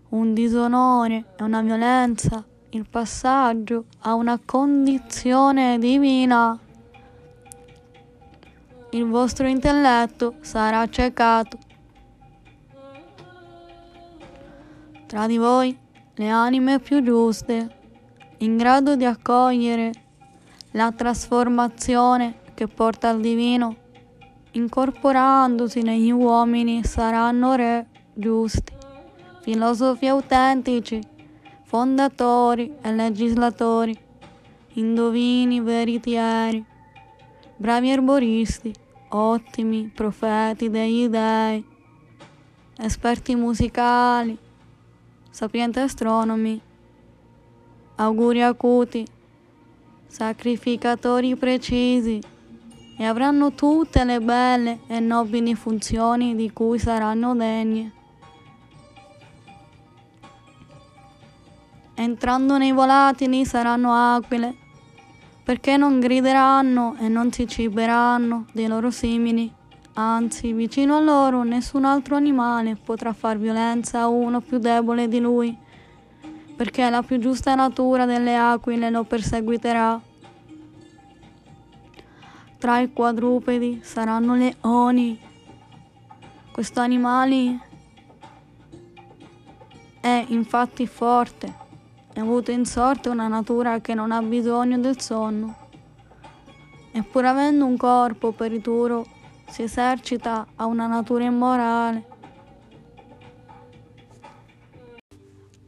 un 0.10 0.34
disonore 0.34 1.26
e 1.38 1.44
una 1.44 1.62
violenza 1.62 2.44
il 2.70 2.88
passaggio 2.90 3.86
a 4.00 4.16
una 4.16 4.40
condizione 4.44 5.78
divina 5.78 6.60
il 8.92 9.06
vostro 9.06 9.48
intelletto 9.48 10.36
sarà 10.40 10.80
accecato. 10.80 11.58
Tra 15.06 15.28
di 15.28 15.38
voi 15.38 15.78
le 16.16 16.30
anime 16.30 16.80
più 16.80 17.04
giuste, 17.04 17.77
in 18.40 18.58
grado 18.58 18.96
di 18.96 19.06
accogliere 19.06 19.92
la 20.72 20.92
trasformazione 20.92 22.40
che 22.54 22.68
porta 22.68 23.10
al 23.10 23.20
divino, 23.20 23.76
incorporandosi 24.52 25.82
negli 25.82 26.12
uomini, 26.12 26.84
saranno 26.84 27.56
re 27.56 27.88
giusti, 28.14 28.74
filosofi 29.42 30.08
autentici, 30.08 31.00
fondatori 31.64 32.76
e 32.82 32.92
legislatori, 32.94 33.98
indovini 34.74 35.60
veritieri 35.62 36.76
bravi 37.60 37.90
erboristi, 37.90 38.72
ottimi 39.10 39.92
profeti 39.94 40.70
degli 40.70 41.08
dei, 41.08 41.66
esperti 42.78 43.36
musicali, 43.36 44.38
sapienti 45.32 45.80
astronomi, 45.80 46.62
auguri 47.98 48.42
acuti, 48.44 49.06
sacrificatori 50.08 51.36
precisi 51.36 52.22
e 52.98 53.04
avranno 53.04 53.54
tutte 53.54 54.04
le 54.04 54.20
belle 54.20 54.80
e 54.88 55.00
nobili 55.00 55.56
funzioni 55.56 56.36
di 56.36 56.52
cui 56.52 56.80
saranno 56.80 57.36
degni. 57.36 57.92
Entrando 61.96 62.58
nei 62.58 62.72
volatili 62.72 63.46
saranno 63.46 63.92
aquile 64.16 64.56
perché 65.44 65.78
non 65.78 66.00
grideranno 66.00 66.96
e 67.00 67.08
non 67.08 67.32
si 67.32 67.48
ciberanno 67.48 68.46
dei 68.52 68.68
loro 68.68 68.92
simili. 68.92 69.52
Anzi, 69.94 70.54
vicino 70.54 70.98
a 70.98 71.00
loro 71.00 71.42
nessun 71.42 71.86
altro 71.86 72.16
animale 72.16 72.76
potrà 72.76 73.14
far 73.14 73.40
violenza 73.40 74.02
a 74.02 74.08
uno 74.08 74.42
più 74.42 74.60
debole 74.60 75.08
di 75.08 75.20
lui, 75.20 75.58
perché 76.58 76.90
la 76.90 77.04
più 77.04 77.20
giusta 77.20 77.54
natura 77.54 78.06
delle 78.06 78.36
aquile 78.36 78.90
lo 78.90 79.04
perseguiterà. 79.04 80.02
Tra 82.58 82.80
i 82.80 82.92
quadrupedi 82.92 83.82
saranno 83.84 84.36
leoni. 84.36 85.20
Questo 86.52 86.80
animale 86.80 87.60
è 90.02 90.26
infatti 90.30 90.88
forte 90.88 91.54
e 92.12 92.20
avuto 92.20 92.50
in 92.50 92.66
sorte 92.66 93.10
una 93.10 93.28
natura 93.28 93.80
che 93.80 93.94
non 93.94 94.12
ha 94.12 94.24
bisogno 94.24 94.80
del 94.80 95.00
sonno. 95.00 95.56
E 96.92 97.04
pur 97.04 97.26
avendo 97.26 97.66
un 97.66 97.78
corpo 97.78 98.32
perituro, 98.32 99.06
si 99.48 99.62
esercita 99.62 100.48
a 100.56 100.66
una 100.66 100.88
natura 100.88 101.26
immorale. 101.26 102.17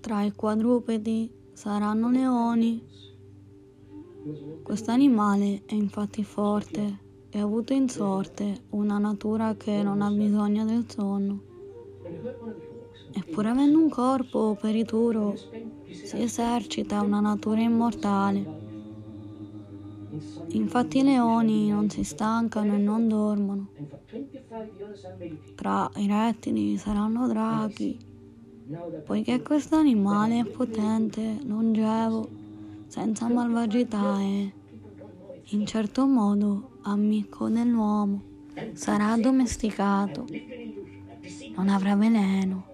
Tra 0.09 0.23
i 0.23 0.33
quadrupedi 0.33 1.31
saranno 1.53 2.09
leoni. 2.09 2.83
Questo 4.63 4.89
animale 4.89 5.61
è 5.67 5.75
infatti 5.75 6.23
forte 6.23 6.97
e 7.29 7.39
ha 7.39 7.43
avuto 7.43 7.73
in 7.73 7.87
sorte 7.89 8.63
una 8.71 8.97
natura 8.97 9.53
che 9.53 9.83
non 9.83 10.01
ha 10.01 10.09
bisogno 10.09 10.65
del 10.65 10.85
sonno. 10.89 11.43
Eppur 13.13 13.45
avendo 13.45 13.77
un 13.77 13.87
corpo 13.89 14.57
perituro, 14.59 15.35
si 15.91 16.19
esercita 16.19 17.03
una 17.03 17.19
natura 17.19 17.61
immortale. 17.61 18.43
Infatti 20.47 20.97
i 20.97 21.03
leoni 21.03 21.69
non 21.69 21.87
si 21.87 22.03
stancano 22.03 22.73
e 22.73 22.77
non 22.79 23.07
dormono. 23.07 23.67
Tra 25.53 25.87
i 25.97 26.07
rettili 26.07 26.77
saranno 26.77 27.27
draghi, 27.27 28.08
poiché 29.03 29.41
questo 29.41 29.77
animale 29.77 30.39
è 30.39 30.45
potente, 30.45 31.39
longevo, 31.43 32.29
senza 32.87 33.27
malvagità 33.27 34.19
e, 34.19 34.53
in 35.43 35.65
certo 35.65 36.05
modo, 36.05 36.77
amico 36.83 37.49
dell'uomo. 37.49 38.21
Sarà 38.73 39.13
addomesticato, 39.13 40.27
non 41.55 41.69
avrà 41.69 41.95
veleno 41.95 42.65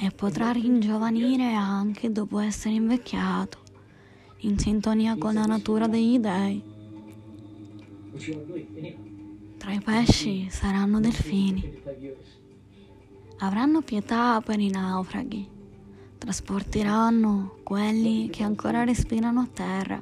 e 0.00 0.10
potrà 0.10 0.50
ringiovanire 0.50 1.52
anche 1.52 2.10
dopo 2.10 2.38
essere 2.38 2.74
invecchiato, 2.74 3.58
in 4.38 4.58
sintonia 4.58 5.16
con 5.16 5.34
la 5.34 5.44
natura 5.44 5.86
degli 5.88 6.18
dei. 6.18 6.62
Tra 9.58 9.72
i 9.72 9.80
pesci 9.80 10.48
saranno 10.48 11.00
delfini. 11.00 11.82
Avranno 13.38 13.82
pietà 13.82 14.40
per 14.40 14.58
i 14.58 14.70
naufraghi. 14.70 15.48
Trasporteranno 16.18 17.58
quelli 17.62 18.28
che 18.30 18.42
ancora 18.42 18.84
respirano 18.84 19.40
a 19.40 19.48
terra, 19.52 19.98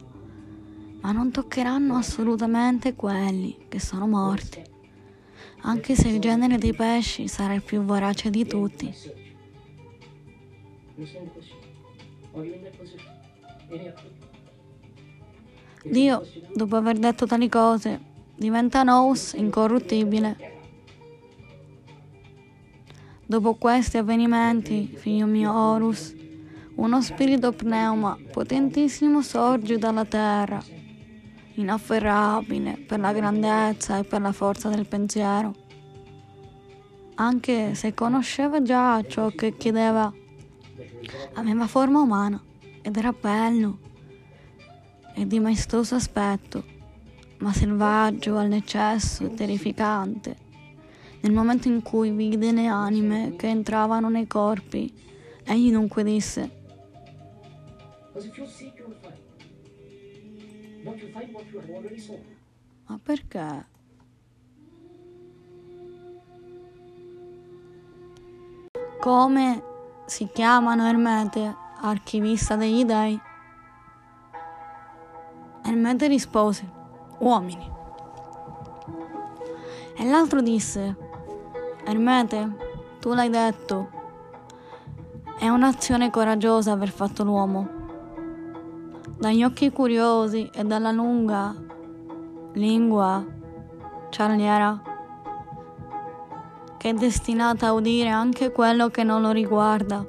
ma 1.00 1.12
non 1.12 1.30
toccheranno 1.30 1.94
assolutamente 1.96 2.94
quelli 2.94 3.66
che 3.68 3.78
sono 3.78 4.06
morti, 4.06 4.62
anche 5.62 5.94
se 5.94 6.08
il 6.08 6.20
genere 6.20 6.56
dei 6.56 6.74
pesci 6.74 7.28
sarà 7.28 7.54
il 7.54 7.62
più 7.62 7.82
vorace 7.82 8.30
di 8.30 8.46
tutti 8.46 8.94
Dio, 15.84 16.22
dopo 16.54 16.76
aver 16.76 16.98
detto 16.98 17.26
tali 17.26 17.48
cose, 17.48 18.00
diventa 18.34 18.82
nous 18.82 19.34
incorruttibile. 19.34 20.55
Dopo 23.26 23.54
questi 23.54 23.98
avvenimenti, 23.98 24.94
figlio 24.96 25.26
mio 25.26 25.52
Horus, 25.52 26.14
uno 26.76 27.02
spirito 27.02 27.52
pneuma 27.52 28.16
potentissimo 28.32 29.20
sorge 29.20 29.78
dalla 29.78 30.04
terra, 30.04 30.62
inafferrabile 31.54 32.84
per 32.86 33.00
la 33.00 33.12
grandezza 33.12 33.98
e 33.98 34.04
per 34.04 34.20
la 34.20 34.32
forza 34.32 34.68
del 34.68 34.86
pensiero. 34.86 35.54
Anche 37.16 37.74
se 37.74 37.94
conosceva 37.94 38.62
già 38.62 39.02
ciò 39.06 39.28
che 39.30 39.56
chiedeva 39.56 40.12
Aveva 41.34 41.66
forma 41.66 42.00
umana 42.00 42.42
ed 42.82 42.96
era 42.96 43.12
bello 43.12 43.78
e 45.14 45.26
di 45.26 45.38
maestoso 45.38 45.94
aspetto, 45.94 46.64
ma 47.38 47.52
selvaggio 47.52 48.38
all'eccesso 48.38 49.24
e 49.24 49.34
terrificante. 49.34 50.44
Nel 51.20 51.32
momento 51.32 51.68
in 51.68 51.82
cui 51.82 52.10
vide 52.10 52.52
le 52.52 52.66
anime 52.66 53.34
che 53.36 53.48
entravano 53.48 54.08
nei 54.08 54.26
corpi, 54.26 54.92
egli 55.44 55.72
dunque 55.72 56.04
disse: 56.04 56.50
Ma 62.86 62.98
perché? 63.02 63.66
Come 69.00 69.62
si 70.06 70.28
chiamano 70.32 70.86
Ermete, 70.86 71.54
archivista 71.80 72.56
degli 72.56 72.84
dei? 72.84 73.20
Ermete 75.64 76.06
rispose, 76.06 76.68
uomini. 77.18 77.74
E 79.96 80.04
l'altro 80.04 80.40
disse, 80.40 81.05
Ermete, 81.86 82.56
tu 82.98 83.14
l'hai 83.14 83.30
detto, 83.30 83.90
è 85.38 85.48
un'azione 85.48 86.10
coraggiosa 86.10 86.72
aver 86.72 86.90
fatto 86.90 87.22
l'uomo. 87.22 87.68
Dagli 89.16 89.44
occhi 89.44 89.70
curiosi 89.70 90.50
e 90.52 90.64
dalla 90.64 90.90
lunga 90.90 91.54
lingua 92.54 93.24
ciarliera 94.10 94.82
che 96.76 96.90
è 96.90 96.92
destinata 96.92 97.68
a 97.68 97.72
udire 97.72 98.08
anche 98.08 98.50
quello 98.50 98.88
che 98.88 99.04
non 99.04 99.22
lo 99.22 99.30
riguarda, 99.30 100.04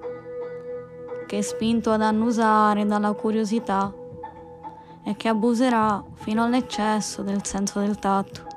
che 1.27 1.37
è 1.37 1.41
spinto 1.41 1.91
ad 1.91 2.01
annusare 2.01 2.87
dalla 2.87 3.13
curiosità 3.13 3.93
e 5.03 5.15
che 5.15 5.27
abuserà 5.27 6.03
fino 6.15 6.43
all'eccesso 6.43 7.21
del 7.21 7.45
senso 7.45 7.79
del 7.81 7.99
tatto. 7.99 8.56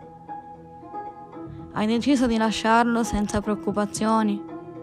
Hai 1.72 1.86
deciso 1.86 2.26
di 2.26 2.36
lasciarlo 2.36 3.04
senza 3.04 3.40
preoccupazioni, 3.40 4.42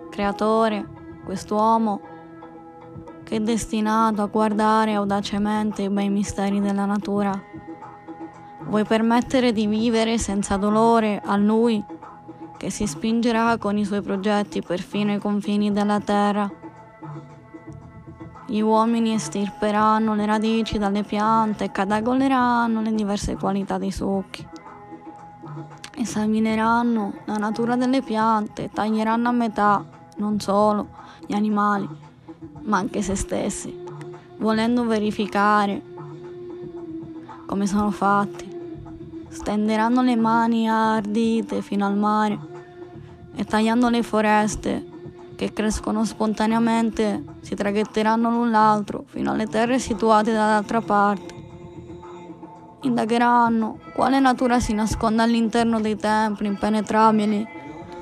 creatore, 0.10 0.88
quest'uomo 1.26 2.00
che 3.24 3.36
è 3.36 3.40
destinato 3.42 4.22
a 4.22 4.28
guardare 4.28 4.94
audacemente 4.94 5.82
i 5.82 5.90
bei 5.90 6.08
misteri 6.10 6.62
della 6.62 6.86
natura. 6.86 7.38
Vuoi 8.68 8.86
permettere 8.86 9.52
di 9.52 9.68
vivere 9.68 10.18
senza 10.18 10.56
dolore 10.56 11.22
a 11.24 11.36
lui 11.36 11.84
che 12.56 12.70
si 12.70 12.88
spingerà 12.88 13.58
con 13.58 13.78
i 13.78 13.84
suoi 13.84 14.02
progetti 14.02 14.62
perfino 14.62 15.12
ai 15.12 15.20
confini 15.20 15.74
della 15.74 16.00
terra. 16.00 16.50
Gli 18.48 18.62
uomini 18.62 19.14
estirperanno 19.14 20.16
le 20.16 20.26
radici 20.26 20.78
dalle 20.78 21.04
piante 21.04 21.66
e 21.66 21.72
cadagoleranno 21.72 22.80
le 22.80 22.94
diverse 22.94 23.36
qualità 23.36 23.78
dei 23.78 23.92
succhi. 23.92 24.48
Esamineranno 26.00 27.22
la 27.26 27.38
natura 27.38 27.76
delle 27.76 28.04
piante 28.04 28.70
taglieranno 28.72 29.30
a 29.30 29.32
metà 29.32 29.84
non 30.18 30.39
solo 30.39 30.89
gli 31.26 31.34
animali, 31.34 31.89
ma 32.62 32.78
anche 32.78 33.02
se 33.02 33.16
stessi, 33.16 33.84
volendo 34.38 34.86
verificare 34.86 35.82
come 37.48 37.66
sono 37.66 37.91
fatti 37.91 38.48
stenderanno 39.30 40.02
le 40.02 40.16
mani 40.16 40.70
ardite 40.70 41.62
fino 41.62 41.86
al 41.86 41.95
mare 41.95 42.38
e 43.36 43.43
tagliando 43.43 43.89
le 43.89 44.04
foreste 44.04 44.86
che 45.36 45.54
crescono 45.54 46.04
spontaneamente 46.04 47.24
si 47.41 47.56
traghetteranno 47.56 48.30
l'un 48.30 48.52
l'altro 48.52 49.04
fino 49.08 49.32
alle 49.32 49.48
terre 49.48 49.80
situate 49.80 50.32
dall'altra 50.32 50.82
parte. 50.82 51.37
Indagheranno 52.82 53.80
quale 53.93 54.19
natura 54.19 54.59
si 54.59 54.73
nasconde 54.73 55.23
all'interno 55.23 55.80
dei 55.82 55.95
templi 55.95 56.47
impenetrabili, 56.47 57.45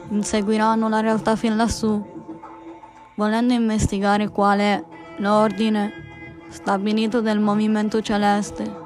inseguiranno 0.10 0.90
la 0.90 1.00
realtà 1.00 1.36
fin 1.36 1.56
lassù, 1.56 2.04
volendo 3.16 3.54
investigare 3.54 4.30
qual 4.30 4.60
è 4.60 4.84
l'ordine 5.18 5.92
stabilito 6.50 7.22
del 7.22 7.40
movimento 7.40 8.02
celeste. 8.02 8.84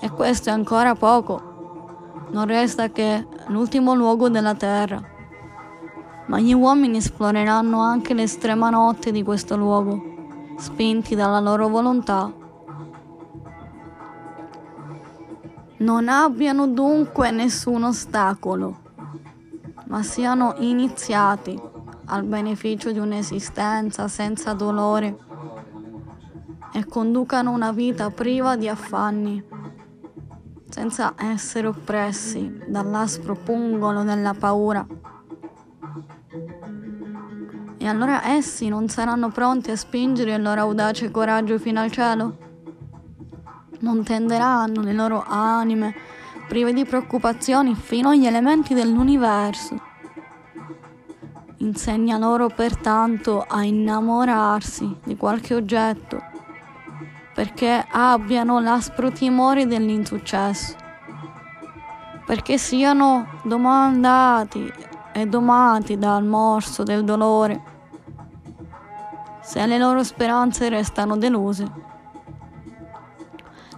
E 0.00 0.10
questo 0.10 0.50
è 0.50 0.52
ancora 0.52 0.94
poco 0.94 1.54
non 2.28 2.46
resta 2.46 2.90
che 2.90 3.24
l'ultimo 3.46 3.94
luogo 3.94 4.28
della 4.28 4.54
terra. 4.54 5.00
Ma 6.26 6.40
gli 6.40 6.52
uomini 6.52 6.96
esploreranno 6.96 7.80
anche 7.80 8.14
l'estrema 8.14 8.68
notte 8.68 9.12
di 9.12 9.22
questo 9.22 9.56
luogo, 9.56 10.02
spinti 10.56 11.14
dalla 11.14 11.38
loro 11.38 11.68
volontà. 11.68 12.32
Non 15.78 16.08
abbiano 16.08 16.66
dunque 16.68 17.30
nessun 17.30 17.84
ostacolo, 17.84 18.78
ma 19.88 20.02
siano 20.02 20.54
iniziati 20.58 21.60
al 22.06 22.24
beneficio 22.24 22.92
di 22.92 22.98
un'esistenza 22.98 24.08
senza 24.08 24.54
dolore 24.54 25.18
e 26.72 26.86
conducano 26.86 27.50
una 27.50 27.72
vita 27.72 28.08
priva 28.10 28.56
di 28.56 28.68
affanni 28.68 29.44
senza 30.70 31.12
essere 31.16 31.66
oppressi 31.66 32.62
dall'aspro 32.66 33.34
pungolo 33.34 34.02
della 34.02 34.32
paura. 34.32 34.86
E 37.76 37.86
allora 37.86 38.26
essi 38.26 38.68
non 38.68 38.88
saranno 38.88 39.28
pronti 39.30 39.70
a 39.70 39.76
spingere 39.76 40.34
il 40.34 40.42
loro 40.42 40.62
audace 40.62 41.10
coraggio 41.10 41.58
fino 41.58 41.80
al 41.80 41.90
cielo? 41.90 42.45
Non 43.80 44.02
tenderanno 44.02 44.80
le 44.80 44.92
loro 44.92 45.24
anime 45.26 45.94
prive 46.48 46.72
di 46.72 46.84
preoccupazioni 46.84 47.74
fino 47.74 48.10
agli 48.10 48.26
elementi 48.26 48.74
dell'universo. 48.74 49.80
Insegna 51.58 52.18
loro 52.18 52.48
pertanto 52.48 53.44
a 53.46 53.64
innamorarsi 53.64 54.96
di 55.04 55.16
qualche 55.16 55.54
oggetto 55.54 56.34
perché 57.36 57.84
abbiano 57.90 58.60
l'aspro 58.60 59.12
timore 59.12 59.66
dell'insuccesso, 59.66 60.74
perché 62.24 62.56
siano 62.56 63.26
domandati 63.42 64.72
e 65.12 65.26
domati 65.26 65.98
dal 65.98 66.24
morso 66.24 66.82
del 66.82 67.04
dolore, 67.04 67.62
se 69.42 69.66
le 69.66 69.76
loro 69.76 70.02
speranze 70.02 70.70
restano 70.70 71.18
deluse. 71.18 71.95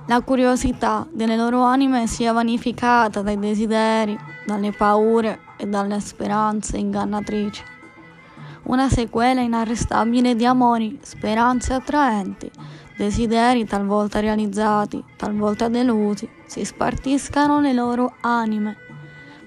La 0.09 0.23
curiosità 0.23 1.07
delle 1.13 1.37
loro 1.37 1.61
anime 1.61 2.07
sia 2.07 2.33
vanificata 2.33 3.21
dai 3.21 3.39
desideri, 3.39 4.19
dalle 4.47 4.73
paure 4.73 5.41
e 5.59 5.67
dalle 5.67 6.01
speranze 6.01 6.79
ingannatrici. 6.79 7.63
Una 8.63 8.89
sequela 8.89 9.43
inarrestabile 9.43 10.35
di 10.35 10.47
amori, 10.47 10.99
speranze 11.03 11.75
attraenti, 11.75 12.51
desideri 12.97 13.67
talvolta 13.67 14.21
realizzati, 14.21 15.05
talvolta 15.15 15.69
delusi, 15.69 16.27
si 16.47 16.65
spartiscano 16.65 17.61
le 17.61 17.75
loro 17.75 18.15
anime, 18.23 18.79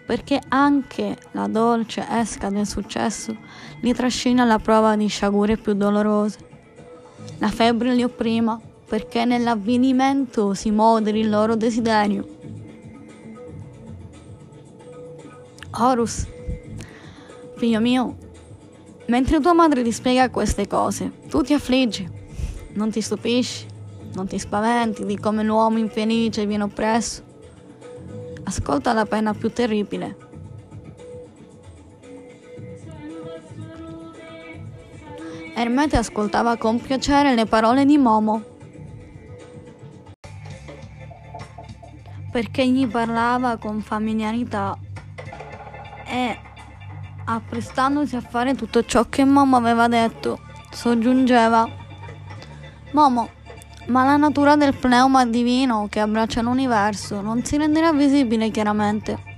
perché 0.05 0.39
anche 0.47 1.17
la 1.31 1.47
dolce 1.47 2.05
esca 2.07 2.51
del 2.51 2.67
successo 2.67 3.35
li 3.79 3.95
trascina 3.95 4.43
alla 4.43 4.59
prova 4.59 4.95
di 4.95 5.07
sciagure 5.07 5.57
più 5.57 5.73
dolorose. 5.73 6.37
La 7.39 7.49
febbre 7.49 7.95
li 7.95 8.03
opprima, 8.03 8.59
perché 8.91 9.23
nell'avvenimento 9.23 10.53
si 10.53 10.69
moderi 10.69 11.21
il 11.21 11.29
loro 11.29 11.55
desiderio. 11.55 12.27
Horus, 15.71 16.27
figlio 17.55 17.79
mio, 17.79 18.17
mentre 19.05 19.39
tua 19.39 19.53
madre 19.53 19.81
ti 19.81 19.93
spiega 19.93 20.29
queste 20.29 20.67
cose, 20.67 21.09
tu 21.29 21.41
ti 21.41 21.53
affliggi 21.53 22.05
non 22.73 22.91
ti 22.91 22.99
stupisci, 22.99 23.65
non 24.15 24.27
ti 24.27 24.37
spaventi 24.37 25.05
di 25.05 25.17
come 25.17 25.41
l'uomo 25.41 25.77
infelice 25.77 26.45
viene 26.45 26.63
oppresso. 26.63 27.23
Ascolta 28.43 28.91
la 28.91 29.05
pena 29.05 29.33
più 29.33 29.53
terribile. 29.53 30.17
Ermete 35.55 35.95
ascoltava 35.95 36.57
con 36.57 36.81
piacere 36.81 37.35
le 37.35 37.45
parole 37.45 37.85
di 37.85 37.97
Momo, 37.97 38.50
perché 42.31 42.67
gli 42.67 42.87
parlava 42.87 43.57
con 43.57 43.81
familiarità 43.81 44.77
e, 46.05 46.39
apprestandosi 47.25 48.15
a 48.15 48.21
fare 48.21 48.55
tutto 48.55 48.85
ciò 48.85 49.07
che 49.09 49.25
Momo 49.25 49.57
aveva 49.57 49.87
detto, 49.87 50.39
soggiungeva 50.71 51.67
Momo, 52.91 53.29
ma 53.87 54.03
la 54.03 54.17
natura 54.17 54.55
del 54.55 54.75
pneuma 54.75 55.25
divino 55.25 55.87
che 55.89 55.99
abbraccia 55.99 56.41
l'universo 56.41 57.21
non 57.21 57.43
si 57.43 57.57
renderà 57.57 57.91
visibile 57.91 58.49
chiaramente. 58.49 59.29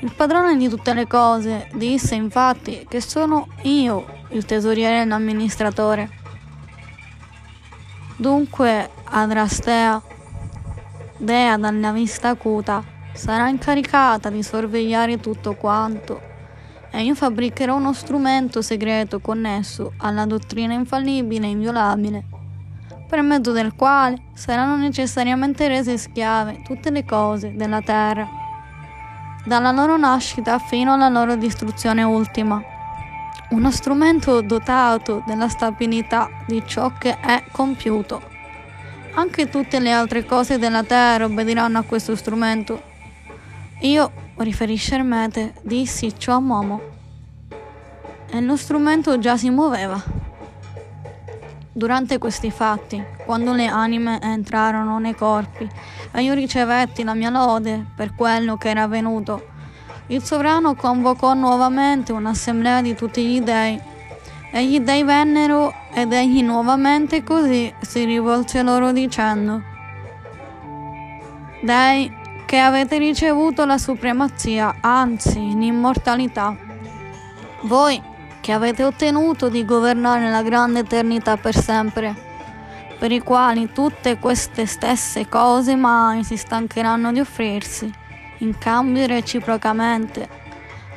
Il 0.00 0.12
padrone 0.14 0.56
di 0.56 0.68
tutte 0.68 0.92
le 0.92 1.06
cose 1.06 1.68
disse 1.74 2.14
infatti 2.14 2.86
che 2.88 3.00
sono 3.00 3.48
io 3.62 4.22
il 4.30 4.44
tesoriere 4.44 5.00
e 5.00 5.04
l'amministratore. 5.06 6.10
Dunque 8.16 8.90
Adrastea, 9.04 10.02
dea 11.16 11.56
dalla 11.56 11.92
vista 11.92 12.30
acuta, 12.30 12.82
sarà 13.12 13.48
incaricata 13.48 14.30
di 14.30 14.42
sorvegliare 14.42 15.20
tutto 15.20 15.54
quanto 15.54 16.32
e 16.90 17.02
io 17.02 17.14
fabbricherò 17.16 17.74
uno 17.74 17.92
strumento 17.92 18.62
segreto 18.62 19.18
connesso 19.18 19.94
alla 19.98 20.26
dottrina 20.26 20.74
infallibile 20.74 21.46
e 21.46 21.50
inviolabile, 21.50 22.24
per 23.08 23.20
mezzo 23.22 23.50
del 23.50 23.74
quale 23.74 24.22
saranno 24.32 24.76
necessariamente 24.76 25.66
rese 25.66 25.98
schiave 25.98 26.62
tutte 26.62 26.90
le 26.90 27.04
cose 27.04 27.54
della 27.56 27.80
terra, 27.80 28.28
dalla 29.44 29.72
loro 29.72 29.96
nascita 29.96 30.58
fino 30.58 30.92
alla 30.94 31.08
loro 31.08 31.34
distruzione 31.34 32.04
ultima. 32.04 32.62
Uno 33.50 33.70
strumento 33.72 34.40
dotato 34.40 35.22
della 35.26 35.48
stabilità 35.48 36.28
di 36.46 36.62
ciò 36.64 36.92
che 36.96 37.18
è 37.18 37.44
compiuto. 37.50 38.33
Anche 39.14 39.48
tutte 39.48 39.78
le 39.78 39.92
altre 39.92 40.24
cose 40.24 40.58
della 40.58 40.82
terra 40.82 41.24
obbediranno 41.24 41.78
a 41.78 41.82
questo 41.82 42.16
strumento 42.16 42.92
io, 43.84 44.10
riferisce 44.36 44.94
Ermete, 44.94 45.52
dissi 45.60 46.18
ciò 46.18 46.36
a 46.36 46.40
Momo. 46.40 46.80
E 48.30 48.40
lo 48.40 48.56
strumento 48.56 49.18
già 49.18 49.36
si 49.36 49.50
muoveva. 49.50 50.02
Durante 51.70 52.16
questi 52.18 52.50
fatti, 52.50 53.04
quando 53.26 53.52
le 53.52 53.66
anime 53.66 54.20
entrarono 54.22 54.98
nei 54.98 55.14
corpi 55.14 55.68
e 56.12 56.22
io 56.22 56.32
ricevetti 56.32 57.02
la 57.02 57.14
mia 57.14 57.28
lode 57.28 57.84
per 57.94 58.14
quello 58.14 58.56
che 58.56 58.70
era 58.70 58.84
avvenuto, 58.84 59.48
il 60.06 60.22
sovrano 60.22 60.74
convocò 60.74 61.34
nuovamente 61.34 62.12
un'assemblea 62.12 62.80
di 62.80 62.94
tutti 62.94 63.22
gli 63.26 63.40
dei 63.42 63.78
gli 64.62 64.78
dei 64.80 65.02
vennero 65.02 65.74
ed 65.92 66.12
egli 66.12 66.42
nuovamente 66.42 67.24
così 67.24 67.72
si 67.80 68.04
rivolse 68.04 68.62
loro 68.62 68.92
dicendo 68.92 69.62
Dei, 71.60 72.12
che 72.44 72.58
avete 72.58 72.98
ricevuto 72.98 73.64
la 73.64 73.78
supremazia, 73.78 74.76
anzi 74.80 75.40
l'immortalità. 75.56 76.54
Voi 77.62 78.00
che 78.42 78.52
avete 78.52 78.84
ottenuto 78.84 79.48
di 79.48 79.64
governare 79.64 80.30
la 80.30 80.42
grande 80.42 80.80
eternità 80.80 81.38
per 81.38 81.56
sempre, 81.56 82.14
per 82.98 83.10
i 83.10 83.20
quali 83.20 83.72
tutte 83.72 84.18
queste 84.18 84.66
stesse 84.66 85.26
cose 85.26 85.74
mai 85.74 86.22
si 86.22 86.36
stancheranno 86.36 87.10
di 87.10 87.20
offrirsi, 87.20 87.90
in 88.38 88.58
cambio 88.58 89.06
reciprocamente, 89.06 90.28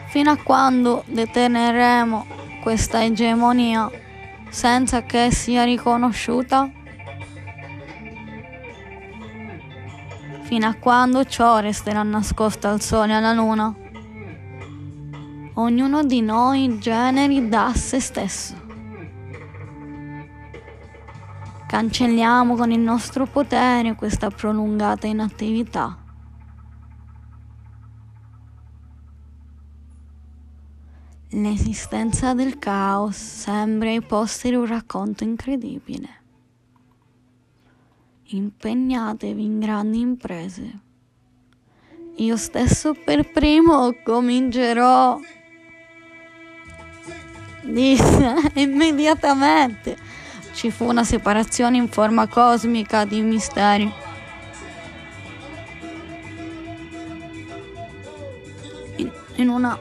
fino 0.07 0.31
a 0.31 0.37
quando 0.37 1.03
deteneremo 1.05 2.25
questa 2.67 3.01
egemonia 3.01 3.89
senza 4.49 5.03
che 5.03 5.31
sia 5.31 5.63
riconosciuta 5.63 6.69
fino 10.41 10.67
a 10.67 10.73
quando 10.73 11.23
ciò 11.23 11.59
resterà 11.59 12.03
nascosto 12.03 12.67
al 12.67 12.81
sole 12.81 13.13
e 13.13 13.15
alla 13.15 13.31
luna. 13.31 13.73
Ognuno 15.53 16.03
di 16.03 16.19
noi 16.19 16.77
generi 16.77 17.47
da 17.47 17.71
se 17.73 18.01
stesso. 18.01 18.53
Cancelliamo 21.67 22.55
con 22.55 22.71
il 22.71 22.81
nostro 22.81 23.27
potere 23.27 23.95
questa 23.95 24.29
prolungata 24.29 25.07
inattività. 25.07 26.06
L'esistenza 31.31 32.33
del 32.33 32.57
caos 32.57 33.15
sembra 33.15 33.89
ai 33.89 34.01
un 34.55 34.65
racconto 34.65 35.23
incredibile 35.23 36.25
impegnatevi 38.29 39.43
in 39.43 39.59
grandi 39.59 39.99
imprese. 39.99 40.79
Io 42.17 42.35
stesso 42.35 42.93
per 42.93 43.31
primo 43.31 43.95
comincerò, 44.03 45.19
disse 47.61 48.35
immediatamente. 48.55 49.97
Ci 50.53 50.71
fu 50.71 50.85
una 50.85 51.03
separazione 51.03 51.77
in 51.77 51.87
forma 51.87 52.27
cosmica 52.27 53.05
di 53.05 53.21
misteri. 53.21 53.91
In, 58.95 59.11
in 59.35 59.49
una 59.49 59.77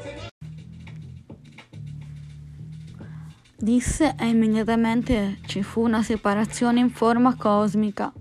disse 3.56 4.14
e 4.18 4.26
immediatamente 4.26 5.38
ci 5.46 5.62
fu 5.62 5.80
una 5.80 6.02
separazione 6.02 6.80
in 6.80 6.90
forma 6.90 7.36
cosmica 7.36 8.12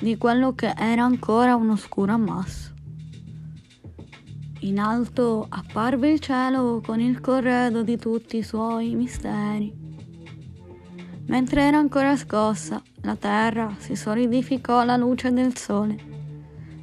di 0.00 0.16
quello 0.16 0.54
che 0.54 0.74
era 0.76 1.04
ancora 1.04 1.56
un 1.56 1.70
oscuro 1.70 2.12
ammasso. 2.12 2.74
In 4.60 4.78
alto 4.78 5.46
apparve 5.48 6.10
il 6.10 6.20
cielo 6.20 6.82
con 6.84 7.00
il 7.00 7.20
corredo 7.20 7.82
di 7.82 7.96
tutti 7.96 8.38
i 8.38 8.42
suoi 8.42 8.94
misteri. 8.94 9.72
Mentre 11.26 11.62
era 11.62 11.78
ancora 11.78 12.16
scossa, 12.16 12.82
la 13.02 13.16
terra 13.16 13.74
si 13.78 13.94
solidificò 13.94 14.80
alla 14.80 14.96
luce 14.96 15.32
del 15.32 15.56
sole 15.56 15.96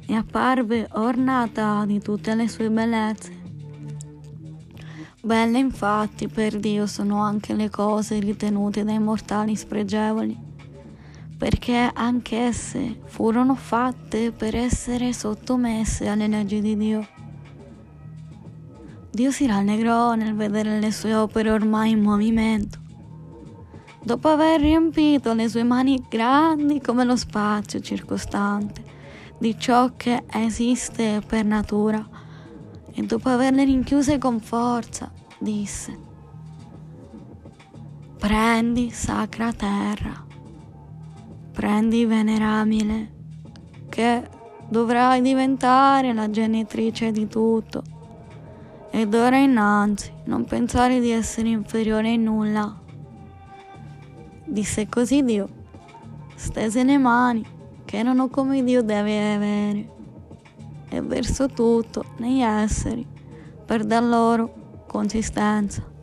e 0.06 0.14
apparve 0.14 0.88
ornata 0.92 1.84
di 1.84 2.00
tutte 2.00 2.34
le 2.34 2.48
sue 2.48 2.70
bellezze. 2.70 3.35
Belle 5.26 5.58
infatti 5.58 6.28
per 6.28 6.60
Dio 6.60 6.86
sono 6.86 7.20
anche 7.20 7.52
le 7.52 7.68
cose 7.68 8.20
ritenute 8.20 8.84
dai 8.84 9.00
mortali 9.00 9.56
spregevoli 9.56 10.38
perché 11.36 11.90
anch'esse 11.92 13.00
furono 13.06 13.56
fatte 13.56 14.30
per 14.30 14.54
essere 14.54 15.12
sottomesse 15.12 16.06
alle 16.06 16.28
leggi 16.28 16.60
di 16.60 16.76
Dio. 16.76 17.08
Dio 19.10 19.32
si 19.32 19.48
rallegrò 19.48 20.14
nel 20.14 20.36
vedere 20.36 20.78
le 20.78 20.92
sue 20.92 21.12
opere 21.12 21.50
ormai 21.50 21.90
in 21.90 22.02
movimento. 22.02 22.78
Dopo 24.04 24.28
aver 24.28 24.60
riempito 24.60 25.34
le 25.34 25.48
sue 25.48 25.64
mani 25.64 26.06
grandi 26.08 26.80
come 26.80 27.02
lo 27.02 27.16
spazio 27.16 27.80
circostante 27.80 28.80
di 29.38 29.58
ciò 29.58 29.90
che 29.96 30.22
esiste 30.30 31.20
per 31.26 31.44
natura, 31.44 32.15
e 32.96 33.02
dopo 33.02 33.28
averle 33.28 33.64
rinchiuse 33.64 34.18
con 34.18 34.40
forza, 34.40 35.12
disse, 35.38 35.96
prendi 38.18 38.90
sacra 38.90 39.52
terra 39.52 40.24
prendi 41.56 42.04
venerabile, 42.04 43.12
che 43.88 44.28
dovrai 44.68 45.22
diventare 45.22 46.12
la 46.12 46.28
genitrice 46.28 47.10
di 47.12 47.26
tutto. 47.28 47.82
Ed 48.90 49.14
ora 49.14 49.38
innanzi 49.38 50.12
non 50.24 50.44
pensare 50.44 51.00
di 51.00 51.08
essere 51.08 51.48
inferiore 51.48 52.10
in 52.10 52.24
nulla. 52.24 52.78
Disse 54.44 54.86
così 54.86 55.22
Dio, 55.22 55.48
stese 56.34 56.84
le 56.84 56.98
mani 56.98 57.42
che 57.86 57.96
erano 57.96 58.28
come 58.28 58.62
Dio 58.62 58.82
deve 58.82 59.34
avere, 59.34 59.88
e 60.88 61.00
verso 61.00 61.48
tutto 61.48 62.04
negli 62.18 62.40
esseri 62.40 63.06
per 63.64 63.84
dar 63.84 64.02
loro 64.02 64.84
consistenza 64.86 65.94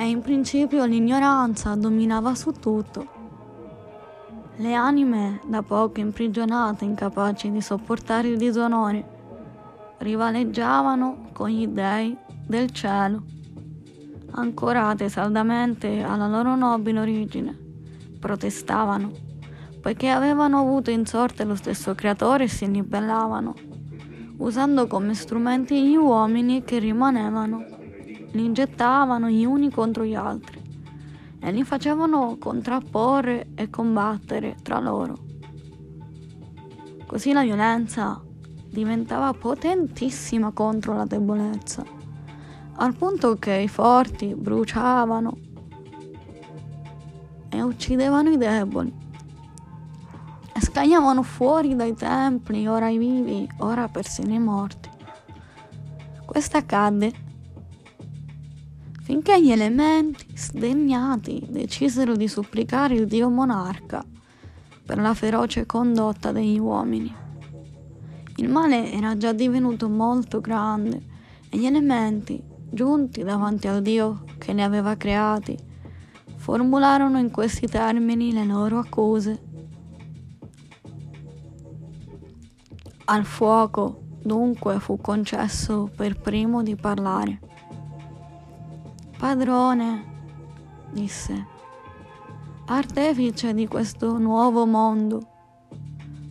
e 0.00 0.08
in 0.08 0.20
principio 0.20 0.84
l'ignoranza 0.84 1.74
dominava 1.74 2.32
su 2.36 2.52
tutto. 2.52 3.16
Le 4.54 4.72
anime, 4.72 5.40
da 5.44 5.62
poco 5.62 5.98
imprigionate, 5.98 6.84
incapaci 6.84 7.50
di 7.50 7.60
sopportare 7.60 8.28
il 8.28 8.38
disonore, 8.38 9.16
rivaleggiavano 9.98 11.30
con 11.32 11.48
gli 11.48 11.66
dei 11.66 12.16
del 12.46 12.70
cielo, 12.70 13.22
ancorate 14.30 15.08
saldamente 15.08 16.00
alla 16.00 16.28
loro 16.28 16.54
nobile 16.54 17.00
origine, 17.00 17.58
protestavano, 18.20 19.10
poiché 19.88 20.10
avevano 20.10 20.58
avuto 20.58 20.90
in 20.90 21.06
sorte 21.06 21.44
lo 21.44 21.54
stesso 21.54 21.94
creatore 21.94 22.44
e 22.44 22.48
si 22.48 22.66
ribellavano, 22.66 23.54
usando 24.36 24.86
come 24.86 25.14
strumenti 25.14 25.82
gli 25.82 25.96
uomini 25.96 26.62
che 26.62 26.78
rimanevano 26.78 27.64
li 28.32 28.44
ingettavano 28.44 29.30
gli 29.30 29.46
uni 29.46 29.70
contro 29.70 30.04
gli 30.04 30.14
altri 30.14 30.60
e 31.40 31.52
li 31.52 31.64
facevano 31.64 32.36
contrapporre 32.38 33.52
e 33.54 33.70
combattere 33.70 34.56
tra 34.62 34.78
loro. 34.78 35.16
Così 37.06 37.32
la 37.32 37.42
violenza 37.42 38.22
diventava 38.70 39.32
potentissima 39.32 40.50
contro 40.50 40.92
la 40.92 41.06
debolezza, 41.06 41.82
al 42.74 42.94
punto 42.94 43.36
che 43.38 43.54
i 43.54 43.68
forti 43.68 44.34
bruciavano 44.34 45.38
e 47.48 47.62
uccidevano 47.62 48.28
i 48.28 48.36
deboli 48.36 49.06
scagliavano 50.60 51.22
fuori 51.22 51.74
dai 51.76 51.94
templi, 51.94 52.66
ora 52.66 52.88
i 52.88 52.98
vivi, 52.98 53.48
ora 53.58 53.88
persino 53.88 54.32
i 54.32 54.38
morti. 54.38 54.88
Questo 56.24 56.56
accadde 56.56 57.12
finché 59.02 59.42
gli 59.42 59.50
elementi, 59.50 60.26
sdegnati, 60.34 61.46
decisero 61.48 62.14
di 62.14 62.28
supplicare 62.28 62.94
il 62.94 63.06
dio 63.06 63.30
monarca 63.30 64.04
per 64.84 64.98
la 64.98 65.14
feroce 65.14 65.64
condotta 65.64 66.30
degli 66.30 66.58
uomini. 66.58 67.14
Il 68.36 68.50
male 68.50 68.92
era 68.92 69.16
già 69.16 69.32
divenuto 69.32 69.88
molto 69.88 70.40
grande 70.40 71.02
e 71.48 71.56
gli 71.56 71.64
elementi, 71.64 72.42
giunti 72.70 73.22
davanti 73.22 73.66
al 73.66 73.80
dio 73.80 74.24
che 74.36 74.52
li 74.52 74.62
aveva 74.62 74.96
creati, 74.96 75.56
formularono 76.36 77.18
in 77.18 77.30
questi 77.30 77.66
termini 77.66 78.32
le 78.32 78.44
loro 78.44 78.78
accuse. 78.78 79.47
Al 83.10 83.24
fuoco 83.24 84.02
dunque 84.22 84.78
fu 84.80 84.98
concesso 84.98 85.90
per 85.96 86.20
primo 86.20 86.62
di 86.62 86.76
parlare. 86.76 87.40
Padrone, 89.16 90.04
disse, 90.92 91.46
artefice 92.66 93.54
di 93.54 93.66
questo 93.66 94.18
nuovo 94.18 94.66
mondo, 94.66 95.26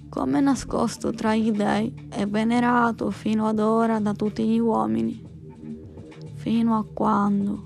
come 0.07 0.39
nascosto 0.39 1.11
tra 1.13 1.33
gli 1.33 1.49
dei 1.49 2.09
e 2.11 2.27
venerato 2.27 3.09
fino 3.09 3.47
ad 3.47 3.57
ora 3.57 3.99
da 3.99 4.13
tutti 4.13 4.47
gli 4.47 4.59
uomini, 4.59 5.19
fino 6.35 6.77
a 6.77 6.85
quando, 6.85 7.65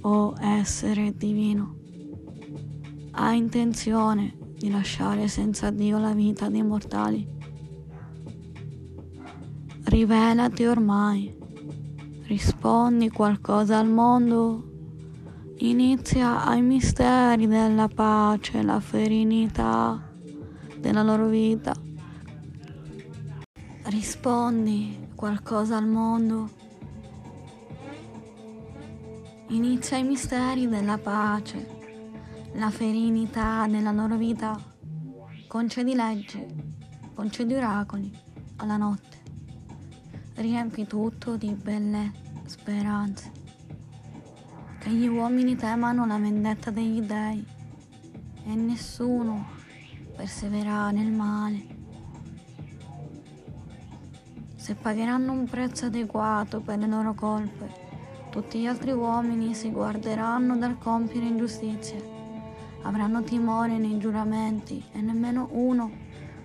o 0.00 0.10
oh 0.10 0.34
essere 0.40 1.14
divino, 1.16 1.76
ha 3.12 3.32
intenzione 3.32 4.36
di 4.56 4.72
lasciare 4.72 5.28
senza 5.28 5.70
Dio 5.70 6.00
la 6.00 6.14
vita 6.14 6.48
dei 6.48 6.64
mortali. 6.64 7.38
Rivelati 9.82 10.66
ormai 10.66 11.34
rispondi 12.26 13.10
qualcosa 13.10 13.78
al 13.78 13.88
mondo, 13.88 14.62
inizia 15.56 16.44
ai 16.44 16.62
misteri 16.62 17.48
della 17.48 17.88
pace, 17.88 18.62
la 18.62 18.78
serenità 18.78 20.00
della 20.78 21.02
loro 21.02 21.26
vita. 21.26 21.74
Rispondi 23.84 25.08
qualcosa 25.16 25.78
al 25.78 25.88
mondo. 25.88 26.50
Inizia 29.48 29.96
i 29.96 30.04
misteri 30.04 30.68
della 30.68 30.98
pace, 30.98 31.66
la 32.52 32.70
serenità 32.70 33.66
della 33.66 33.90
loro 33.90 34.16
vita. 34.16 34.56
Concedi 35.48 35.94
legge, 35.94 36.46
concedi 37.14 37.54
oracoli 37.54 38.16
alla 38.58 38.76
notte 38.76 39.09
riempi 40.34 40.86
tutto 40.86 41.36
di 41.36 41.50
belle 41.50 42.12
speranze. 42.46 43.30
Che 44.78 44.90
gli 44.90 45.06
uomini 45.06 45.56
temano 45.56 46.06
la 46.06 46.18
vendetta 46.18 46.70
degli 46.70 47.00
dei 47.00 47.44
e 48.44 48.54
nessuno 48.54 49.46
persevererà 50.16 50.90
nel 50.90 51.10
male. 51.10 51.78
Se 54.56 54.74
pagheranno 54.74 55.32
un 55.32 55.48
prezzo 55.48 55.86
adeguato 55.86 56.60
per 56.60 56.78
le 56.78 56.86
loro 56.86 57.14
colpe, 57.14 57.88
tutti 58.30 58.60
gli 58.60 58.66
altri 58.66 58.92
uomini 58.92 59.54
si 59.54 59.70
guarderanno 59.70 60.56
dal 60.56 60.78
compiere 60.78 61.26
ingiustizie, 61.26 62.02
avranno 62.82 63.22
timore 63.22 63.78
nei 63.78 63.98
giuramenti 63.98 64.82
e 64.92 65.00
nemmeno 65.00 65.48
uno 65.52 65.90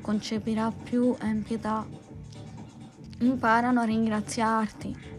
concepirà 0.01 0.71
più 0.71 1.15
empietà 1.19 1.85
imparano 3.19 3.81
a 3.81 3.85
ringraziarti 3.85 5.13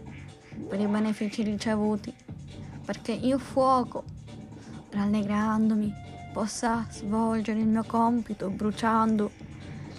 per 0.67 0.79
i 0.79 0.87
benefici 0.87 1.43
ricevuti, 1.43 2.13
perché 2.85 3.11
io 3.11 3.37
fuoco, 3.37 4.03
rallegrandomi, 4.91 5.93
possa 6.33 6.85
svolgere 6.89 7.59
il 7.59 7.67
mio 7.67 7.83
compito 7.83 8.49
bruciando 8.49 9.31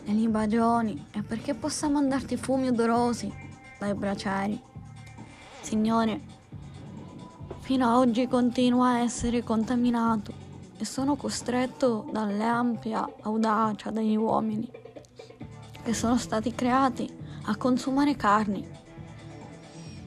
le 0.04 0.12
libagioni 0.12 1.06
e 1.10 1.22
perché 1.22 1.54
possa 1.54 1.88
mandarti 1.88 2.36
fumi 2.36 2.68
odorosi 2.68 3.32
dai 3.78 3.94
bracieri. 3.94 4.60
Signore, 5.60 6.20
fino 7.60 7.88
ad 7.88 7.96
oggi 7.96 8.26
continuo 8.28 8.84
a 8.84 9.00
essere 9.00 9.42
contaminato 9.42 10.32
e 10.78 10.84
sono 10.84 11.16
costretto 11.16 12.08
dall'ampia 12.12 13.06
audacia 13.22 13.90
degli 13.90 14.16
uomini 14.16 14.70
che 15.82 15.92
sono 15.92 16.16
stati 16.16 16.54
creati 16.54 17.17
a 17.48 17.56
consumare 17.56 18.14
carni. 18.14 18.66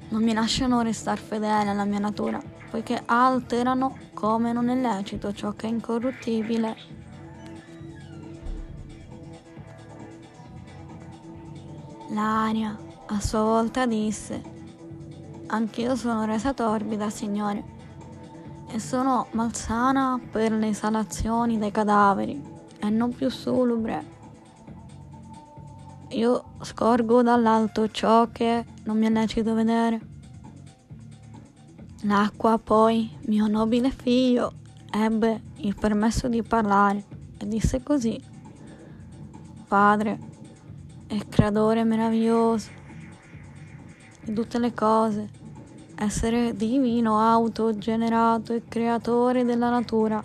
Non 0.10 0.24
mi 0.24 0.34
lasciano 0.34 0.82
restare 0.82 1.20
fedele 1.20 1.70
alla 1.70 1.86
mia 1.86 2.00
natura, 2.00 2.42
poiché 2.70 3.02
alterano 3.06 3.98
come 4.14 4.54
non 4.54 4.70
è 4.70 4.76
lecito 4.76 5.34
ciò 5.34 5.54
che 5.54 5.68
è 5.68 5.70
incorruttibile. 5.70 6.76
L'aria 12.10 12.78
a 13.08 13.20
sua 13.20 13.42
volta 13.42 13.86
disse, 13.86 14.42
anch'io 15.48 15.96
sono 15.96 16.26
resa 16.26 16.54
torbida, 16.54 17.10
Signore, 17.10 17.64
e 18.68 18.80
sono 18.80 19.28
malsana 19.32 20.20
per 20.30 20.52
le 20.52 20.68
esalazioni 20.68 21.58
dei 21.58 21.72
cadaveri 21.72 22.42
e 22.80 22.90
non 22.90 23.14
più 23.14 23.30
solubre 23.30 24.20
io 26.12 26.56
scorgo 26.62 27.22
dall'alto 27.22 27.90
ciò 27.90 28.30
che 28.32 28.66
non 28.84 28.98
mi 28.98 29.06
è 29.06 29.10
lecito 29.10 29.54
vedere. 29.54 30.00
L'acqua 32.04 32.58
poi, 32.58 33.16
mio 33.28 33.48
nobile 33.48 33.92
figlio, 33.92 34.54
ebbe 34.92 35.42
il 35.58 35.76
permesso 35.76 36.28
di 36.28 36.42
parlare 36.42 37.04
e 37.38 37.48
disse 37.48 37.82
così. 37.84 38.22
Padre 39.68 40.20
è 41.08 41.18
creatore 41.30 41.84
meraviglioso 41.84 42.70
di 44.24 44.34
tutte 44.34 44.60
le 44.60 44.74
cose, 44.74 45.30
essere 45.96 46.56
divino, 46.56 47.20
autogenerato 47.20 48.54
e 48.54 48.64
creatore 48.68 49.46
della 49.46 49.70
natura, 49.70 50.24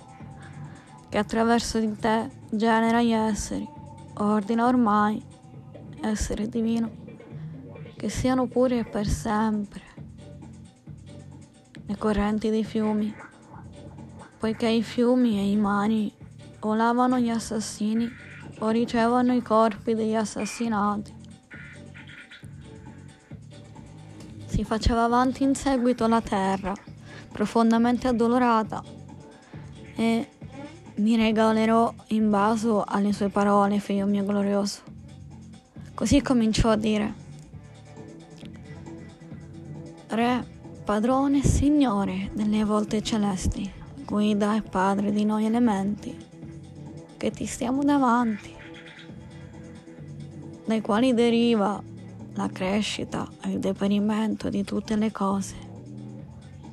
che 1.09 1.19
attraverso 1.19 1.79
di 1.79 1.95
te 1.97 2.31
genera 2.51 3.03
gli 3.03 3.13
esseri, 3.13 3.69
ordina 4.15 4.67
ormai 4.67 5.35
essere 6.01 6.49
divino, 6.49 6.91
che 7.97 8.09
siano 8.09 8.47
puri 8.47 8.85
per 8.85 9.07
sempre 9.07 9.83
le 11.87 11.97
correnti 11.97 12.51
dei 12.51 12.65
fiumi, 12.65 13.15
poiché 14.39 14.69
i 14.69 14.83
fiumi 14.83 15.39
e 15.39 15.51
i 15.51 15.57
mari 15.57 16.13
o 16.61 16.75
lavano 16.75 17.19
gli 17.19 17.29
assassini 17.29 18.09
o 18.59 18.69
ricevono 18.71 19.35
i 19.35 19.43
corpi 19.43 19.95
degli 19.95 20.15
assassinati. 20.15 21.15
Si 24.47 24.65
faceva 24.65 25.05
avanti 25.05 25.43
in 25.43 25.55
seguito 25.55 26.07
la 26.07 26.21
terra, 26.21 26.75
profondamente 27.31 28.09
addolorata, 28.09 28.83
e 29.95 30.29
mi 30.97 31.17
regalerò 31.17 31.93
in 32.09 32.31
baso 32.31 32.83
alle 32.83 33.13
sue 33.13 33.29
parole, 33.29 33.79
figlio 33.79 34.07
mio 34.07 34.25
glorioso. 34.25 34.95
Così 35.97 36.21
cominciò 36.21 36.69
a 36.69 36.77
dire, 36.77 37.15
Re, 40.09 40.47
padrone 40.85 41.39
e 41.39 41.43
signore 41.43 42.29
delle 42.35 42.65
volte 42.65 43.03
celesti, 43.03 43.73
guida 44.05 44.57
e 44.57 44.61
padre 44.61 45.11
di 45.11 45.25
noi 45.25 45.47
elementi, 45.47 46.15
che 47.17 47.31
ti 47.31 47.47
stiamo 47.47 47.83
davanti, 47.83 48.55
dai 50.67 50.83
quali 50.83 51.15
deriva 51.15 51.83
la 52.35 52.49
crescita 52.51 53.27
e 53.43 53.53
il 53.53 53.59
deperimento 53.59 54.51
di 54.51 54.65
tutte 54.65 54.97
le 54.97 55.11
cose, 55.11 55.55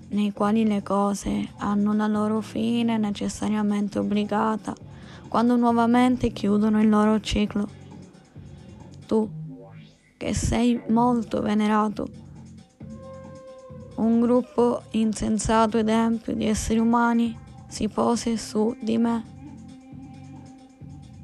nei 0.09 0.33
quali 0.33 0.67
le 0.67 0.83
cose 0.83 1.47
hanno 1.59 1.93
la 1.93 2.07
loro 2.07 2.41
fine 2.41 2.97
necessariamente 2.97 3.99
obbligata 3.99 4.75
quando 5.29 5.55
nuovamente 5.55 6.31
chiudono 6.31 6.81
il 6.81 6.89
loro 6.89 7.21
ciclo 7.21 7.81
tu, 9.13 9.29
che 10.17 10.33
sei 10.33 10.81
molto 10.87 11.39
venerato. 11.39 12.07
Un 13.97 14.19
gruppo 14.19 14.81
insensato 14.91 15.77
ed 15.77 15.87
empio 15.87 16.33
di 16.33 16.47
esseri 16.47 16.79
umani 16.79 17.37
si 17.67 17.87
pose 17.89 18.37
su 18.37 18.75
di 18.81 18.97
me. 18.97 19.23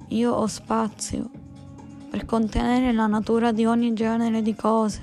Io 0.09 0.31
ho 0.31 0.45
spazio 0.45 1.31
per 2.11 2.25
contenere 2.25 2.93
la 2.93 3.07
natura 3.07 3.51
di 3.51 3.65
ogni 3.65 3.93
genere 3.93 4.43
di 4.43 4.53
cose. 4.53 5.01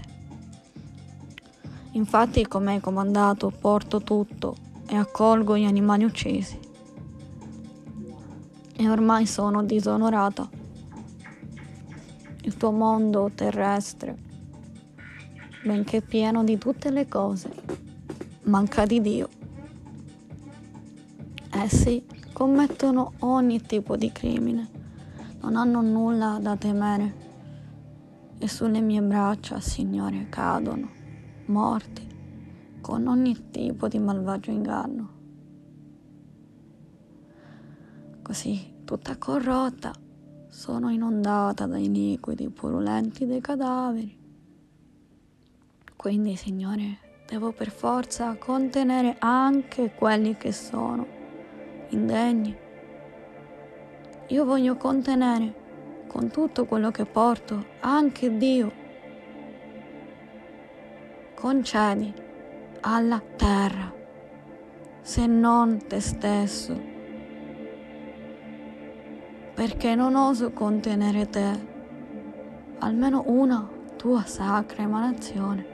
Infatti, 1.93 2.47
come 2.47 2.81
comandato, 2.81 3.51
porto 3.51 4.01
tutto 4.03 4.55
e 4.87 4.95
accolgo 4.95 5.57
gli 5.57 5.65
animali 5.65 6.05
uccisi. 6.05 6.57
E 8.77 8.89
ormai 8.89 9.27
sono 9.27 9.65
disonorata 9.65 10.66
tuo 12.57 12.71
mondo 12.71 13.31
terrestre, 13.35 14.17
benché 15.63 16.01
pieno 16.01 16.43
di 16.43 16.57
tutte 16.57 16.91
le 16.91 17.07
cose, 17.07 17.51
manca 18.45 18.87
di 18.87 19.01
Dio. 19.03 19.29
Essi 21.51 22.05
commettono 22.33 23.13
ogni 23.21 23.61
tipo 23.61 23.97
di 23.97 24.11
crimine, 24.11 24.69
non 25.41 25.57
hanno 25.57 25.83
nulla 25.83 26.39
da 26.41 26.57
temere 26.57 27.25
e 28.39 28.49
sulle 28.49 28.81
mie 28.81 29.03
braccia, 29.03 29.61
Signore, 29.61 30.29
cadono, 30.31 30.89
morti, 31.47 32.07
con 32.81 33.07
ogni 33.07 33.51
tipo 33.51 33.87
di 33.87 33.99
malvagio 33.99 34.51
inganno. 34.51 35.15
Così, 38.23 38.81
tutta 38.85 39.17
corrotta, 39.19 39.93
sono 40.57 40.91
inondata 40.91 41.67
dai 41.67 41.93
liquidi 41.93 42.49
purulenti 42.49 43.27
dei 43.27 43.43
cadaveri. 43.43 44.19
Quindi, 45.95 46.35
Signore, 46.37 46.97
devo 47.29 47.53
per 47.53 47.71
forza 47.71 48.35
contenere 48.39 49.17
anche 49.19 49.93
quelli 49.95 50.35
che 50.39 50.53
sono 50.53 51.07
indegni. 51.91 52.57
Io 54.29 54.45
voglio 54.47 54.79
contenere 54.79 56.05
con 56.09 56.31
tutto 56.31 56.65
quello 56.65 56.91
che 56.91 57.05
porto 57.05 57.63
anche 57.81 58.35
Dio. 58.39 58.73
Concedi 61.35 62.15
alla 62.81 63.23
terra, 63.37 63.93
se 65.03 65.27
non 65.27 65.87
te 65.87 66.01
stesso, 66.01 66.96
perché 69.57 69.95
non 69.95 70.15
oso 70.17 70.51
contenere 70.51 71.31
te, 71.31 71.67
almeno 72.81 73.25
una 73.29 73.67
tua 73.97 74.23
sacra 74.27 74.83
emanazione. 74.83 75.67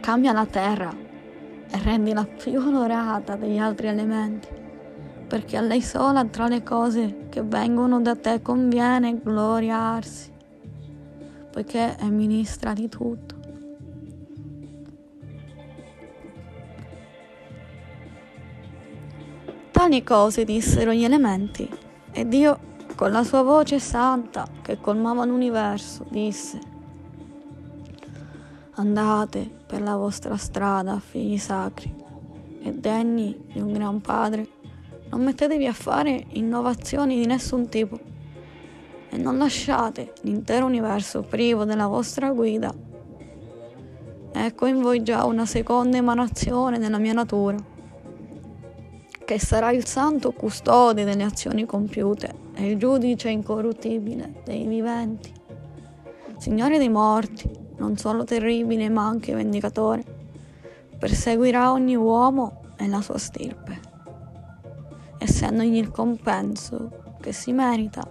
Cambia 0.00 0.32
la 0.32 0.44
terra 0.44 0.94
e 1.70 1.78
rendila 1.82 2.26
più 2.26 2.60
onorata 2.60 3.36
degli 3.36 3.56
altri 3.56 3.86
elementi 3.86 4.48
perché 5.26 5.56
a 5.56 5.62
lei 5.62 5.80
sola 5.80 6.26
tra 6.26 6.46
le 6.46 6.62
cose 6.62 7.26
che 7.30 7.42
vengono 7.42 8.02
da 8.02 8.14
te 8.14 8.42
conviene 8.42 9.18
gloriarsi, 9.18 10.30
poiché 11.50 11.96
è 11.96 12.04
ministra 12.04 12.74
di 12.74 12.86
tutto. 12.90 13.34
Tali 19.70 20.04
cose 20.04 20.44
dissero 20.44 20.92
gli 20.92 21.02
elementi 21.02 21.83
e 22.16 22.28
Dio 22.28 22.72
con 22.94 23.10
la 23.10 23.24
sua 23.24 23.42
voce 23.42 23.80
santa 23.80 24.46
che 24.62 24.78
colmava 24.80 25.24
l'universo 25.24 26.06
disse 26.08 26.60
Andate 28.76 29.50
per 29.66 29.82
la 29.82 29.96
vostra 29.96 30.36
strada, 30.36 31.00
figli 31.00 31.38
sacri, 31.38 31.92
e 32.62 32.72
degni 32.72 33.46
di 33.52 33.60
un 33.60 33.72
gran 33.72 34.00
padre 34.00 34.48
non 35.10 35.22
mettetevi 35.22 35.66
a 35.66 35.72
fare 35.72 36.26
innovazioni 36.30 37.16
di 37.16 37.26
nessun 37.26 37.68
tipo 37.68 37.98
e 39.10 39.16
non 39.16 39.36
lasciate 39.36 40.12
l'intero 40.22 40.66
universo 40.66 41.22
privo 41.22 41.64
della 41.64 41.86
vostra 41.86 42.30
guida. 42.30 42.72
Ecco 44.32 44.66
in 44.66 44.80
voi 44.80 45.02
già 45.02 45.24
una 45.24 45.46
seconda 45.46 45.96
emanazione 45.96 46.78
della 46.78 46.98
mia 46.98 47.12
natura, 47.12 47.56
che 49.24 49.38
sarà 49.38 49.70
il 49.70 49.86
santo 49.86 50.32
custode 50.32 51.04
delle 51.04 51.22
azioni 51.22 51.64
compiute 51.64 52.52
e 52.54 52.70
il 52.70 52.78
giudice 52.78 53.30
incorruttibile 53.30 54.42
dei 54.44 54.66
viventi. 54.66 55.32
Signore 56.36 56.78
dei 56.78 56.90
morti, 56.90 57.50
non 57.76 57.96
solo 57.96 58.24
terribile 58.24 58.88
ma 58.88 59.06
anche 59.06 59.34
vendicatore, 59.34 60.04
perseguirà 60.98 61.72
ogni 61.72 61.96
uomo 61.96 62.62
e 62.76 62.86
la 62.86 63.00
sua 63.00 63.18
stirpe 63.18 63.92
essendogli 65.24 65.76
il 65.76 65.90
compenso 65.90 67.16
che 67.20 67.32
si 67.32 67.52
merita. 67.52 68.06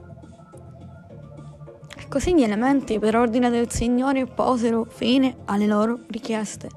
E 1.95 2.07
così 2.07 2.35
gli 2.35 2.43
elementi, 2.43 2.99
per 2.99 3.15
ordine 3.15 3.49
del 3.49 3.69
Signore, 3.69 4.25
posero 4.25 4.83
fine 4.83 5.37
alle 5.45 5.67
loro 5.67 5.99
richieste. 6.07 6.69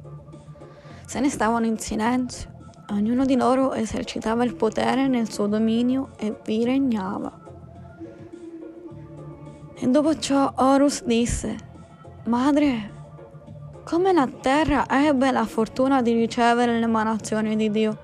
Se 1.07 1.21
ne 1.21 1.31
stavano 1.31 1.67
in 1.67 1.79
silenzio, 1.79 2.55
ognuno 2.91 3.25
di 3.25 3.37
loro 3.37 3.73
esercitava 3.73 4.45
il 4.45 4.55
potere 4.55 5.09
nel 5.09 5.31
suo 5.31 5.47
dominio 5.47 6.11
e 6.17 6.37
vi 6.45 6.65
regnava. 6.65 7.45
E 9.75 9.87
dopo 9.89 10.19
ciò 10.19 10.53
Horus 10.57 11.05
disse, 11.05 11.57
Madre, 12.27 12.95
come 13.85 14.13
la 14.13 14.27
terra 14.27 14.87
ebbe 14.89 15.31
la 15.31 15.45
fortuna 15.45 16.03
di 16.03 16.13
ricevere 16.13 16.79
l'emanazione 16.79 17.57
di 17.57 17.71
Dio? 17.71 17.99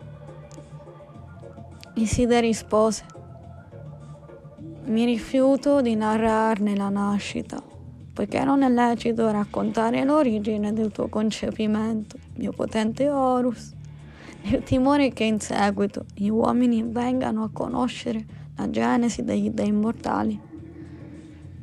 Iside 1.95 2.41
rispose, 2.41 3.05
mi 4.85 5.05
rifiuto 5.05 5.81
di 5.81 5.95
narrarne 5.95 6.77
la 6.77 6.89
nascita, 6.89 7.63
poiché 8.13 8.45
non 8.45 8.63
è 8.63 8.69
lecito 8.69 9.31
raccontare 9.31 10.05
l'origine 10.05 10.73
del 10.73 10.91
tuo 10.91 11.09
concepimento, 11.09 12.17
mio 12.37 12.53
potente 12.53 13.09
Horus, 13.09 13.73
nel 14.43 14.63
timore 14.63 15.13
che 15.13 15.25
in 15.25 15.41
seguito 15.41 16.05
gli 16.15 16.29
uomini 16.29 16.83
vengano 16.83 17.45
a 17.45 17.51
conoscere 17.53 18.25
la 18.57 18.69
genesi 18.71 19.23
degli 19.25 19.51
dei 19.51 19.73
mortali. 19.73 20.41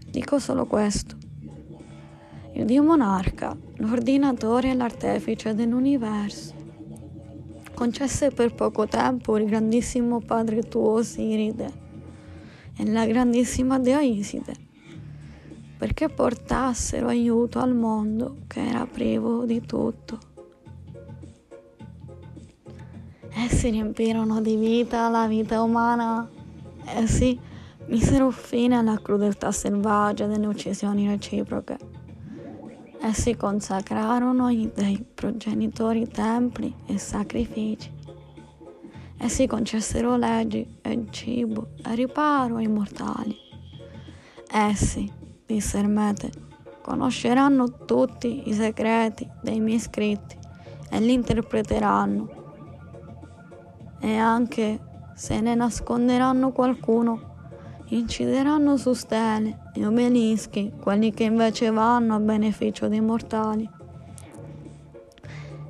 Dico 0.10 0.40
solo 0.40 0.66
questo. 0.66 1.16
Il 2.54 2.66
Dio 2.66 2.84
monarca, 2.84 3.56
l'ordinatore 3.76 4.72
e 4.72 4.74
l'artefice 4.74 5.54
dell'universo, 5.54 6.54
concesse 7.74 8.32
per 8.32 8.54
poco 8.54 8.88
tempo 8.88 9.38
il 9.38 9.46
grandissimo 9.46 10.20
padre 10.20 10.64
tuo 10.64 10.94
Osiride 10.94 11.72
e 12.76 12.86
la 12.90 13.06
grandissima 13.06 13.80
dea 13.80 14.02
Iside, 14.02 14.54
perché 15.78 16.10
portassero 16.10 17.08
aiuto 17.08 17.60
al 17.60 17.76
mondo 17.76 18.40
che 18.48 18.66
era 18.66 18.86
privo 18.86 19.46
di 19.46 19.62
tutto. 19.66 20.29
Essi 23.32 23.70
riempirono 23.70 24.42
di 24.42 24.56
vita 24.56 25.10
la 25.10 25.28
vita 25.28 25.62
umana, 25.62 26.30
essi 26.96 27.40
misero 27.88 28.32
fine 28.32 28.78
alla 28.78 29.00
crudeltà 29.00 29.52
selvaggia 29.52 30.26
delle 30.26 30.48
uccisioni 30.48 31.08
reciproche 31.08 31.98
Essi 33.02 33.38
consacrarono 33.38 34.48
ai 34.48 34.70
dei 34.76 35.02
progenitori 35.02 36.06
templi 36.10 36.74
e 36.86 36.98
sacrifici. 36.98 37.90
Essi 39.18 39.48
concessero 39.48 40.18
leggi 40.18 40.80
e 40.82 41.06
cibo 41.10 41.70
e 41.82 41.96
riparo 41.96 42.58
ai 42.58 42.68
mortali. 42.68 43.34
Essi, 44.52 45.10
disse 45.46 45.78
Ermete, 45.78 46.30
conosceranno 46.82 47.86
tutti 47.86 48.50
i 48.50 48.54
segreti 48.54 49.30
dei 49.42 49.62
miei 49.62 49.80
scritti 49.80 50.38
e 50.90 51.00
li 51.00 51.14
interpreteranno. 51.14 52.39
E 54.00 54.16
anche 54.16 54.80
se 55.14 55.40
ne 55.42 55.56
nasconderanno 55.56 56.52
qualcuno, 56.52 57.30
incideranno 57.88 58.78
su 58.78 58.94
stele 58.94 59.72
e 59.74 59.86
obelischi, 59.86 60.74
quelli 60.80 61.12
che 61.12 61.24
invece 61.24 61.70
vanno 61.72 62.16
a 62.16 62.20
beneficio 62.20 62.88
dei 62.88 63.02
mortali. 63.02 63.70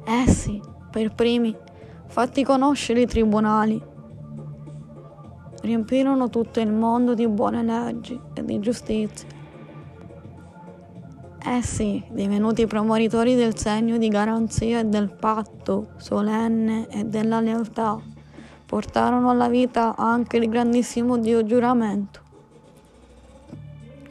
Essi, 0.05 0.61
per 0.91 1.13
primi, 1.13 1.55
fatti 2.07 2.43
conoscere 2.43 3.01
i 3.01 3.07
tribunali, 3.07 3.81
riempirono 5.61 6.29
tutto 6.29 6.59
il 6.59 6.71
mondo 6.71 7.13
di 7.13 7.27
buone 7.27 7.63
leggi 7.63 8.19
e 8.33 8.43
di 8.43 8.59
giustizia. 8.59 9.27
Essi, 11.41 12.03
divenuti 12.11 12.67
promoritori 12.67 13.35
del 13.35 13.57
segno 13.57 13.97
di 13.97 14.07
garanzia 14.09 14.79
e 14.79 14.85
del 14.85 15.09
patto 15.09 15.91
solenne 15.97 16.87
e 16.89 17.05
della 17.05 17.39
lealtà, 17.39 17.99
portarono 18.69 19.31
alla 19.31 19.49
vita 19.49 19.95
anche 19.95 20.37
il 20.37 20.47
grandissimo 20.47 21.17
Dio 21.17 21.43
giuramento. 21.43 22.21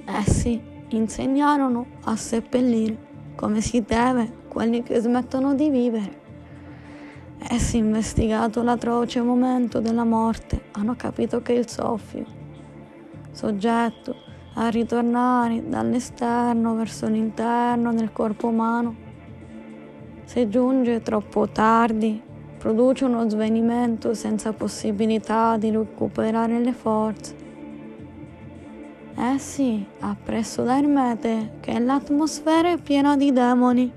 Essi 0.05 0.61
insegnarono 0.89 1.87
a 2.03 2.17
seppellire 2.17 3.07
come 3.37 3.61
si 3.61 3.83
deve 3.83 4.47
quelli 4.49 4.83
che 4.83 4.99
smettono 4.99 5.55
di 5.55 5.71
vivere. 5.71 6.21
Essi, 7.39 7.77
investigato 7.77 8.65
l'atroce 8.65 9.23
momento 9.23 9.79
della 9.79 10.03
morte, 10.03 10.65
hanno 10.73 10.97
capito 10.97 11.41
che 11.41 11.53
il 11.53 11.69
soffio, 11.69 12.25
soggetto 13.31 14.17
a 14.55 14.67
ritornare 14.71 15.69
dall'esterno 15.69 16.75
verso 16.75 17.07
l'interno 17.07 17.95
del 17.95 18.11
corpo 18.11 18.49
umano, 18.49 18.97
se 20.25 20.49
giunge 20.49 21.01
troppo 21.01 21.49
tardi 21.49 22.27
produce 22.59 23.05
uno 23.05 23.29
svenimento 23.29 24.15
senza 24.15 24.53
possibilità 24.53 25.57
di 25.57 25.71
recuperare 25.71 26.59
le 26.59 26.73
forze. 26.73 27.35
Eh 29.17 29.39
sì, 29.39 29.85
appresso 30.01 30.63
da 30.63 30.79
Ermete 30.79 31.55
che 31.61 31.79
l'atmosfera 31.79 32.71
è 32.71 32.79
piena 32.79 33.17
di 33.17 33.33
demoni, 33.33 33.91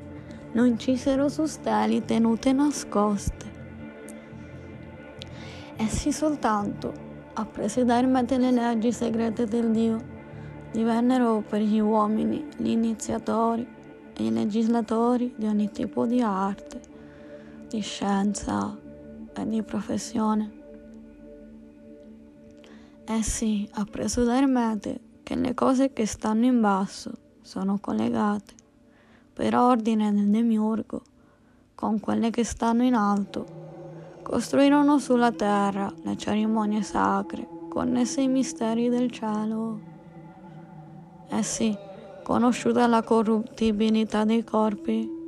lo 0.54 0.64
incisero 0.66 1.28
su 1.28 1.46
steli 1.46 2.04
tenute 2.06 2.54
nascoste. 2.54 3.50
Essi 5.76 6.12
soltanto, 6.12 6.94
appresi 7.34 7.84
da 7.84 7.98
Ermete 7.98 8.38
le 8.38 8.52
leggi 8.52 8.92
segrete 8.92 9.46
del 9.46 9.72
Dio, 9.72 9.98
divennero 10.72 11.44
per 11.48 11.62
gli 11.62 11.80
uomini 11.80 12.46
gli 12.58 12.70
iniziatori 12.70 13.68
e 14.16 14.26
i 14.26 14.32
legislatori 14.32 15.34
di 15.36 15.46
ogni 15.46 15.72
tipo 15.72 16.06
di 16.06 16.22
arte, 16.22 16.91
di 17.72 17.80
scienza 17.80 18.78
e 19.34 19.48
di 19.48 19.64
professione. 19.64 20.52
Essi 23.06 23.66
appreso 23.76 24.26
da 24.26 24.36
Ermete 24.36 25.00
che 25.24 25.36
le 25.36 25.54
cose 25.54 25.94
che 25.94 26.06
stanno 26.06 26.44
in 26.44 26.60
basso 26.60 27.14
sono 27.42 27.80
collegate 27.80 28.54
per 29.32 29.56
ordine 29.56 30.12
del 30.14 30.30
demiurgo 30.30 31.02
con 31.74 32.02
quelle 32.02 32.30
che 32.30 32.44
stanno 32.44 32.84
in 32.84 32.94
alto. 32.94 34.20
Costruirono 34.22 35.00
sulla 35.00 35.32
terra 35.32 35.94
le 36.04 36.18
cerimonie 36.18 36.82
sacre 36.82 37.48
connesse 37.70 38.20
ai 38.20 38.28
misteri 38.28 38.90
del 38.90 39.10
cielo. 39.10 39.80
Essi, 41.30 41.74
conosciuta 42.22 42.86
la 42.86 43.02
corruttibilità 43.02 44.26
dei 44.26 44.44
corpi, 44.44 45.21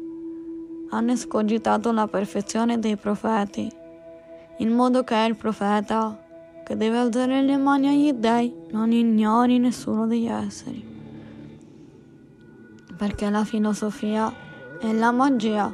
hanno 0.93 1.11
escogitato 1.11 1.91
la 1.91 2.07
perfezione 2.07 2.79
dei 2.79 2.95
profeti, 2.95 3.71
in 4.57 4.69
modo 4.69 5.03
che 5.03 5.15
il 5.15 5.35
profeta 5.35 6.17
che 6.63 6.77
deve 6.77 6.97
alzare 6.97 7.41
le 7.41 7.57
mani 7.57 7.87
agli 7.87 8.13
dei 8.13 8.53
non 8.71 8.91
ignori 8.91 9.59
nessuno 9.59 10.07
degli 10.07 10.27
esseri. 10.27 10.91
Perché 12.95 13.29
la 13.29 13.43
filosofia 13.43 14.31
e 14.79 14.93
la 14.93 15.11
magia 15.11 15.73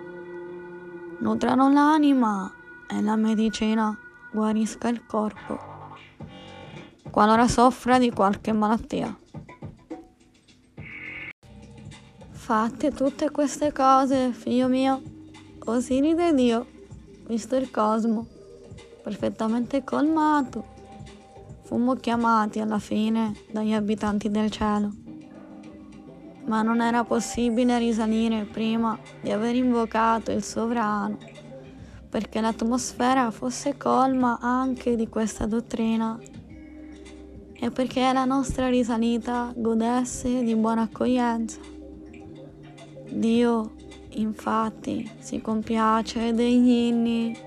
nutrano 1.19 1.71
l'anima 1.71 2.51
e 2.87 3.01
la 3.01 3.15
medicina 3.15 3.95
guarisca 4.31 4.87
il 4.87 5.05
corpo 5.05 5.69
qualora 7.09 7.47
soffra 7.47 7.97
di 7.97 8.11
qualche 8.11 8.53
malattia. 8.53 9.17
Fatte 12.49 12.89
tutte 12.89 13.29
queste 13.29 13.71
cose, 13.71 14.31
figlio 14.31 14.67
mio, 14.67 15.03
così 15.59 15.99
ride 15.99 16.33
Dio, 16.33 16.65
visto 17.27 17.55
il 17.55 17.69
cosmo, 17.69 18.25
perfettamente 19.03 19.83
colmato, 19.83 20.65
fummo 21.61 21.93
chiamati 21.93 22.59
alla 22.59 22.79
fine 22.79 23.35
dagli 23.51 23.73
abitanti 23.73 24.31
del 24.31 24.49
cielo. 24.49 24.91
Ma 26.45 26.63
non 26.63 26.81
era 26.81 27.03
possibile 27.03 27.77
risalire 27.77 28.45
prima 28.45 28.97
di 29.21 29.29
aver 29.29 29.53
invocato 29.53 30.31
il 30.31 30.41
sovrano, 30.41 31.19
perché 32.09 32.41
l'atmosfera 32.41 33.29
fosse 33.29 33.77
colma 33.77 34.39
anche 34.41 34.95
di 34.95 35.07
questa 35.07 35.45
dottrina 35.45 36.19
e 37.53 37.69
perché 37.69 38.11
la 38.11 38.25
nostra 38.25 38.69
risalita 38.69 39.53
godesse 39.55 40.41
di 40.41 40.55
buona 40.55 40.81
accoglienza. 40.81 41.77
Dio 43.11 43.71
infatti 44.11 45.09
si 45.19 45.41
compiace 45.41 46.33
degli 46.33 46.69
inni. 46.69 47.37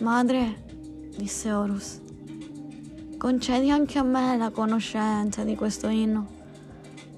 Madre, 0.00 0.64
disse 1.16 1.50
Horus, 1.52 2.00
concedi 3.16 3.70
anche 3.70 3.98
a 3.98 4.02
me 4.02 4.36
la 4.36 4.50
conoscenza 4.50 5.42
di 5.42 5.56
questo 5.56 5.88
inno, 5.88 6.26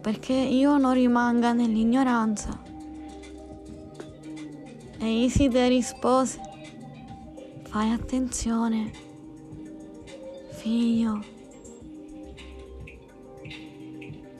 perché 0.00 0.32
io 0.32 0.78
non 0.78 0.94
rimanga 0.94 1.52
nell'ignoranza. 1.52 2.62
E 4.98 5.24
Iside 5.24 5.68
rispose, 5.68 6.40
fai 7.68 7.90
attenzione, 7.90 8.90
figlio 10.48 11.38